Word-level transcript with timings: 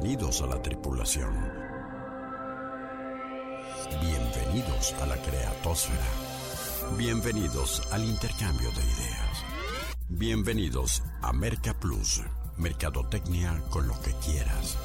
Bienvenidos 0.00 0.42
a 0.42 0.46
la 0.46 0.62
tripulación. 0.62 1.34
Bienvenidos 4.00 4.94
a 5.02 5.06
la 5.06 5.16
creatosfera. 5.16 5.98
Bienvenidos 6.96 7.82
al 7.90 8.04
intercambio 8.04 8.70
de 8.70 8.82
ideas. 8.82 9.44
Bienvenidos 10.08 11.02
a 11.20 11.32
Merca 11.32 11.74
Plus, 11.74 12.22
Mercadotecnia 12.58 13.60
con 13.70 13.88
lo 13.88 14.00
que 14.00 14.12
quieras. 14.24 14.78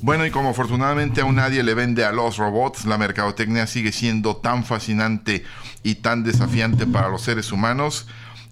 Bueno, 0.00 0.24
y 0.24 0.30
como 0.30 0.50
afortunadamente 0.50 1.20
aún 1.20 1.34
nadie 1.34 1.62
le 1.62 1.74
vende 1.74 2.06
a 2.06 2.12
los 2.12 2.38
robots, 2.38 2.86
la 2.86 2.96
mercadotecnia 2.96 3.66
sigue 3.66 3.92
siendo 3.92 4.36
tan 4.36 4.64
fascinante 4.64 5.44
y 5.82 5.96
tan 5.96 6.24
desafiante 6.24 6.86
para 6.86 7.10
los 7.10 7.20
seres 7.20 7.52
humanos 7.52 8.06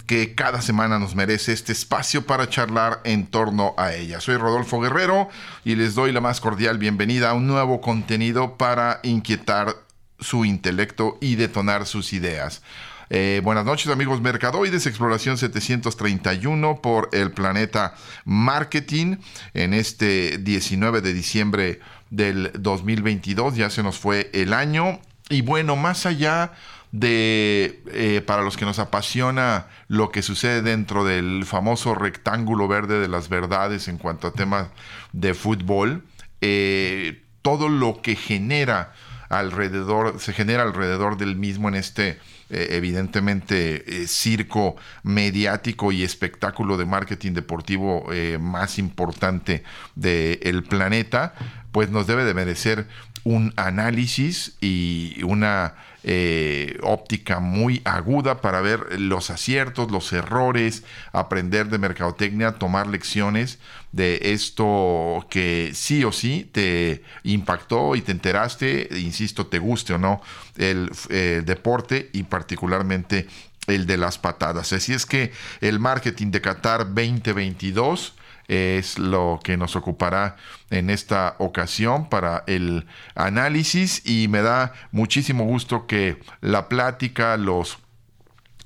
que 0.06 0.34
cada 0.34 0.62
semana 0.62 0.98
nos 0.98 1.15
merece 1.15 1.52
este 1.52 1.73
espacio 1.73 2.27
para 2.27 2.48
charlar 2.48 3.01
en 3.05 3.27
torno 3.27 3.74
a 3.77 3.92
ella. 3.92 4.20
Soy 4.20 4.37
Rodolfo 4.37 4.80
Guerrero 4.80 5.28
y 5.64 5.74
les 5.74 5.95
doy 5.95 6.12
la 6.12 6.20
más 6.20 6.41
cordial 6.41 6.78
bienvenida 6.78 7.30
a 7.30 7.34
un 7.34 7.47
nuevo 7.47 7.80
contenido 7.80 8.56
para 8.56 9.00
inquietar 9.02 9.77
su 10.20 10.45
intelecto 10.45 11.19
y 11.20 11.34
detonar 11.34 11.87
sus 11.87 12.12
ideas. 12.12 12.62
Eh, 13.09 13.41
buenas 13.45 13.64
noches 13.64 13.92
amigos 13.92 14.20
Mercadoides, 14.20 14.87
Exploración 14.87 15.38
731 15.38 16.80
por 16.83 17.09
el 17.12 17.30
planeta 17.30 17.95
Marketing 18.25 19.16
en 19.55 19.75
este 19.75 20.38
19 20.38 21.02
de 21.02 21.12
diciembre 21.12 21.80
del 22.11 22.50
2022, 22.59 23.55
ya 23.56 23.70
se 23.70 23.83
nos 23.84 23.98
fue 23.98 24.30
el 24.33 24.52
año 24.52 25.00
y 25.28 25.42
bueno, 25.42 25.77
más 25.77 26.06
allá 26.06 26.52
de, 26.92 27.82
eh, 27.92 28.22
para 28.24 28.42
los 28.42 28.56
que 28.56 28.64
nos 28.64 28.78
apasiona 28.78 29.66
lo 29.88 30.11
que 30.11 30.22
sucede 30.22 30.62
dentro 30.62 31.05
del 31.05 31.44
famoso 31.44 31.94
rectángulo 31.94 32.69
verde 32.69 33.00
de 33.00 33.08
las 33.08 33.28
verdades 33.28 33.88
en 33.88 33.98
cuanto 33.98 34.28
a 34.28 34.33
temas 34.33 34.69
de 35.12 35.34
fútbol, 35.34 36.05
eh, 36.41 37.22
todo 37.42 37.69
lo 37.69 38.00
que 38.02 38.16
genera 38.16 38.92
alrededor, 39.28 40.20
se 40.20 40.33
genera 40.33 40.62
alrededor 40.62 41.16
del 41.16 41.36
mismo 41.36 41.69
en 41.69 41.74
este 41.74 42.19
eh, 42.48 42.69
evidentemente 42.70 44.06
circo 44.06 44.77
mediático 45.02 45.91
y 45.91 46.05
espectáculo 46.05 46.77
de 46.77 46.86
marketing 46.86 47.33
deportivo 47.33 48.06
más 48.39 48.78
importante 48.78 49.64
del 49.96 50.62
planeta, 50.62 51.34
pues 51.72 51.91
nos 51.91 52.06
debe 52.06 52.24
de 52.24 52.34
merecer 52.34 52.86
un 53.27 53.52
análisis 53.56 54.56
y 54.60 55.20
una 55.24 55.74
eh, 56.05 56.78
óptica 56.84 57.41
muy 57.41 57.83
aguda 57.84 58.41
para 58.41 58.60
ver 58.60 59.00
los 59.00 59.30
aciertos, 59.30 59.91
los 59.91 60.12
errores, 60.12 60.84
aprender 61.10 61.66
de 61.68 61.78
mercadotecnia, 61.78 62.52
tomar 62.52 62.86
lecciones 62.86 63.58
de 63.91 64.20
esto 64.22 65.27
que 65.28 65.72
sí 65.74 66.05
o 66.05 66.12
sí 66.12 66.48
te 66.52 67.02
impactó 67.24 67.96
y 67.96 68.02
te 68.02 68.12
enteraste, 68.12 68.91
insisto, 68.92 69.48
te 69.48 69.58
guste 69.58 69.94
o 69.94 69.98
no 69.98 70.22
el, 70.56 70.92
el 71.11 71.44
deporte 71.44 72.11
y 72.12 72.22
particularmente 72.22 73.27
el 73.66 73.86
de 73.86 73.96
las 73.96 74.18
patadas. 74.18 74.72
Así 74.72 74.92
es 74.92 75.05
que 75.05 75.33
el 75.61 75.80
marketing 75.80 76.30
de 76.30 76.40
Qatar 76.40 76.86
2022 76.94 78.14
es 78.48 78.98
lo 78.98 79.41
que 79.42 79.56
nos 79.56 79.77
ocupará 79.77 80.36
en 80.70 80.91
esta 80.91 81.36
ocasión 81.39 82.08
para 82.08 82.44
el 82.47 82.86
análisis 83.14 84.02
y 84.05 84.28
me 84.28 84.42
da 84.42 84.72
muchísimo 84.92 85.44
gusto 85.44 85.86
que 85.86 86.20
la 86.41 86.69
plática, 86.69 87.36
los 87.36 87.78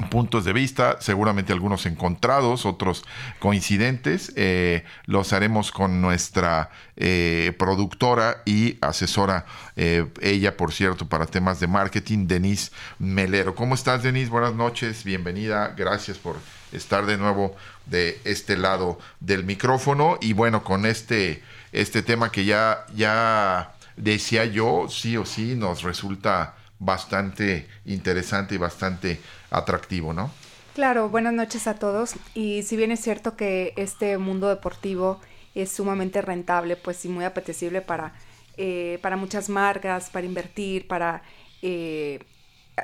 puntos 0.08 0.44
de 0.44 0.52
vista, 0.52 0.96
seguramente 1.00 1.52
algunos 1.52 1.84
encontrados, 1.86 2.64
otros 2.64 3.04
coincidentes. 3.38 4.32
Eh, 4.36 4.84
los 5.04 5.32
haremos 5.32 5.72
con 5.72 6.00
nuestra 6.00 6.70
eh, 6.96 7.54
productora 7.58 8.42
y 8.46 8.78
asesora, 8.80 9.44
eh, 9.76 10.06
ella 10.22 10.56
por 10.56 10.72
cierto, 10.72 11.08
para 11.08 11.26
temas 11.26 11.60
de 11.60 11.66
marketing, 11.66 12.26
Denise 12.26 12.70
Melero. 12.98 13.54
¿Cómo 13.54 13.74
estás, 13.74 14.02
Denise? 14.02 14.30
Buenas 14.30 14.54
noches, 14.54 15.04
bienvenida, 15.04 15.74
gracias 15.76 16.18
por 16.18 16.36
estar 16.72 17.06
de 17.06 17.16
nuevo 17.16 17.56
de 17.86 18.20
este 18.24 18.56
lado 18.56 18.98
del 19.20 19.44
micrófono 19.44 20.18
y 20.20 20.32
bueno, 20.32 20.64
con 20.64 20.86
este, 20.86 21.42
este 21.72 22.02
tema 22.02 22.30
que 22.30 22.44
ya, 22.44 22.86
ya 22.94 23.74
decía 23.96 24.44
yo, 24.44 24.86
sí 24.88 25.16
o 25.16 25.24
sí 25.24 25.54
nos 25.56 25.82
resulta 25.82 26.54
bastante 26.78 27.68
interesante 27.84 28.54
y 28.54 28.58
bastante 28.58 29.20
atractivo, 29.50 30.12
¿no? 30.12 30.30
Claro, 30.74 31.08
buenas 31.08 31.34
noches 31.34 31.66
a 31.66 31.74
todos. 31.74 32.14
Y 32.34 32.62
si 32.62 32.76
bien 32.76 32.90
es 32.90 33.00
cierto 33.00 33.36
que 33.36 33.74
este 33.76 34.16
mundo 34.18 34.48
deportivo 34.48 35.20
es 35.54 35.70
sumamente 35.72 36.22
rentable, 36.22 36.76
pues 36.76 37.04
y 37.04 37.08
muy 37.08 37.24
apetecible 37.24 37.82
para, 37.82 38.14
eh, 38.56 38.98
para 39.02 39.16
muchas 39.16 39.48
marcas, 39.48 40.10
para 40.10 40.26
invertir, 40.26 40.86
para 40.86 41.22
eh, 41.60 42.20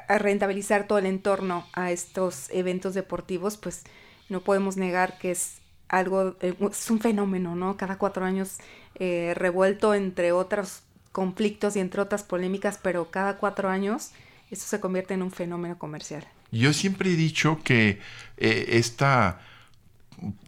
rentabilizar 0.09 0.87
todo 0.87 0.99
el 0.99 1.07
entorno 1.07 1.67
a 1.73 1.91
estos 1.91 2.51
eventos 2.51 2.95
deportivos, 2.95 3.57
pues 3.57 3.85
no 4.29 4.41
podemos 4.41 4.77
negar 4.77 5.19
que 5.19 5.31
es 5.31 5.59
algo, 5.89 6.37
eh, 6.41 6.55
es 6.71 6.91
un 6.91 7.01
fenómeno, 7.01 7.55
¿no? 7.55 7.77
Cada 7.77 7.99
cuatro 7.99 8.25
años 8.25 8.59
eh, 8.97 9.33
revuelto 9.37 9.95
entre 9.95 10.33
otros 10.33 10.83
conflictos 11.13 11.77
y 11.77 11.81
entre 11.81 12.01
otras 12.01 12.23
polémicas, 12.23 12.79
pero 12.83 13.11
cada 13.11 13.37
cuatro 13.39 13.69
años 13.69 14.11
esto 14.51 14.67
se 14.67 14.81
convierte 14.81 15.15
en 15.15 15.23
un 15.23 15.31
fenómeno 15.31 15.79
comercial. 15.79 16.27
Yo 16.53 16.73
siempre 16.73 17.11
he 17.11 17.17
dicho 17.17 17.61
que 17.65 18.01
eh, 18.37 18.67
este 18.71 19.07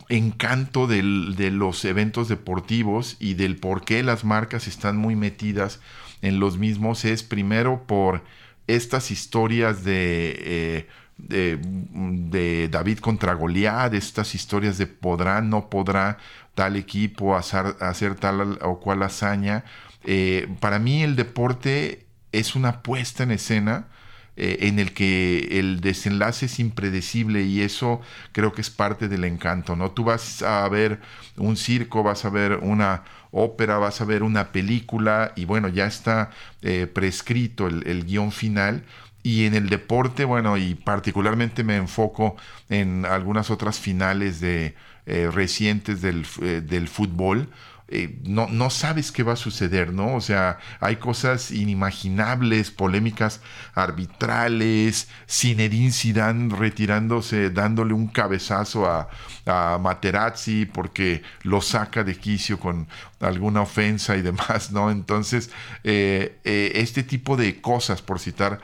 encanto 0.08 0.86
de 0.86 1.02
los 1.02 1.84
eventos 1.84 2.28
deportivos 2.28 3.16
y 3.20 3.34
del 3.34 3.56
por 3.56 3.84
qué 3.84 4.02
las 4.02 4.24
marcas 4.24 4.66
están 4.66 4.96
muy 4.96 5.16
metidas 5.16 5.80
en 6.22 6.40
los 6.40 6.58
mismos 6.58 7.04
es 7.04 7.22
primero 7.22 7.84
por 7.86 8.22
estas 8.68 9.10
historias 9.10 9.82
de 9.82 10.86
de, 11.18 12.68
David 12.70 12.98
contra 12.98 13.34
Goliat, 13.34 13.92
estas 13.94 14.34
historias 14.34 14.78
de 14.78 14.86
podrá, 14.86 15.40
no 15.40 15.68
podrá 15.68 16.18
tal 16.54 16.76
equipo 16.76 17.36
hacer, 17.36 17.76
hacer 17.80 18.14
tal 18.14 18.58
o 18.62 18.80
cual 18.80 19.02
hazaña. 19.02 19.64
Eh, 20.04 20.48
para 20.60 20.78
mí 20.78 21.02
el 21.02 21.16
deporte 21.16 22.06
es 22.32 22.54
una 22.54 22.82
puesta 22.82 23.24
en 23.24 23.32
escena 23.32 23.88
eh, 24.36 24.58
en 24.68 24.78
el 24.78 24.92
que 24.92 25.58
el 25.58 25.80
desenlace 25.80 26.46
es 26.46 26.60
impredecible 26.60 27.42
y 27.42 27.62
eso 27.62 28.00
creo 28.32 28.52
que 28.52 28.60
es 28.60 28.70
parte 28.70 29.08
del 29.08 29.24
encanto, 29.24 29.74
¿no? 29.74 29.90
Tú 29.90 30.04
vas 30.04 30.42
a 30.42 30.68
ver 30.68 31.00
un 31.36 31.56
circo, 31.56 32.02
vas 32.02 32.24
a 32.24 32.30
ver 32.30 32.52
una 32.62 33.02
ópera, 33.30 33.78
vas 33.78 34.00
a 34.00 34.04
ver 34.04 34.22
una 34.22 34.52
película 34.52 35.32
y 35.36 35.44
bueno, 35.44 35.68
ya 35.68 35.86
está 35.86 36.30
eh, 36.62 36.86
prescrito 36.86 37.66
el, 37.66 38.04
guion 38.04 38.32
final 38.32 38.84
y 39.22 39.44
en 39.46 39.54
el 39.54 39.68
deporte, 39.68 40.24
bueno, 40.24 40.56
y 40.56 40.74
particularmente 40.74 41.64
me 41.64 41.76
enfoco 41.76 42.36
en 42.68 43.04
algunas 43.04 43.50
otras 43.50 43.78
finales 43.78 44.40
de 44.40 44.74
eh, 45.06 45.30
recientes 45.32 46.00
del, 46.00 46.26
eh, 46.42 46.62
del 46.64 46.88
fútbol. 46.88 47.48
Eh, 47.90 48.18
no, 48.24 48.48
no 48.48 48.68
sabes 48.68 49.12
qué 49.12 49.22
va 49.22 49.32
a 49.32 49.36
suceder, 49.36 49.94
¿no? 49.94 50.14
O 50.14 50.20
sea, 50.20 50.58
hay 50.78 50.96
cosas 50.96 51.50
inimaginables, 51.50 52.70
polémicas 52.70 53.40
arbitrales, 53.74 55.08
Zinedine 55.26 55.90
Zidane 55.90 56.54
retirándose, 56.54 57.48
dándole 57.48 57.94
un 57.94 58.08
cabezazo 58.08 58.86
a, 58.86 59.08
a 59.46 59.78
Materazzi 59.78 60.66
porque 60.66 61.22
lo 61.44 61.62
saca 61.62 62.04
de 62.04 62.16
quicio 62.16 62.60
con 62.60 62.88
alguna 63.20 63.62
ofensa 63.62 64.16
y 64.16 64.22
demás, 64.22 64.70
¿no? 64.70 64.90
Entonces, 64.90 65.50
este 65.82 67.02
tipo 67.02 67.38
de 67.38 67.60
cosas, 67.62 68.02
por 68.02 68.20
citar 68.20 68.60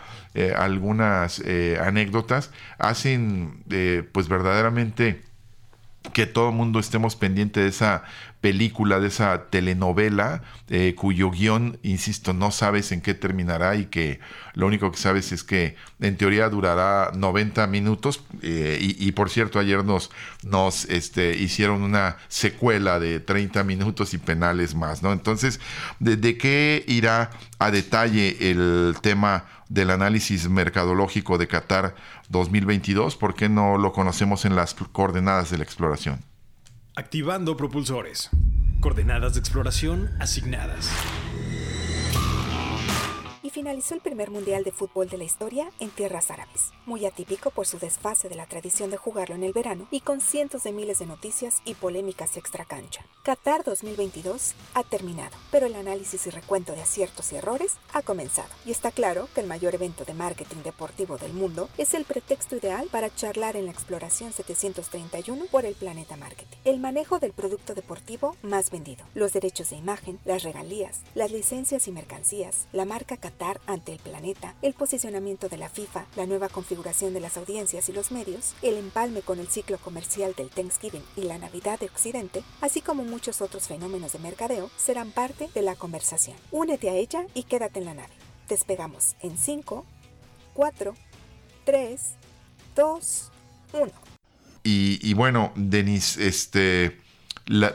algunas 0.56 1.42
anécdotas, 1.80 2.50
hacen 2.78 3.64
pues 4.12 4.28
verdaderamente 4.28 5.22
que 6.12 6.26
todo 6.26 6.50
el 6.50 6.54
mundo 6.54 6.78
estemos 6.78 7.16
pendiente 7.16 7.60
de 7.60 7.68
esa 7.68 8.04
película, 8.44 9.00
de 9.00 9.08
esa 9.08 9.44
telenovela, 9.48 10.42
eh, 10.68 10.94
cuyo 10.94 11.30
guion, 11.30 11.78
insisto, 11.82 12.34
no 12.34 12.50
sabes 12.50 12.92
en 12.92 13.00
qué 13.00 13.14
terminará 13.14 13.74
y 13.74 13.86
que 13.86 14.20
lo 14.52 14.66
único 14.66 14.92
que 14.92 14.98
sabes 14.98 15.32
es 15.32 15.42
que 15.44 15.76
en 15.98 16.18
teoría 16.18 16.50
durará 16.50 17.10
90 17.14 17.66
minutos 17.68 18.22
eh, 18.42 18.76
y, 18.80 19.12
por 19.12 19.30
cierto 19.30 19.58
ayer 19.58 19.82
nos, 19.82 20.10
nos 20.42 20.84
este, 20.90 21.38
hicieron 21.38 21.82
una 21.82 22.18
secuela 22.28 23.00
de 23.00 23.18
30 23.18 23.64
minutos 23.64 24.12
y 24.12 24.18
penales 24.18 24.74
más, 24.74 25.02
¿no? 25.02 25.14
Entonces, 25.14 25.58
¿de, 25.98 26.36
qué 26.36 26.84
irá 26.86 27.30
a 27.58 27.70
detalle 27.70 28.50
el 28.50 28.94
tema 29.00 29.46
del 29.70 29.88
análisis 29.88 30.50
mercadológico 30.50 31.38
de 31.38 31.48
Qatar 31.48 31.94
2022? 32.28 33.16
¿Por 33.16 33.34
qué 33.34 33.48
no 33.48 33.78
lo 33.78 33.94
conocemos 33.94 34.44
en 34.44 34.54
las 34.54 34.74
coordenadas 34.74 35.50
de 35.50 35.56
la 35.56 35.64
exploración? 35.64 36.33
Activando 36.96 37.56
propulsores. 37.56 38.30
Coordenadas 38.78 39.34
de 39.34 39.40
exploración 39.40 40.12
asignadas. 40.20 40.88
Finalizó 43.54 43.94
el 43.94 44.00
primer 44.00 44.32
mundial 44.32 44.64
de 44.64 44.72
fútbol 44.72 45.08
de 45.08 45.16
la 45.16 45.22
historia 45.22 45.70
en 45.78 45.88
tierras 45.88 46.32
árabes, 46.32 46.72
muy 46.86 47.06
atípico 47.06 47.50
por 47.50 47.68
su 47.68 47.78
desfase 47.78 48.28
de 48.28 48.34
la 48.34 48.46
tradición 48.46 48.90
de 48.90 48.96
jugarlo 48.96 49.36
en 49.36 49.44
el 49.44 49.52
verano 49.52 49.86
y 49.92 50.00
con 50.00 50.20
cientos 50.20 50.64
de 50.64 50.72
miles 50.72 50.98
de 50.98 51.06
noticias 51.06 51.62
y 51.64 51.74
polémicas 51.74 52.36
extracancha. 52.36 53.06
Qatar 53.22 53.62
2022 53.62 54.54
ha 54.74 54.82
terminado, 54.82 55.36
pero 55.52 55.66
el 55.66 55.76
análisis 55.76 56.26
y 56.26 56.30
recuento 56.30 56.72
de 56.72 56.82
aciertos 56.82 57.32
y 57.32 57.36
errores 57.36 57.76
ha 57.92 58.02
comenzado, 58.02 58.48
y 58.66 58.72
está 58.72 58.90
claro 58.90 59.28
que 59.32 59.40
el 59.40 59.46
mayor 59.46 59.76
evento 59.76 60.04
de 60.04 60.14
marketing 60.14 60.64
deportivo 60.64 61.16
del 61.16 61.32
mundo 61.32 61.68
es 61.78 61.94
el 61.94 62.04
pretexto 62.04 62.56
ideal 62.56 62.88
para 62.90 63.14
charlar 63.14 63.54
en 63.54 63.66
la 63.66 63.70
exploración 63.70 64.32
731 64.32 65.44
por 65.52 65.64
el 65.64 65.76
planeta 65.76 66.16
marketing. 66.16 66.58
El 66.64 66.80
manejo 66.80 67.20
del 67.20 67.32
producto 67.32 67.74
deportivo 67.74 68.36
más 68.42 68.72
vendido, 68.72 69.04
los 69.14 69.32
derechos 69.32 69.70
de 69.70 69.76
imagen, 69.76 70.18
las 70.24 70.42
regalías, 70.42 71.02
las 71.14 71.30
licencias 71.30 71.86
y 71.86 71.92
mercancías, 71.92 72.66
la 72.72 72.84
marca 72.84 73.16
Qatar 73.16 73.43
ante 73.66 73.92
el 73.92 73.98
planeta, 73.98 74.54
el 74.62 74.74
posicionamiento 74.74 75.48
de 75.48 75.58
la 75.58 75.68
FIFA, 75.68 76.06
la 76.16 76.26
nueva 76.26 76.48
configuración 76.48 77.12
de 77.14 77.20
las 77.20 77.36
audiencias 77.36 77.88
y 77.88 77.92
los 77.92 78.10
medios, 78.10 78.54
el 78.62 78.76
empalme 78.76 79.22
con 79.22 79.38
el 79.38 79.48
ciclo 79.48 79.78
comercial 79.78 80.34
del 80.36 80.50
Thanksgiving 80.50 81.02
y 81.16 81.22
la 81.22 81.38
Navidad 81.38 81.78
de 81.78 81.86
Occidente, 81.86 82.42
así 82.60 82.80
como 82.80 83.04
muchos 83.04 83.40
otros 83.40 83.68
fenómenos 83.68 84.12
de 84.12 84.18
mercadeo, 84.18 84.70
serán 84.76 85.10
parte 85.10 85.48
de 85.54 85.62
la 85.62 85.76
conversación. 85.76 86.36
Únete 86.50 86.90
a 86.90 86.94
ella 86.94 87.26
y 87.34 87.44
quédate 87.44 87.80
en 87.80 87.86
la 87.86 87.94
nave. 87.94 88.12
Despegamos 88.48 89.16
en 89.20 89.36
5, 89.36 89.84
4, 90.54 90.94
3, 91.64 92.00
2, 92.76 93.32
1. 93.72 93.92
Y, 94.66 95.12
bueno, 95.12 95.52
Denis, 95.56 96.16
este, 96.16 96.98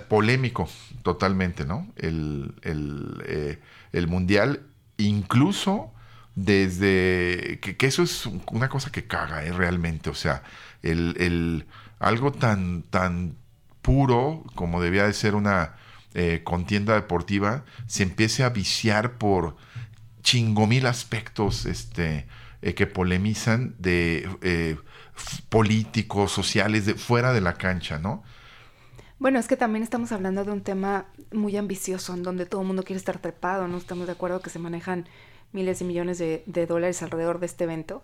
polémico 0.08 0.68
totalmente, 1.04 1.64
¿no? 1.64 1.88
El, 1.96 2.56
eh, 2.64 3.60
el, 3.92 4.08
mundial, 4.08 4.69
incluso 5.04 5.92
desde 6.36 7.60
que, 7.62 7.76
eso 7.86 8.04
es 8.04 8.26
una 8.52 8.70
cosa 8.70 8.92
que 8.92 9.08
caga, 9.08 9.44
¿eh? 9.44 9.52
realmente. 9.52 10.10
O 10.10 10.16
sea, 10.16 10.44
el, 10.84 11.16
el, 11.20 11.66
algo 12.00 12.32
tan, 12.32 12.84
tan 12.84 13.36
puro 13.82 14.44
como 14.56 14.82
debía 14.82 15.06
de 15.06 15.14
ser 15.14 15.36
una 15.36 15.76
eh, 16.14 16.42
contienda 16.44 16.96
deportiva, 16.96 17.66
se 17.88 18.04
empiece 18.04 18.44
a 18.44 18.50
viciar 18.50 19.18
por 19.18 19.58
chingomil 20.24 20.86
aspectos 20.86 21.66
este, 21.66 22.28
eh, 22.62 22.74
que 22.74 22.88
polemizan 22.88 23.76
de 23.80 24.30
eh, 24.42 24.78
políticos, 25.50 26.32
sociales, 26.32 26.86
de, 26.86 26.96
fuera 26.96 27.34
de 27.34 27.42
la 27.42 27.54
cancha, 27.54 28.00
¿no? 28.00 28.24
Bueno, 29.20 29.38
es 29.38 29.48
que 29.48 29.58
también 29.58 29.84
estamos 29.84 30.14
hablando 30.14 30.46
de 30.46 30.52
un 30.52 30.62
tema 30.62 31.06
muy 31.34 31.58
ambicioso, 31.58 32.14
en 32.14 32.24
donde 32.24 32.46
todo 32.46 32.62
el 32.62 32.68
mundo 32.68 32.84
quiere 32.84 32.98
estar 32.98 33.20
trepado, 33.20 33.68
¿no? 33.68 33.78
Estamos 33.78 34.08
de 34.08 34.14
acuerdo 34.14 34.40
que 34.40 34.50
se 34.50 34.60
manejan 34.60 35.06
miles 35.52 35.82
y 35.82 35.84
millones 35.84 36.20
de, 36.20 36.66
dólares 36.68 37.02
alrededor 37.04 37.40
de 37.40 37.46
este 37.48 37.66
evento. 37.66 38.02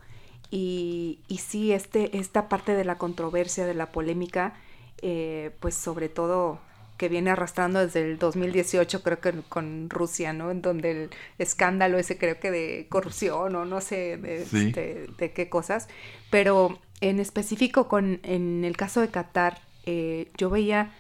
Y, 0.52 1.20
y, 1.28 1.38
sí, 1.38 1.72
este, 1.72 2.18
esta 2.18 2.50
parte 2.50 2.74
de 2.74 2.84
la 2.84 2.98
controversia, 2.98 3.66
de 3.66 3.74
la 3.74 3.92
polémica, 3.92 4.56
eh, 5.02 5.52
pues 5.62 5.76
sobre 5.76 6.10
todo 6.10 6.60
que 6.98 7.10
viene 7.10 7.30
arrastrando 7.30 7.80
desde 7.80 8.02
el 8.02 8.18
2018, 8.18 9.04
creo 9.04 9.20
que 9.20 9.34
con 9.50 9.90
Rusia, 9.90 10.34
¿no? 10.34 10.52
En 10.52 10.62
donde 10.62 10.92
el 10.92 11.10
escándalo 11.38 11.98
ese 11.98 12.18
creo 12.18 12.40
que 12.40 12.52
de 12.52 12.88
corrupción 12.90 13.56
o 13.56 13.66
no 13.66 13.82
sé 13.82 14.18
de, 14.18 15.08
de, 15.18 15.32
qué 15.34 15.50
cosas. 15.50 15.88
Pero 16.30 16.80
en 17.02 17.20
específico 17.20 17.88
con, 17.88 18.20
en 18.24 18.64
el 18.64 18.78
caso 18.78 19.02
de 19.02 19.10
Qatar, 19.10 19.60
eh, 19.86 20.30
yo 20.38 20.50
veía, 20.50 20.94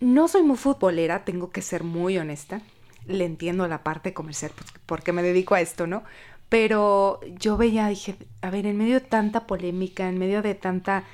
no 0.00 0.28
soy 0.28 0.42
muy 0.42 0.56
futbolera, 0.56 1.24
tengo 1.24 1.50
que 1.50 1.62
ser 1.62 1.84
muy 1.84 2.18
honesta. 2.18 2.62
Le 3.06 3.24
entiendo 3.24 3.66
la 3.68 3.82
parte 3.82 4.12
comercial, 4.12 4.52
pues, 4.54 4.72
porque 4.86 5.12
me 5.12 5.22
dedico 5.22 5.54
a 5.54 5.60
esto, 5.60 5.86
¿no? 5.86 6.02
Pero 6.48 7.20
yo 7.38 7.56
veía, 7.56 7.88
dije, 7.88 8.16
a 8.42 8.50
ver, 8.50 8.66
en 8.66 8.76
medio 8.76 8.94
de 8.94 9.06
tanta 9.06 9.46
polémica, 9.46 10.08
en 10.08 10.18
medio 10.18 10.42
de 10.42 10.54
tanta 10.54 11.04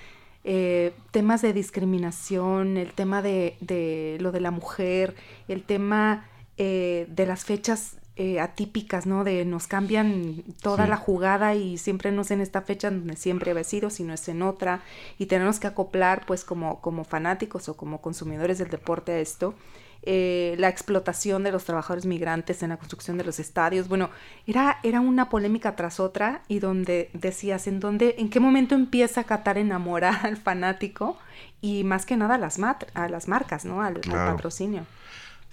eh, 0.44 0.94
temas 1.10 1.42
de 1.42 1.52
discriminación, 1.52 2.76
el 2.76 2.92
tema 2.92 3.20
de, 3.22 4.16
lo 4.20 4.32
de 4.32 4.40
la 4.40 4.50
mujer, 4.50 5.14
el 5.48 5.62
tema 5.62 6.26
eh, 6.56 7.06
de 7.10 7.26
las 7.26 7.44
fechas 7.44 7.98
eh, 8.16 8.40
atípicas, 8.40 9.06
¿no? 9.06 9.24
De 9.24 9.44
nos 9.44 9.66
cambian 9.66 10.42
toda 10.62 10.86
la 10.86 10.96
jugada 10.96 11.54
y 11.54 11.78
siempre 11.78 12.12
no 12.12 12.22
es 12.22 12.30
en 12.30 12.40
esta 12.40 12.62
fecha 12.62 12.90
donde 12.90 13.16
siempre 13.16 13.50
había 13.50 13.64
sido, 13.64 13.90
sino 13.90 14.14
es 14.14 14.28
en 14.28 14.42
otra 14.42 14.82
y 15.18 15.26
tenemos 15.26 15.60
que 15.60 15.66
acoplar 15.66 16.24
pues 16.26 16.44
como, 16.44 16.80
como 16.80 17.04
fanáticos 17.04 17.68
o 17.68 17.76
como 17.76 18.00
consumidores 18.00 18.58
del 18.58 18.70
deporte 18.70 19.12
a 19.12 19.18
esto. 19.18 19.54
Eh, 20.08 20.54
la 20.58 20.68
explotación 20.68 21.42
de 21.42 21.50
los 21.50 21.64
trabajadores 21.64 22.06
migrantes 22.06 22.62
en 22.62 22.68
la 22.68 22.76
construcción 22.76 23.18
de 23.18 23.24
los 23.24 23.40
estadios. 23.40 23.88
Bueno, 23.88 24.10
era, 24.46 24.78
era 24.84 25.00
una 25.00 25.28
polémica 25.28 25.74
tras 25.74 25.98
otra 25.98 26.42
y 26.46 26.60
donde 26.60 27.10
decías 27.12 27.66
en 27.66 27.80
dónde, 27.80 28.14
en 28.18 28.30
qué 28.30 28.38
momento 28.38 28.76
empieza 28.76 29.22
a 29.22 29.24
Qatar 29.24 29.58
enamorar 29.58 30.24
al 30.24 30.36
fanático 30.36 31.18
y 31.60 31.82
más 31.82 32.06
que 32.06 32.16
nada 32.16 32.36
a 32.36 32.38
las, 32.38 32.58
a 32.60 33.08
las 33.08 33.26
marcas, 33.26 33.64
¿no? 33.64 33.82
Al, 33.82 34.00
patrocinio. 34.00 34.86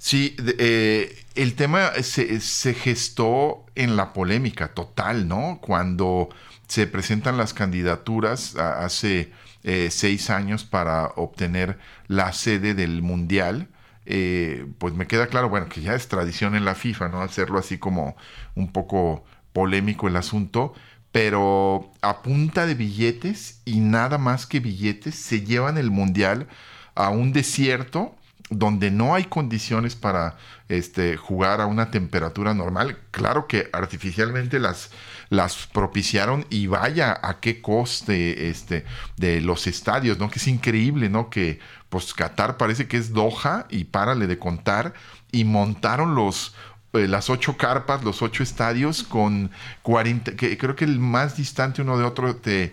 Sí, 0.03 0.35
eh, 0.59 1.25
el 1.33 1.55
tema 1.55 1.91
se, 2.01 2.41
se, 2.41 2.73
gestó 2.73 3.65
en 3.73 3.95
la 3.95 4.11
polémica 4.11 4.73
total, 4.73 5.29
¿no? 5.29 5.59
Cuando 5.61 6.27
se 6.67 6.87
presentan 6.87 7.37
las 7.37 7.53
candidaturas 7.53 8.57
hace 8.57 9.31
eh, 9.63 9.87
seis 9.91 10.29
años 10.29 10.65
para 10.65 11.05
obtener 11.15 11.79
la 12.09 12.33
sede 12.33 12.73
del 12.73 13.01
Mundial 13.01 13.69
eh, 14.05 14.65
pues 14.77 14.93
me 14.93 15.07
queda 15.07 15.27
claro, 15.27 15.47
bueno, 15.47 15.69
que 15.69 15.79
ya 15.81 15.95
es 15.95 16.09
tradición 16.09 16.53
en 16.55 16.65
la 16.65 16.75
FIFA, 16.75 17.07
¿no? 17.07 17.21
Hacerlo 17.21 17.57
así 17.59 17.77
como 17.77 18.17
un 18.55 18.73
poco 18.73 19.23
polémico 19.53 20.09
el 20.09 20.17
asunto, 20.17 20.73
pero 21.13 21.91
a 22.01 22.21
punta 22.23 22.65
de 22.65 22.75
billetes 22.75 23.61
y 23.63 23.79
nada 23.79 24.17
más 24.17 24.47
que 24.47 24.59
billetes 24.59 25.15
se 25.15 25.45
llevan 25.45 25.77
el 25.77 25.91
mundial 25.91 26.47
a 26.93 27.09
un 27.09 27.31
desierto 27.31 28.17
donde 28.49 28.91
no 28.91 29.15
hay 29.15 29.25
condiciones 29.25 29.95
para 29.95 30.37
este, 30.69 31.17
jugar 31.17 31.61
a 31.61 31.65
una 31.65 31.91
temperatura 31.91 32.53
normal. 32.53 32.97
Claro 33.11 33.47
que 33.47 33.69
artificialmente 33.73 34.59
las, 34.59 34.91
las 35.29 35.67
propiciaron 35.67 36.45
y 36.49 36.67
vaya 36.67 37.17
a 37.21 37.39
qué 37.39 37.61
coste 37.61 38.49
este, 38.49 38.85
de 39.17 39.41
los 39.41 39.67
estadios, 39.67 40.19
¿no? 40.19 40.29
Que 40.29 40.39
es 40.39 40.47
increíble, 40.47 41.09
¿no? 41.09 41.29
Que 41.29 41.59
pues 41.89 42.13
Qatar 42.13 42.57
parece 42.57 42.87
que 42.87 42.97
es 42.97 43.13
Doha 43.13 43.65
y 43.69 43.85
párale 43.85 44.27
de 44.27 44.39
contar 44.39 44.93
y 45.31 45.45
montaron 45.45 46.15
los 46.15 46.53
eh, 46.93 47.07
las 47.07 47.31
ocho 47.31 47.57
carpas, 47.57 48.03
los 48.03 48.21
ocho 48.21 48.43
estadios 48.43 49.01
con 49.01 49.49
40, 49.81 50.35
que 50.35 50.57
creo 50.59 50.75
que 50.75 50.85
el 50.85 50.99
más 50.99 51.35
distante 51.37 51.81
uno 51.81 51.97
de 51.97 52.03
otro, 52.03 52.35
te, 52.35 52.71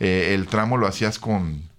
eh, 0.00 0.34
el 0.34 0.48
tramo 0.48 0.76
lo 0.76 0.88
hacías 0.88 1.20
con 1.20 1.69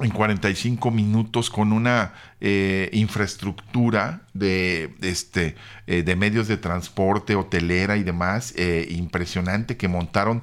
en 0.00 0.10
45 0.10 0.90
minutos 0.90 1.50
con 1.50 1.72
una 1.72 2.12
eh, 2.40 2.88
infraestructura 2.92 4.22
de, 4.32 4.94
este, 5.02 5.56
eh, 5.86 6.02
de 6.02 6.16
medios 6.16 6.46
de 6.48 6.56
transporte, 6.56 7.34
hotelera 7.34 7.96
y 7.96 8.04
demás, 8.04 8.54
eh, 8.56 8.86
impresionante 8.90 9.76
que 9.76 9.88
montaron 9.88 10.42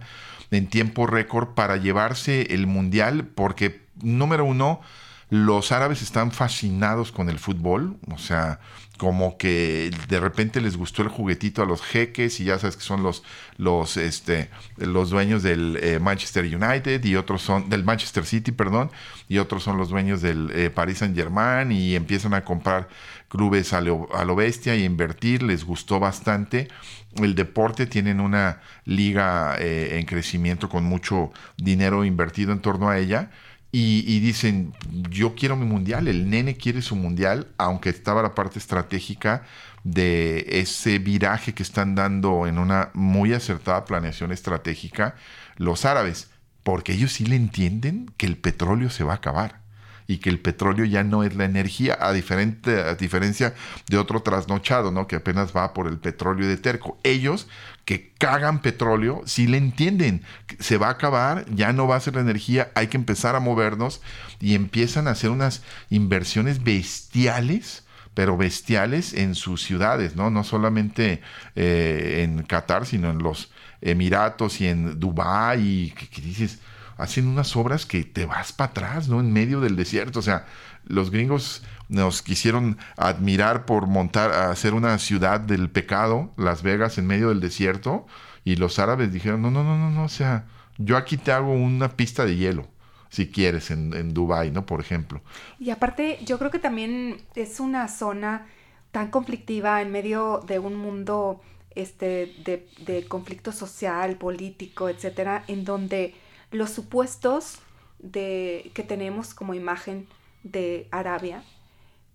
en 0.51 0.67
tiempo 0.67 1.07
récord 1.07 1.49
para 1.49 1.77
llevarse 1.77 2.53
el 2.53 2.67
mundial, 2.67 3.25
porque 3.33 3.81
número 4.01 4.45
uno, 4.45 4.81
los 5.29 5.71
árabes 5.71 6.01
están 6.01 6.31
fascinados 6.31 7.11
con 7.11 7.29
el 7.29 7.39
fútbol, 7.39 7.97
o 8.11 8.17
sea, 8.17 8.59
como 8.97 9.37
que 9.37 9.91
de 10.07 10.19
repente 10.19 10.61
les 10.61 10.77
gustó 10.77 11.01
el 11.01 11.09
juguetito 11.09 11.61
a 11.61 11.65
los 11.65 11.81
jeques 11.81 12.39
y 12.39 12.45
ya 12.45 12.57
sabes 12.59 12.77
que 12.77 12.83
son 12.83 13.03
los 13.03 13.23
los 13.57 13.97
este 13.97 14.49
los 14.77 15.09
dueños 15.09 15.43
del 15.43 15.77
eh, 15.81 15.99
Manchester 15.99 16.45
United 16.45 17.03
y 17.03 17.15
otros 17.15 17.41
son 17.41 17.69
del 17.69 17.83
Manchester 17.83 18.25
City, 18.25 18.51
perdón, 18.51 18.91
y 19.27 19.39
otros 19.39 19.63
son 19.63 19.77
los 19.77 19.89
dueños 19.89 20.21
del 20.21 20.49
eh, 20.53 20.69
Paris 20.69 20.99
Saint-Germain 20.99 21.71
y 21.71 21.95
empiezan 21.95 22.33
a 22.33 22.43
comprar 22.43 22.87
clubes 23.27 23.73
a 23.73 23.81
lo, 23.81 24.07
a 24.15 24.23
lo 24.23 24.35
bestia 24.35 24.75
y 24.75 24.83
invertir, 24.83 25.43
les 25.43 25.65
gustó 25.65 25.99
bastante. 25.99 26.69
El 27.15 27.35
deporte 27.35 27.87
tienen 27.87 28.19
una 28.19 28.61
liga 28.85 29.55
eh, 29.59 29.99
en 29.99 30.05
crecimiento 30.05 30.69
con 30.69 30.83
mucho 30.83 31.31
dinero 31.57 32.05
invertido 32.05 32.51
en 32.51 32.59
torno 32.59 32.89
a 32.89 32.97
ella 32.97 33.31
y, 33.77 34.21
dicen, 34.21 34.73
yo 35.09 35.35
quiero 35.35 35.57
mi 35.57 35.65
mundial, 35.65 36.07
el 36.07 36.29
nene 36.29 36.55
quiere 36.55 36.81
su 36.81 36.95
mundial, 36.95 37.49
aunque 37.57 37.89
estaba 37.89 38.21
la 38.21 38.33
parte 38.33 38.57
estratégica 38.57 39.43
de 39.83 40.45
ese 40.47 40.97
viraje 40.97 41.53
que 41.53 41.61
están 41.61 41.93
dando 41.93 42.47
en 42.47 42.57
una 42.57 42.91
muy 42.93 43.33
acertada 43.33 43.83
planeación 43.83 44.31
estratégica 44.31 45.15
los 45.57 45.83
árabes, 45.83 46.29
porque 46.63 46.93
ellos 46.93 47.11
sí 47.11 47.25
le 47.25 47.35
entienden 47.35 48.09
que 48.15 48.27
el 48.27 48.37
petróleo 48.37 48.89
se 48.89 49.03
va 49.03 49.11
a 49.11 49.17
acabar 49.17 49.59
y 50.07 50.19
que 50.19 50.29
el 50.29 50.39
petróleo 50.39 50.85
ya 50.85 51.03
no 51.03 51.25
es 51.25 51.35
la 51.35 51.43
energía, 51.43 51.97
a, 51.99 52.13
diferente, 52.13 52.79
a 52.79 52.95
diferencia 52.95 53.55
de 53.89 53.97
otro 53.97 54.21
trasnochado, 54.21 54.91
¿no? 54.91 55.05
Que 55.05 55.17
apenas 55.17 55.53
va 55.53 55.73
por 55.73 55.87
el 55.87 55.97
petróleo 55.97 56.47
de 56.47 56.55
terco. 56.55 56.97
Ellos 57.03 57.49
que 57.85 58.11
cagan 58.17 58.61
petróleo, 58.61 59.21
sí 59.25 59.47
le 59.47 59.57
entienden, 59.57 60.23
se 60.59 60.77
va 60.77 60.87
a 60.87 60.91
acabar, 60.91 61.45
ya 61.53 61.71
no 61.71 61.87
va 61.87 61.95
a 61.95 61.99
ser 61.99 62.15
la 62.15 62.21
energía, 62.21 62.71
hay 62.75 62.87
que 62.87 62.97
empezar 62.97 63.35
a 63.35 63.39
movernos 63.39 64.01
y 64.39 64.55
empiezan 64.55 65.07
a 65.07 65.11
hacer 65.11 65.29
unas 65.29 65.61
inversiones 65.89 66.63
bestiales 66.63 67.85
pero 68.15 68.37
bestiales 68.37 69.13
en 69.13 69.35
sus 69.35 69.61
ciudades, 69.61 70.15
¿no? 70.15 70.31
No 70.31 70.43
solamente 70.45 71.21
eh, 71.55 72.21
en 72.23 72.43
Qatar, 72.43 72.85
sino 72.85 73.11
en 73.11 73.19
los 73.19 73.51
Emiratos 73.81 74.61
y 74.61 74.67
en 74.67 74.99
Dubái, 74.99 75.61
y 75.61 75.91
que, 75.91 76.21
dices, 76.21 76.59
hacen 76.97 77.27
unas 77.27 77.55
obras 77.57 77.85
que 77.85 78.05
te 78.05 78.25
vas 78.25 78.53
para 78.53 78.71
atrás, 78.71 79.09
¿no? 79.09 79.19
En 79.19 79.33
medio 79.33 79.59
del 79.59 79.75
desierto, 79.75 80.19
o 80.19 80.21
sea, 80.21 80.45
los 80.85 81.11
gringos 81.11 81.61
nos 81.89 82.21
quisieron 82.21 82.77
admirar 82.97 83.65
por 83.65 83.87
montar, 83.87 84.31
hacer 84.31 84.73
una 84.73 84.97
ciudad 84.97 85.39
del 85.39 85.69
pecado, 85.69 86.31
Las 86.37 86.63
Vegas, 86.63 86.97
en 86.97 87.07
medio 87.07 87.29
del 87.29 87.39
desierto, 87.39 88.05
y 88.43 88.55
los 88.55 88.79
árabes 88.79 89.11
dijeron, 89.11 89.41
no, 89.41 89.51
no, 89.51 89.63
no, 89.63 89.77
no, 89.77 89.89
no, 89.91 90.03
o 90.03 90.09
sea, 90.09 90.45
yo 90.77 90.97
aquí 90.97 91.17
te 91.17 91.31
hago 91.31 91.53
una 91.53 91.89
pista 91.89 92.25
de 92.25 92.35
hielo 92.35 92.67
si 93.15 93.29
quieres, 93.29 93.71
en, 93.71 93.93
en 93.93 94.13
Dubái, 94.13 94.51
¿no? 94.51 94.65
Por 94.65 94.81
ejemplo. 94.81 95.21
Y 95.57 95.69
aparte, 95.69 96.19
yo 96.25 96.37
creo 96.37 96.51
que 96.51 96.59
también 96.59 97.21
es 97.35 97.61
una 97.61 97.87
zona 97.87 98.45
tan 98.91 99.09
conflictiva 99.09 99.81
en 99.81 99.91
medio 99.91 100.43
de 100.45 100.59
un 100.59 100.75
mundo 100.75 101.41
este, 101.75 102.33
de, 102.43 102.67
de 102.85 103.05
conflicto 103.07 103.53
social, 103.53 104.17
político, 104.17 104.89
etcétera, 104.89 105.45
en 105.47 105.63
donde 105.63 106.13
los 106.51 106.71
supuestos 106.71 107.59
de, 107.99 108.71
que 108.73 108.83
tenemos 108.83 109.33
como 109.33 109.53
imagen 109.53 110.07
de 110.43 110.87
Arabia 110.91 111.43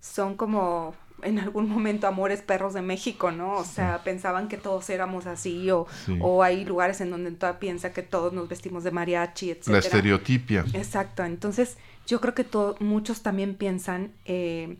son 0.00 0.36
como 0.36 0.94
en 1.22 1.38
algún 1.38 1.68
momento 1.68 2.06
Amores 2.06 2.42
Perros 2.42 2.74
de 2.74 2.82
México, 2.82 3.30
¿no? 3.30 3.56
O 3.56 3.64
sea, 3.64 4.02
pensaban 4.04 4.48
que 4.48 4.56
todos 4.56 4.88
éramos 4.90 5.26
así, 5.26 5.70
o, 5.70 5.86
o 6.20 6.42
hay 6.42 6.64
lugares 6.64 7.00
en 7.00 7.10
donde 7.10 7.30
todavía 7.32 7.60
piensa 7.60 7.92
que 7.92 8.02
todos 8.02 8.32
nos 8.32 8.48
vestimos 8.48 8.84
de 8.84 8.90
mariachi, 8.90 9.50
etc. 9.50 9.68
La 9.68 9.78
estereotipia. 9.78 10.64
Exacto, 10.72 11.24
entonces 11.24 11.76
yo 12.06 12.20
creo 12.20 12.34
que 12.34 12.46
muchos 12.80 13.22
también 13.22 13.54
piensan 13.54 14.12
eh, 14.24 14.76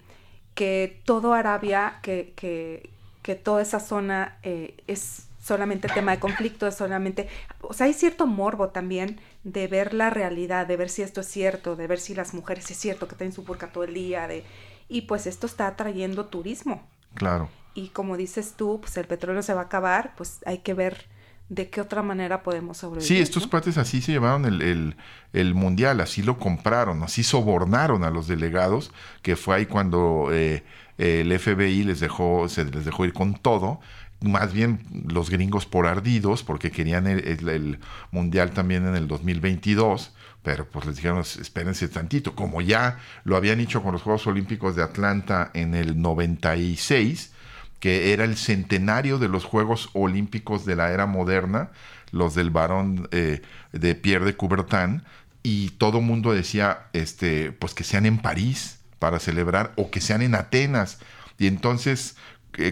que 0.54 1.00
todo 1.04 1.34
Arabia, 1.34 1.98
que, 2.02 2.32
que, 2.36 2.90
que 3.22 3.34
toda 3.34 3.62
esa 3.62 3.80
zona 3.80 4.38
eh, 4.42 4.76
es 4.86 5.26
solamente 5.42 5.88
tema 5.88 6.12
de 6.12 6.20
conflicto, 6.20 6.66
es 6.66 6.74
solamente, 6.74 7.28
o 7.62 7.72
sea, 7.72 7.86
hay 7.86 7.94
cierto 7.94 8.26
morbo 8.26 8.68
también 8.68 9.20
de 9.42 9.68
ver 9.68 9.94
la 9.94 10.10
realidad, 10.10 10.66
de 10.66 10.76
ver 10.76 10.90
si 10.90 11.02
esto 11.02 11.22
es 11.22 11.28
cierto, 11.28 11.76
de 11.76 11.86
ver 11.86 11.98
si 11.98 12.14
las 12.14 12.34
mujeres 12.34 12.70
es 12.70 12.76
cierto 12.76 13.08
que 13.08 13.16
tienen 13.16 13.32
su 13.32 13.42
burka 13.42 13.72
todo 13.72 13.84
el 13.84 13.94
día, 13.94 14.28
de 14.28 14.44
y 14.90 15.02
pues 15.02 15.26
esto 15.26 15.46
está 15.46 15.68
atrayendo 15.68 16.26
turismo. 16.26 16.82
Claro. 17.14 17.48
Y 17.74 17.88
como 17.88 18.16
dices 18.16 18.54
tú, 18.56 18.80
pues 18.80 18.96
el 18.96 19.06
petróleo 19.06 19.42
se 19.42 19.54
va 19.54 19.62
a 19.62 19.64
acabar, 19.64 20.14
pues 20.16 20.40
hay 20.44 20.58
que 20.58 20.74
ver 20.74 21.06
de 21.48 21.70
qué 21.70 21.80
otra 21.80 22.02
manera 22.02 22.42
podemos 22.42 22.78
sobrevivir. 22.78 23.06
Sí, 23.06 23.18
estos 23.18 23.46
cuates 23.46 23.78
así 23.78 24.02
se 24.02 24.12
llevaron 24.12 24.44
el, 24.44 24.96
el, 25.32 25.54
mundial, 25.54 26.00
así 26.00 26.22
lo 26.22 26.38
compraron, 26.38 27.02
así 27.02 27.22
sobornaron 27.22 28.04
a 28.04 28.10
los 28.10 28.26
delegados, 28.26 28.92
que 29.22 29.36
fue 29.36 29.56
ahí 29.56 29.66
cuando 29.66 30.28
eh, 30.32 30.64
el 30.98 31.36
FBI 31.38 31.84
les 31.84 32.00
dejó, 32.00 32.48
se 32.48 32.64
les 32.64 32.84
dejó 32.84 33.04
ir 33.04 33.12
con 33.12 33.34
todo. 33.34 33.80
Más 34.20 34.52
bien 34.52 34.80
los 35.08 35.30
gringos 35.30 35.66
por 35.66 35.86
ardidos, 35.86 36.42
porque 36.42 36.70
querían 36.70 37.06
el, 37.06 37.48
el 37.48 37.78
mundial 38.10 38.50
también 38.50 38.86
en 38.86 38.94
el 38.94 39.08
2022 39.08 40.12
pero 40.42 40.66
pues 40.66 40.86
les 40.86 40.96
dijeron, 40.96 41.20
espérense 41.20 41.88
tantito, 41.88 42.34
como 42.34 42.60
ya 42.62 42.98
lo 43.24 43.36
habían 43.36 43.60
hecho 43.60 43.82
con 43.82 43.92
los 43.92 44.02
Juegos 44.02 44.26
Olímpicos 44.26 44.74
de 44.74 44.82
Atlanta 44.82 45.50
en 45.54 45.74
el 45.74 46.00
96, 46.00 47.32
que 47.78 48.12
era 48.12 48.24
el 48.24 48.36
centenario 48.36 49.18
de 49.18 49.28
los 49.28 49.44
Juegos 49.44 49.90
Olímpicos 49.92 50.64
de 50.64 50.76
la 50.76 50.90
era 50.92 51.06
moderna, 51.06 51.70
los 52.10 52.34
del 52.34 52.50
varón 52.50 53.08
eh, 53.12 53.42
de 53.72 53.94
Pierre 53.94 54.24
de 54.24 54.36
Coubertin, 54.36 55.02
y 55.42 55.70
todo 55.70 56.00
mundo 56.00 56.32
decía, 56.32 56.86
este, 56.92 57.52
pues 57.52 57.74
que 57.74 57.84
sean 57.84 58.06
en 58.06 58.18
París 58.18 58.80
para 58.98 59.18
celebrar, 59.18 59.72
o 59.76 59.90
que 59.90 60.00
sean 60.00 60.22
en 60.22 60.34
Atenas. 60.34 60.98
Y 61.38 61.46
entonces 61.46 62.16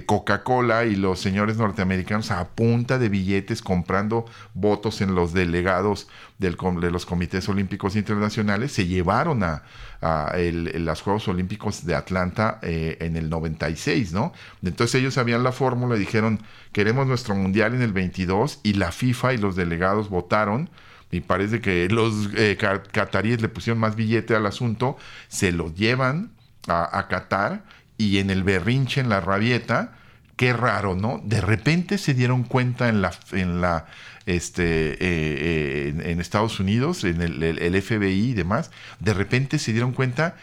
Coca-Cola 0.06 0.84
y 0.84 0.96
los 0.96 1.20
señores 1.20 1.56
norteamericanos 1.56 2.30
a 2.30 2.48
punta 2.48 2.98
de 2.98 3.08
billetes 3.08 3.62
comprando 3.62 4.26
votos 4.54 5.00
en 5.00 5.14
los 5.14 5.32
delegados 5.32 6.08
del, 6.38 6.56
de 6.80 6.90
los 6.90 7.06
comités 7.06 7.48
olímpicos 7.48 7.96
internacionales 7.96 8.72
se 8.72 8.86
llevaron 8.86 9.42
a, 9.42 9.62
los 10.00 11.02
Juegos 11.02 11.28
Olímpicos 11.28 11.84
de 11.84 11.94
Atlanta 11.94 12.58
eh, 12.62 12.96
en 13.00 13.16
el 13.16 13.30
96, 13.30 14.12
¿no? 14.12 14.32
Entonces 14.62 15.00
ellos 15.00 15.14
sabían 15.14 15.42
la 15.42 15.52
fórmula 15.52 15.96
y 15.96 16.00
dijeron, 16.00 16.40
queremos 16.72 17.06
nuestro 17.06 17.34
mundial 17.34 17.74
en 17.74 17.82
el 17.82 17.92
22 17.92 18.60
y 18.62 18.74
la 18.74 18.92
FIFA 18.92 19.34
y 19.34 19.38
los 19.38 19.56
delegados 19.56 20.08
votaron 20.08 20.70
y 21.10 21.20
parece 21.20 21.60
que 21.60 21.88
los 21.88 22.28
eh, 22.36 22.56
cataríes 22.92 23.40
le 23.40 23.48
pusieron 23.48 23.80
más 23.80 23.96
billete 23.96 24.34
al 24.34 24.46
asunto, 24.46 24.96
se 25.28 25.52
lo 25.52 25.72
llevan 25.72 26.32
a 26.68 27.06
Qatar 27.08 27.62
y 27.98 28.18
en 28.18 28.30
el 28.30 28.44
berrinche, 28.44 29.00
en 29.00 29.08
la 29.08 29.20
rabieta, 29.20 29.92
qué 30.36 30.52
raro, 30.52 30.94
¿no? 30.94 31.20
De 31.24 31.40
repente 31.40 31.98
se 31.98 32.14
dieron 32.14 32.44
cuenta 32.44 32.88
en 32.88 33.02
la, 33.02 33.12
en 33.32 33.60
la, 33.60 33.86
este, 34.24 34.92
eh, 34.92 34.98
eh, 35.00 35.94
en, 36.04 36.20
Estados 36.20 36.60
Unidos, 36.60 37.02
en 37.02 37.20
el, 37.20 37.82
FBI 37.82 38.30
y 38.30 38.34
demás, 38.34 38.70
de 39.00 39.14
repente 39.14 39.58
se 39.58 39.72
dieron 39.72 39.92
cuenta 39.92 40.36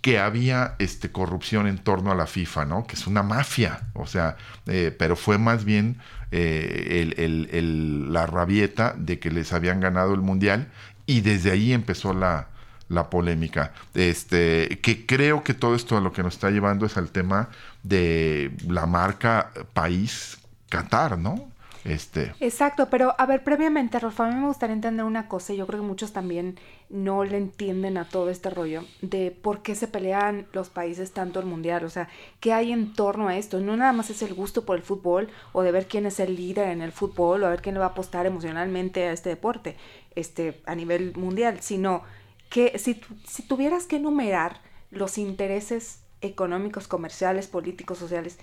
que 0.00 0.18
había 0.18 0.74
este, 0.78 1.12
corrupción 1.12 1.66
en 1.66 1.76
torno 1.78 2.10
a 2.10 2.14
la 2.14 2.26
FIFA, 2.26 2.64
¿no? 2.64 2.86
Que 2.86 2.94
es 2.94 3.06
una 3.06 3.22
mafia, 3.22 3.80
o 3.92 4.06
sea, 4.06 4.36
eh, 4.66 4.94
pero 4.98 5.16
fue 5.16 5.36
más 5.38 5.64
bien 5.64 5.98
la 6.30 8.26
rabieta 8.26 8.94
de 8.96 9.18
que 9.18 9.30
les 9.30 9.52
habían 9.52 9.80
ganado 9.80 10.14
el 10.14 10.20
mundial 10.22 10.68
y 11.06 11.20
desde 11.20 11.50
ahí 11.50 11.72
empezó 11.72 12.14
la, 12.14 12.48
la 12.88 13.10
polémica. 13.10 13.72
Este, 13.94 14.78
que 14.82 15.06
creo 15.06 15.42
que 15.42 15.54
todo 15.54 15.74
esto 15.74 15.96
a 15.96 16.00
lo 16.00 16.12
que 16.12 16.22
nos 16.22 16.34
está 16.34 16.50
llevando 16.50 16.86
es 16.86 16.96
al 16.96 17.10
tema 17.10 17.50
de 17.82 18.52
la 18.68 18.86
marca 18.86 19.50
país 19.72 20.38
Qatar, 20.68 21.18
¿no? 21.18 21.48
Este. 21.86 22.34
Exacto, 22.40 22.88
pero 22.90 23.14
a 23.16 23.26
ver, 23.26 23.44
previamente, 23.44 24.00
Rolfo, 24.00 24.24
a 24.24 24.28
mí 24.28 24.34
me 24.34 24.48
gustaría 24.48 24.74
entender 24.74 25.04
una 25.04 25.28
cosa, 25.28 25.52
y 25.52 25.56
yo 25.56 25.68
creo 25.68 25.80
que 25.80 25.86
muchos 25.86 26.12
también 26.12 26.58
no 26.88 27.22
le 27.22 27.36
entienden 27.36 27.96
a 27.96 28.08
todo 28.08 28.28
este 28.28 28.50
rollo 28.50 28.84
de 29.02 29.30
por 29.30 29.62
qué 29.62 29.76
se 29.76 29.86
pelean 29.86 30.46
los 30.52 30.68
países 30.68 31.12
tanto 31.12 31.38
el 31.38 31.46
mundial, 31.46 31.84
o 31.84 31.88
sea, 31.88 32.08
qué 32.40 32.52
hay 32.52 32.72
en 32.72 32.92
torno 32.92 33.28
a 33.28 33.36
esto. 33.36 33.60
No 33.60 33.76
nada 33.76 33.92
más 33.92 34.10
es 34.10 34.22
el 34.22 34.34
gusto 34.34 34.64
por 34.64 34.76
el 34.76 34.82
fútbol 34.82 35.28
o 35.52 35.62
de 35.62 35.70
ver 35.70 35.86
quién 35.86 36.06
es 36.06 36.18
el 36.18 36.34
líder 36.34 36.70
en 36.70 36.82
el 36.82 36.90
fútbol 36.90 37.44
o 37.44 37.46
a 37.46 37.50
ver 37.50 37.62
quién 37.62 37.76
le 37.76 37.78
va 37.78 37.86
a 37.86 37.90
apostar 37.90 38.26
emocionalmente 38.26 39.04
a 39.04 39.12
este 39.12 39.28
deporte, 39.28 39.76
este, 40.16 40.60
a 40.66 40.74
nivel 40.74 41.12
mundial, 41.16 41.58
sino 41.60 42.02
que 42.48 42.78
si, 42.78 43.00
si 43.26 43.42
tuvieras 43.42 43.86
que 43.86 43.96
enumerar 43.96 44.60
los 44.90 45.18
intereses 45.18 46.00
económicos, 46.20 46.88
comerciales, 46.88 47.46
políticos, 47.46 47.98
sociales 47.98 48.38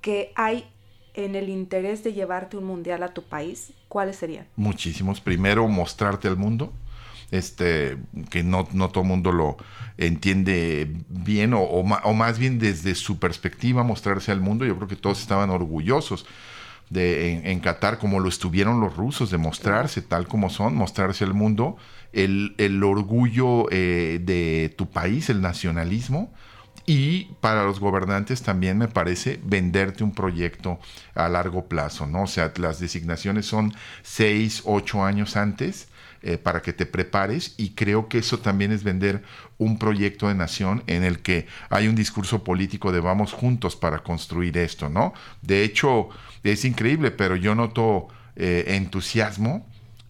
que 0.00 0.32
hay 0.36 0.70
en 1.14 1.36
el 1.36 1.48
interés 1.48 2.02
de 2.04 2.12
llevarte 2.12 2.56
un 2.56 2.64
mundial 2.64 3.02
a 3.02 3.14
tu 3.14 3.22
país, 3.22 3.72
¿cuáles 3.88 4.16
serían? 4.16 4.46
Muchísimos. 4.56 5.20
Primero, 5.20 5.66
mostrarte 5.68 6.28
al 6.28 6.36
mundo. 6.36 6.72
Este, 7.30 7.96
que 8.30 8.44
no, 8.44 8.68
no 8.72 8.90
todo 8.90 9.02
el 9.02 9.08
mundo 9.08 9.32
lo 9.32 9.56
entiende 9.96 10.88
bien, 11.08 11.54
o, 11.54 11.62
o, 11.62 12.12
más 12.12 12.38
bien 12.38 12.58
desde 12.58 12.94
su 12.94 13.18
perspectiva, 13.18 13.82
mostrarse 13.82 14.30
al 14.30 14.40
mundo. 14.40 14.64
Yo 14.64 14.76
creo 14.76 14.88
que 14.88 14.96
todos 14.96 15.20
estaban 15.20 15.50
orgullosos 15.50 16.26
de, 16.94 17.50
en, 17.50 17.60
Qatar, 17.60 17.98
como 17.98 18.20
lo 18.20 18.28
estuvieron 18.30 18.80
los 18.80 18.96
rusos, 18.96 19.30
de 19.30 19.36
mostrarse 19.36 20.00
tal 20.00 20.26
como 20.26 20.48
son, 20.48 20.74
mostrarse 20.74 21.24
al 21.24 21.34
mundo, 21.34 21.76
el, 22.12 22.54
el 22.56 22.82
orgullo 22.82 23.66
eh, 23.70 24.20
de 24.22 24.72
tu 24.78 24.88
país, 24.88 25.28
el 25.28 25.42
nacionalismo, 25.42 26.32
y 26.86 27.24
para 27.40 27.64
los 27.64 27.80
gobernantes 27.80 28.42
también 28.42 28.78
me 28.78 28.88
parece 28.88 29.40
venderte 29.42 30.04
un 30.04 30.12
proyecto 30.12 30.78
a 31.14 31.28
largo 31.28 31.66
plazo, 31.66 32.06
¿no? 32.06 32.24
O 32.24 32.26
sea, 32.26 32.52
las 32.56 32.78
designaciones 32.78 33.46
son 33.46 33.72
seis, 34.02 34.62
ocho 34.64 35.02
años 35.02 35.36
antes 35.36 35.88
eh, 36.22 36.38
para 36.38 36.62
que 36.62 36.72
te 36.72 36.86
prepares 36.86 37.54
y 37.56 37.70
creo 37.70 38.08
que 38.08 38.18
eso 38.18 38.38
también 38.38 38.70
es 38.70 38.82
vender 38.82 39.22
un 39.58 39.78
proyecto 39.78 40.28
de 40.28 40.34
nación 40.34 40.82
en 40.86 41.04
el 41.04 41.20
que 41.20 41.46
hay 41.70 41.88
un 41.88 41.94
discurso 41.94 42.44
político 42.44 42.92
de 42.92 43.00
vamos 43.00 43.32
juntos 43.32 43.76
para 43.76 43.98
construir 43.98 44.56
esto, 44.58 44.88
¿no? 44.88 45.14
De 45.42 45.64
hecho, 45.64 46.08
es 46.44 46.64
increíble, 46.64 47.10
pero 47.10 47.36
yo 47.36 47.54
noto 47.54 48.08
eh, 48.36 48.64
entusiasmo 48.68 49.66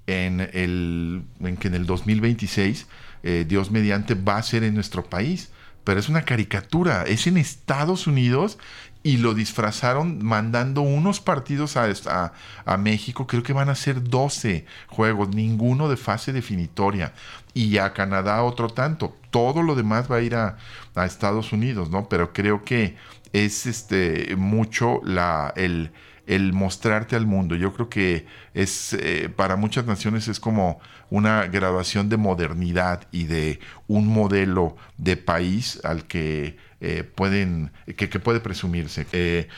en, 0.06 0.40
el, 0.40 1.22
en 1.40 1.56
que 1.56 1.68
en 1.68 1.74
el 1.74 1.86
2026 1.86 2.86
eh, 3.22 3.44
Dios 3.48 3.70
mediante 3.70 4.14
va 4.14 4.36
a 4.36 4.42
ser 4.42 4.64
en 4.64 4.74
nuestro 4.74 5.04
país. 5.04 5.50
Pero 5.84 6.00
es 6.00 6.08
una 6.08 6.22
caricatura, 6.22 7.04
es 7.04 7.26
en 7.26 7.36
Estados 7.36 8.06
Unidos 8.06 8.58
y 9.02 9.18
lo 9.18 9.34
disfrazaron 9.34 10.24
mandando 10.24 10.80
unos 10.80 11.20
partidos 11.20 11.76
a, 11.76 12.32
a, 12.64 12.76
México, 12.78 13.26
creo 13.26 13.42
que 13.42 13.52
van 13.52 13.68
a 13.68 13.74
ser 13.74 14.02
12 14.02 14.64
juegos, 14.88 15.28
ninguno 15.28 15.90
de 15.90 15.98
fase 15.98 16.32
definitoria, 16.32 17.12
y 17.52 17.76
a 17.76 17.92
Canadá 17.92 18.42
otro 18.42 18.70
tanto, 18.70 19.14
todo 19.30 19.62
lo 19.62 19.74
demás 19.74 20.10
va 20.10 20.16
a 20.16 20.22
ir 20.22 20.34
a, 20.34 20.56
a 20.94 21.04
Estados 21.04 21.52
Unidos, 21.52 21.90
¿no? 21.90 22.08
Pero 22.08 22.32
creo 22.32 22.64
que 22.64 22.96
es 23.34 23.66
este 23.66 24.36
mucho 24.36 25.02
la, 25.04 25.52
el, 25.54 25.92
el 26.26 26.52
mostrarte 26.52 27.16
al 27.16 27.26
mundo. 27.26 27.54
Yo 27.54 27.72
creo 27.72 27.88
que 27.88 28.26
es 28.54 28.94
eh, 28.94 29.28
para 29.34 29.56
muchas 29.56 29.86
naciones 29.86 30.28
es 30.28 30.40
como 30.40 30.80
una 31.10 31.46
graduación 31.46 32.08
de 32.08 32.16
modernidad 32.16 33.06
y 33.12 33.24
de 33.24 33.60
un 33.88 34.06
modelo 34.06 34.76
de 34.96 35.16
país 35.16 35.80
al 35.84 36.04
que 36.04 36.56
eh, 36.80 37.04
pueden, 37.04 37.72
que, 37.96 38.08
puede 38.18 38.40
presumirse. 38.40 39.06
Eh, 39.12 39.48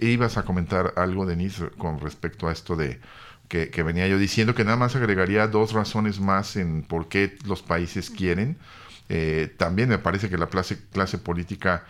ibas 0.00 0.36
a 0.36 0.44
comentar 0.44 0.94
algo, 0.96 1.26
Denise, 1.26 1.70
con 1.78 2.00
respecto 2.00 2.48
a 2.48 2.52
esto 2.52 2.76
de 2.76 3.00
que, 3.48 3.82
venía 3.82 4.08
yo 4.08 4.16
diciendo, 4.18 4.54
que 4.54 4.64
nada 4.64 4.78
más 4.78 4.96
agregaría 4.96 5.46
dos 5.46 5.72
razones 5.74 6.20
más 6.20 6.56
en 6.56 6.82
por 6.82 7.08
qué 7.08 7.36
los 7.46 7.62
países 7.62 8.08
quieren. 8.08 8.56
También 9.58 9.90
me 9.90 9.98
parece 9.98 10.30
que 10.30 10.38
la 10.38 10.46
clase, 10.46 10.78
clase 10.90 11.18
política 11.18 11.84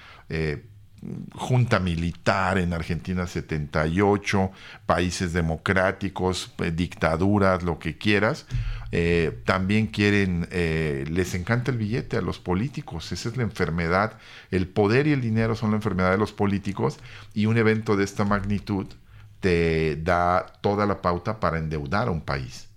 junta 1.34 1.80
militar 1.80 2.58
en 2.58 2.72
Argentina 2.72 3.26
78, 3.26 4.50
países 4.86 5.32
democráticos, 5.32 6.52
eh, 6.58 6.70
dictaduras, 6.70 7.62
lo 7.62 7.78
que 7.78 7.98
quieras, 7.98 8.46
eh, 8.92 9.42
también 9.44 9.88
quieren, 9.88 10.48
eh, 10.52 11.04
les 11.10 11.34
encanta 11.34 11.72
el 11.72 11.78
billete 11.78 12.16
a 12.18 12.22
los 12.22 12.38
políticos, 12.38 13.10
esa 13.10 13.28
es 13.28 13.36
la 13.36 13.42
enfermedad, 13.42 14.18
el 14.50 14.68
poder 14.68 15.06
y 15.06 15.12
el 15.12 15.20
dinero 15.20 15.56
son 15.56 15.70
la 15.70 15.76
enfermedad 15.76 16.12
de 16.12 16.18
los 16.18 16.32
políticos 16.32 16.98
y 17.34 17.46
un 17.46 17.58
evento 17.58 17.96
de 17.96 18.04
esta 18.04 18.24
magnitud 18.24 18.86
te 19.40 19.96
da 19.96 20.46
toda 20.60 20.86
la 20.86 21.02
pauta 21.02 21.40
para 21.40 21.58
endeudar 21.58 22.08
a 22.08 22.12
un 22.12 22.20
país 22.20 22.68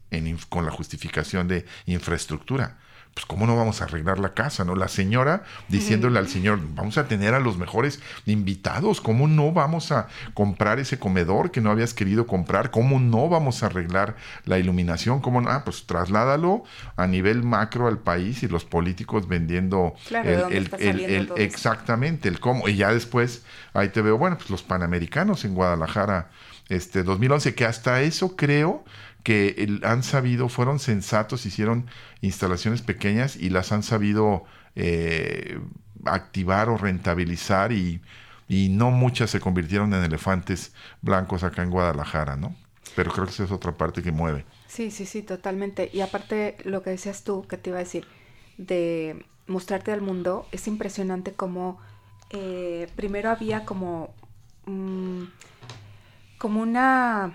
con 0.50 0.66
la 0.66 0.72
justificación 0.72 1.48
de 1.48 1.66
infraestructura 1.86 2.78
pues 3.16 3.26
cómo 3.26 3.48
no 3.48 3.56
vamos 3.56 3.82
a 3.82 3.86
arreglar 3.86 4.20
la 4.20 4.34
casa, 4.34 4.66
¿no? 4.66 4.76
La 4.76 4.90
señora 4.90 5.46
diciéndole 5.70 6.20
al 6.20 6.28
señor, 6.28 6.60
vamos 6.76 6.98
a 6.98 7.08
tener 7.08 7.34
a 7.34 7.40
los 7.40 7.58
mejores 7.58 8.02
invitados, 8.26 9.00
¿cómo 9.00 9.30
no 9.30 9.54
vamos 9.54 9.94
a 9.94 10.08
comprar 10.34 10.80
ese 10.80 11.00
comedor 11.00 11.50
que 11.50 11.62
no 11.62 11.72
habías 11.72 11.94
querido 11.94 12.28
comprar? 12.28 12.72
¿Cómo 12.72 13.00
no 13.00 13.30
vamos 13.30 13.64
a 13.64 13.68
arreglar 13.68 14.18
la 14.44 14.60
iluminación? 14.60 15.22
¿Cómo 15.22 15.40
no? 15.40 15.50
Ah, 15.50 15.64
pues 15.64 15.86
trasládalo 15.86 16.66
a 16.98 17.08
nivel 17.08 17.42
macro 17.42 17.88
al 17.88 18.00
país 18.00 18.44
y 18.44 18.50
los 18.50 18.66
políticos 18.66 19.30
vendiendo 19.30 19.96
el, 20.12 20.70
el, 20.78 21.32
exactamente 21.38 22.28
el 22.28 22.42
cómo. 22.42 22.68
Y 22.68 22.76
ya 22.76 22.92
después 22.92 23.46
ahí 23.74 23.88
te 23.88 24.02
veo, 24.02 24.18
bueno, 24.18 24.38
pues 24.38 24.50
los 24.50 24.62
panamericanos 24.62 25.46
en 25.46 25.56
Guadalajara 25.56 26.32
este 26.68 27.04
2011 27.04 27.56
que 27.56 27.64
hasta 27.64 28.02
eso 28.02 28.36
creo 28.36 28.84
que 29.26 29.80
han 29.82 30.04
sabido, 30.04 30.50
fueron 30.50 30.78
sensatos, 30.78 31.48
hicieron 31.48 31.88
instalaciones 32.22 32.84
pequeñas 32.84 33.36
y 33.36 33.50
las 33.50 33.72
han 33.72 33.82
sabido 33.82 34.44
eh, 34.76 35.60
activar 36.06 36.70
o 36.70 36.78
rentabilizar 36.78 37.72
y, 37.72 38.02
no 38.48 38.92
muchas 38.92 39.32
se 39.32 39.40
convirtieron 39.40 39.96
en 39.96 40.04
elefantes 40.04 40.74
blancos 41.02 41.44
acá 41.44 41.64
en 41.64 41.72
Guadalajara, 41.72 42.36
¿no? 42.36 42.56
Pero 42.96 43.12
creo 43.12 43.26
que 43.26 43.32
esa 43.32 43.46
es 43.46 43.52
otra 43.52 43.72
parte 43.72 44.04
que 44.04 44.12
mueve. 44.12 44.46
Sí, 44.68 44.92
sí, 44.92 45.08
sí, 45.08 45.24
totalmente. 45.24 45.90
Y 45.92 46.02
aparte, 46.02 46.58
lo 46.64 46.84
que 46.84 46.92
decías 46.92 47.24
tú, 47.24 47.48
que 47.48 47.58
te 47.58 47.72
iba 47.72 47.80
a 47.80 47.84
decir, 47.84 48.06
de 48.60 49.26
mostrarte 49.48 49.92
al 49.92 50.02
mundo, 50.02 50.46
es 50.52 50.68
impresionante 50.68 51.34
como 51.34 51.80
eh, 52.30 52.88
primero 52.96 53.32
había 53.32 53.66
como, 53.66 54.14
mm, 54.68 55.24
como 56.38 56.62
una 56.62 57.34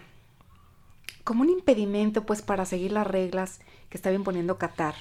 como 1.25 1.43
un 1.43 1.51
impedimento 1.51 2.25
pues 2.25 2.43
para 2.43 2.65
seguir 2.65 2.93
las 2.93 3.07
reglas 3.07 3.61
que 3.89 3.97
estaba 3.97 4.15
imponiendo 4.15 4.59
Qatar, 4.59 4.95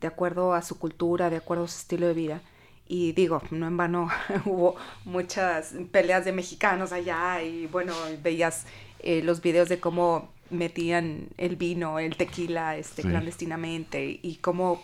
de 0.00 0.06
acuerdo 0.06 0.54
a 0.54 0.62
su 0.62 0.78
cultura, 0.78 1.30
de 1.30 1.36
acuerdo 1.36 1.64
a 1.64 1.68
su 1.68 1.78
estilo 1.78 2.06
de 2.06 2.14
vida. 2.14 2.40
Y 2.86 3.12
digo, 3.12 3.42
no 3.50 3.66
en 3.66 3.76
vano 3.76 4.08
hubo 4.44 4.76
muchas 5.04 5.74
peleas 5.90 6.24
de 6.24 6.32
mexicanos 6.32 6.92
allá 6.92 7.42
y 7.42 7.66
bueno, 7.66 7.94
veías 8.22 8.66
eh, 9.00 9.22
los 9.22 9.40
videos 9.40 9.68
de 9.68 9.80
cómo 9.80 10.28
metían 10.50 11.28
el 11.38 11.56
vino, 11.56 11.98
el 11.98 12.16
tequila 12.16 12.76
este, 12.76 13.02
clandestinamente 13.02 14.20
y 14.22 14.36
cómo, 14.36 14.82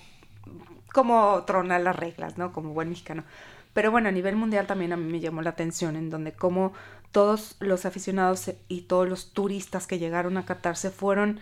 cómo 0.92 1.44
tronar 1.46 1.82
las 1.82 1.96
reglas, 1.96 2.38
¿no? 2.38 2.52
Como 2.52 2.72
buen 2.72 2.88
mexicano. 2.88 3.24
Pero 3.72 3.90
bueno, 3.90 4.08
a 4.08 4.12
nivel 4.12 4.36
mundial 4.36 4.66
también 4.66 4.92
a 4.92 4.96
mí 4.96 5.10
me 5.10 5.20
llamó 5.20 5.42
la 5.42 5.50
atención 5.50 5.96
en 5.96 6.10
donde 6.10 6.32
cómo 6.32 6.72
todos 7.12 7.56
los 7.60 7.84
aficionados 7.84 8.50
y 8.68 8.82
todos 8.82 9.08
los 9.08 9.32
turistas 9.32 9.86
que 9.86 9.98
llegaron 9.98 10.36
a 10.36 10.46
Qatar 10.46 10.76
se 10.76 10.90
fueron 10.90 11.40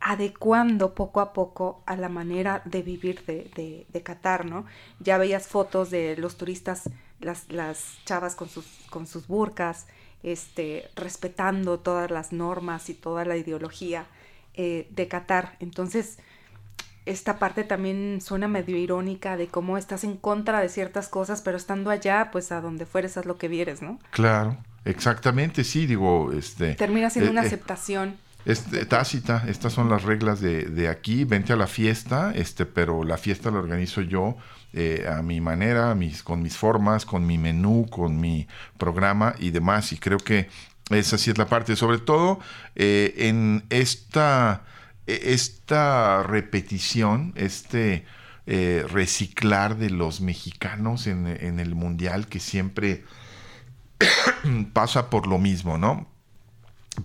adecuando 0.00 0.94
poco 0.94 1.20
a 1.20 1.32
poco 1.32 1.82
a 1.86 1.96
la 1.96 2.10
manera 2.10 2.60
de 2.66 2.82
vivir 2.82 3.24
de, 3.24 3.86
de, 3.90 4.02
Qatar, 4.02 4.44
¿no? 4.44 4.66
Ya 5.00 5.16
veías 5.16 5.46
fotos 5.46 5.90
de 5.90 6.16
los 6.18 6.36
turistas, 6.36 6.90
las, 7.20 7.50
las 7.50 7.96
chavas 8.04 8.34
con 8.34 8.50
sus, 8.50 8.66
con 8.90 9.06
sus 9.06 9.26
burcas, 9.26 9.86
este, 10.22 10.90
respetando 10.94 11.78
todas 11.78 12.10
las 12.10 12.32
normas 12.32 12.90
y 12.90 12.94
toda 12.94 13.24
la 13.24 13.38
ideología 13.38 14.06
eh, 14.52 14.88
de 14.90 15.08
Qatar. 15.08 15.56
Entonces, 15.58 16.18
esta 17.06 17.38
parte 17.38 17.64
también 17.64 18.20
suena 18.20 18.46
medio 18.46 18.76
irónica 18.76 19.38
de 19.38 19.46
cómo 19.46 19.78
estás 19.78 20.04
en 20.04 20.18
contra 20.18 20.60
de 20.60 20.68
ciertas 20.68 21.08
cosas, 21.08 21.40
pero 21.40 21.56
estando 21.56 21.88
allá, 21.88 22.28
pues 22.30 22.52
a 22.52 22.60
donde 22.60 22.84
fueres, 22.84 23.16
haz 23.16 23.24
lo 23.24 23.38
que 23.38 23.48
vieres, 23.48 23.80
¿no? 23.80 23.98
Claro. 24.10 24.58
Exactamente, 24.84 25.64
sí, 25.64 25.86
digo, 25.86 26.32
este... 26.32 26.74
Termina 26.74 27.08
siendo 27.10 27.30
una 27.30 27.40
eh, 27.40 27.44
eh, 27.44 27.46
aceptación. 27.46 28.16
Este, 28.44 28.84
tácita, 28.84 29.44
estas 29.48 29.72
son 29.72 29.88
las 29.88 30.02
reglas 30.02 30.40
de, 30.40 30.64
de, 30.64 30.88
aquí, 30.88 31.24
vente 31.24 31.54
a 31.54 31.56
la 31.56 31.66
fiesta, 31.66 32.32
este, 32.34 32.66
pero 32.66 33.02
la 33.02 33.16
fiesta 33.16 33.50
la 33.50 33.58
organizo 33.58 34.02
yo 34.02 34.36
eh, 34.74 35.06
a 35.08 35.22
mi 35.22 35.40
manera, 35.40 35.94
mis, 35.94 36.22
con 36.22 36.42
mis 36.42 36.56
formas, 36.58 37.06
con 37.06 37.26
mi 37.26 37.38
menú, 37.38 37.86
con 37.88 38.20
mi 38.20 38.46
programa 38.76 39.34
y 39.38 39.50
demás, 39.50 39.92
y 39.92 39.96
creo 39.96 40.18
que 40.18 40.50
esa 40.90 41.16
sí 41.16 41.30
es 41.30 41.38
la 41.38 41.46
parte, 41.46 41.76
sobre 41.76 41.98
todo 41.98 42.40
en 42.74 43.64
esta, 43.70 44.64
e, 45.06 45.32
esta 45.32 46.22
repetición, 46.22 47.32
este 47.36 48.04
reciclar 48.44 49.78
de 49.78 49.88
los 49.88 50.20
mexicanos 50.20 51.06
en, 51.06 51.26
en 51.26 51.60
el 51.60 51.74
mundial 51.74 52.26
que 52.26 52.40
siempre 52.40 53.04
pasa 54.72 55.10
por 55.10 55.26
lo 55.26 55.38
mismo, 55.38 55.78
¿no? 55.78 56.06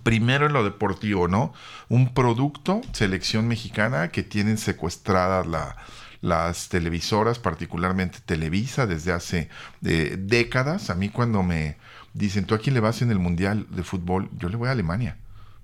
Primero 0.02 0.46
en 0.46 0.52
lo 0.52 0.62
deportivo, 0.62 1.26
¿no? 1.26 1.52
Un 1.88 2.14
producto, 2.14 2.80
selección 2.92 3.48
mexicana, 3.48 4.08
que 4.08 4.22
tienen 4.22 4.56
secuestradas 4.56 5.46
las 6.20 6.68
televisoras, 6.68 7.38
particularmente 7.38 8.18
Televisa, 8.24 8.86
desde 8.86 9.12
hace 9.12 9.48
eh, 9.84 10.16
décadas. 10.18 10.90
A 10.90 10.94
mí 10.94 11.08
cuando 11.08 11.42
me 11.42 11.76
dicen, 12.14 12.44
¿tú 12.44 12.54
a 12.54 12.58
quién 12.58 12.74
le 12.74 12.80
vas 12.80 13.02
en 13.02 13.10
el 13.10 13.18
Mundial 13.18 13.66
de 13.70 13.82
Fútbol? 13.82 14.30
Yo 14.38 14.48
le 14.48 14.56
voy 14.56 14.68
a 14.68 14.72
Alemania. 14.72 15.16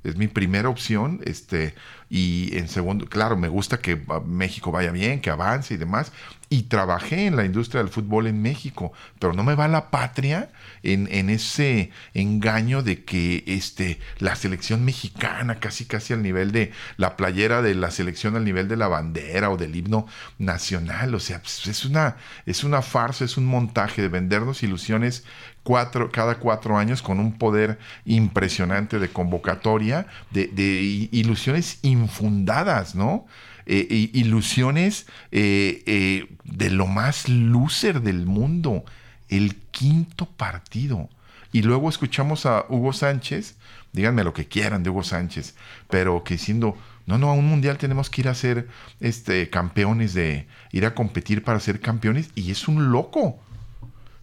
Es 0.07 0.17
mi 0.17 0.29
primera 0.29 0.69
opción, 0.69 1.21
este, 1.25 1.75
y 2.09 2.57
en 2.57 2.69
segundo, 2.69 3.07
claro, 3.07 3.37
me 3.37 3.49
gusta 3.49 3.79
que 3.79 4.01
México 4.25 4.71
vaya 4.71 4.93
bien, 4.93 5.21
que 5.21 5.31
avance 5.31 5.75
y 5.75 5.77
demás, 5.77 6.13
y 6.49 6.65
trabajé 6.65 7.27
en 7.27 7.37
la 7.37 7.45
industria 7.45 7.83
del 7.83 7.91
fútbol 7.91 8.27
en 8.27 8.41
México, 8.41 8.93
pero 9.19 9.33
no 9.33 9.43
me 9.43 9.55
va 9.55 9.67
la 9.67 9.91
patria 9.91 10.51
en, 10.83 11.09
en, 11.11 11.29
ese 11.29 11.91
engaño 12.15 12.83
de 12.83 13.05
que 13.05 13.43
este, 13.47 13.99
la 14.19 14.37
selección 14.37 14.85
mexicana, 14.85 15.59
casi 15.59 15.87
casi 15.87 16.13
al 16.13 16.23
nivel 16.23 16.53
de 16.53 16.73
la 16.97 17.17
playera 17.17 17.63
de 17.63 17.75
la 17.75 17.91
selección 17.91 18.37
al 18.37 18.45
nivel 18.45 18.69
de 18.69 18.77
la 18.77 18.87
bandera 18.87 19.51
o 19.51 19.57
del 19.57 19.75
himno 19.75 20.07
nacional, 20.39 21.15
o 21.15 21.21
sea, 21.21 21.41
pues, 21.41 21.67
es, 21.67 21.85
una, 21.85 22.17
es 22.47 22.63
una 22.63 22.83
farsa, 22.83 23.25
es 23.25 23.37
un 23.37 23.47
montaje 23.47 24.03
de 24.03 24.09
vendernos 24.09 24.63
ilusiones 24.63 25.25
cuatro, 25.65 26.13
cada 26.13 26.37
cuatro 26.37 26.79
años 26.79 27.03
con 27.03 27.19
un 27.19 27.37
poder 27.39 27.79
impresionante 28.05 29.01
de 29.01 29.09
convocatoria, 29.09 30.07
de, 30.31 30.47
de 30.47 31.09
ilusiones 31.11 31.81
infundadas, 31.83 32.95
¿no? 32.95 33.27
Eh, 33.69 34.11
ilusiones 34.13 35.07
eh, 35.33 35.83
eh, 35.87 36.29
de 36.45 36.71
lo 36.71 36.87
más 36.87 37.29
loser 37.29 38.01
del 38.01 38.25
mundo. 38.25 38.85
El 39.29 39.57
quinto 39.73 40.27
partido. 40.27 41.09
Y 41.51 41.63
luego 41.63 41.89
escuchamos 41.89 42.47
a 42.47 42.65
Hugo 42.69 42.93
Sánchez, 42.93 43.57
díganme 43.93 44.23
lo 44.23 44.35
que 44.35 44.47
quieran 44.47 44.83
de 44.83 44.91
Hugo 44.91 45.03
Sánchez, 45.03 45.57
pero 45.89 46.23
que 46.23 46.35
diciendo, 46.35 46.77
no, 47.07 47.19
no, 47.19 47.31
a 47.31 47.33
un 47.33 47.49
mundial 47.49 47.79
tenemos 47.79 48.11
que 48.11 48.21
ir 48.21 48.29
a 48.29 48.35
ser 48.35 48.69
este, 49.01 49.51
campeones 49.51 50.15
de, 50.15 50.47
ir 50.71 50.87
a 50.87 50.95
competir 50.95 51.43
para 51.43 51.59
ser 51.59 51.81
campeones, 51.81 52.31
y 52.35 52.51
es 52.51 52.69
un 52.69 52.91
loco. 52.91 53.41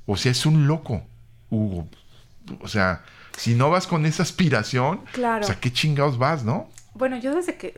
O 0.05 0.15
sea, 0.15 0.31
es 0.31 0.45
un 0.45 0.67
loco, 0.67 1.03
Hugo. 1.49 1.87
O 2.61 2.67
sea, 2.67 3.03
si 3.37 3.55
no 3.55 3.69
vas 3.69 3.87
con 3.87 4.05
esa 4.05 4.23
aspiración, 4.23 5.01
claro. 5.11 5.43
o 5.43 5.47
sea, 5.47 5.59
¿qué 5.59 5.71
chingados 5.73 6.17
vas, 6.17 6.43
no? 6.43 6.69
Bueno, 6.93 7.17
yo 7.17 7.33
desde 7.35 7.55
que, 7.57 7.73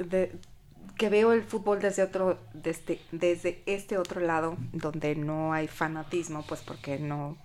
que 0.97 1.09
veo 1.09 1.33
el 1.33 1.43
fútbol 1.43 1.81
desde 1.81 2.03
otro, 2.03 2.39
desde, 2.53 3.01
desde 3.11 3.61
este 3.65 3.97
otro 3.97 4.21
lado, 4.21 4.57
donde 4.71 5.15
no 5.15 5.53
hay 5.53 5.67
fanatismo, 5.67 6.45
pues 6.47 6.61
porque 6.61 6.99
no, 6.99 7.37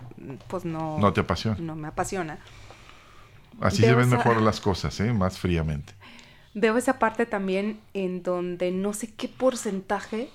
pues 0.49 0.65
no. 0.65 0.99
No 0.99 1.13
te 1.13 1.21
apasiona. 1.21 1.59
No 1.61 1.75
me 1.75 1.89
apasiona. 1.89 2.39
Así 3.61 3.83
se 3.83 3.95
ven 3.95 4.09
mejor 4.09 4.41
las 4.41 4.61
cosas, 4.61 4.99
¿eh? 5.01 5.13
Más 5.13 5.39
fríamente. 5.39 5.93
Veo 6.55 6.77
esa 6.77 6.99
parte 6.99 7.27
también 7.27 7.81
en 7.95 8.23
donde 8.23 8.71
no 8.71 8.93
sé 8.93 9.13
qué 9.13 9.29
porcentaje 9.29 10.31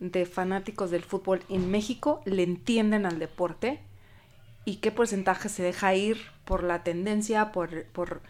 de 0.00 0.26
fanáticos 0.26 0.90
del 0.90 1.04
fútbol 1.04 1.42
en 1.48 1.70
México 1.70 2.20
le 2.24 2.42
entienden 2.42 3.06
al 3.06 3.18
deporte 3.18 3.80
y 4.64 4.76
qué 4.76 4.90
porcentaje 4.90 5.48
se 5.48 5.62
deja 5.62 5.94
ir 5.94 6.18
por 6.44 6.62
la 6.62 6.82
tendencia, 6.82 7.52
por, 7.52 7.84
por, 7.86 8.22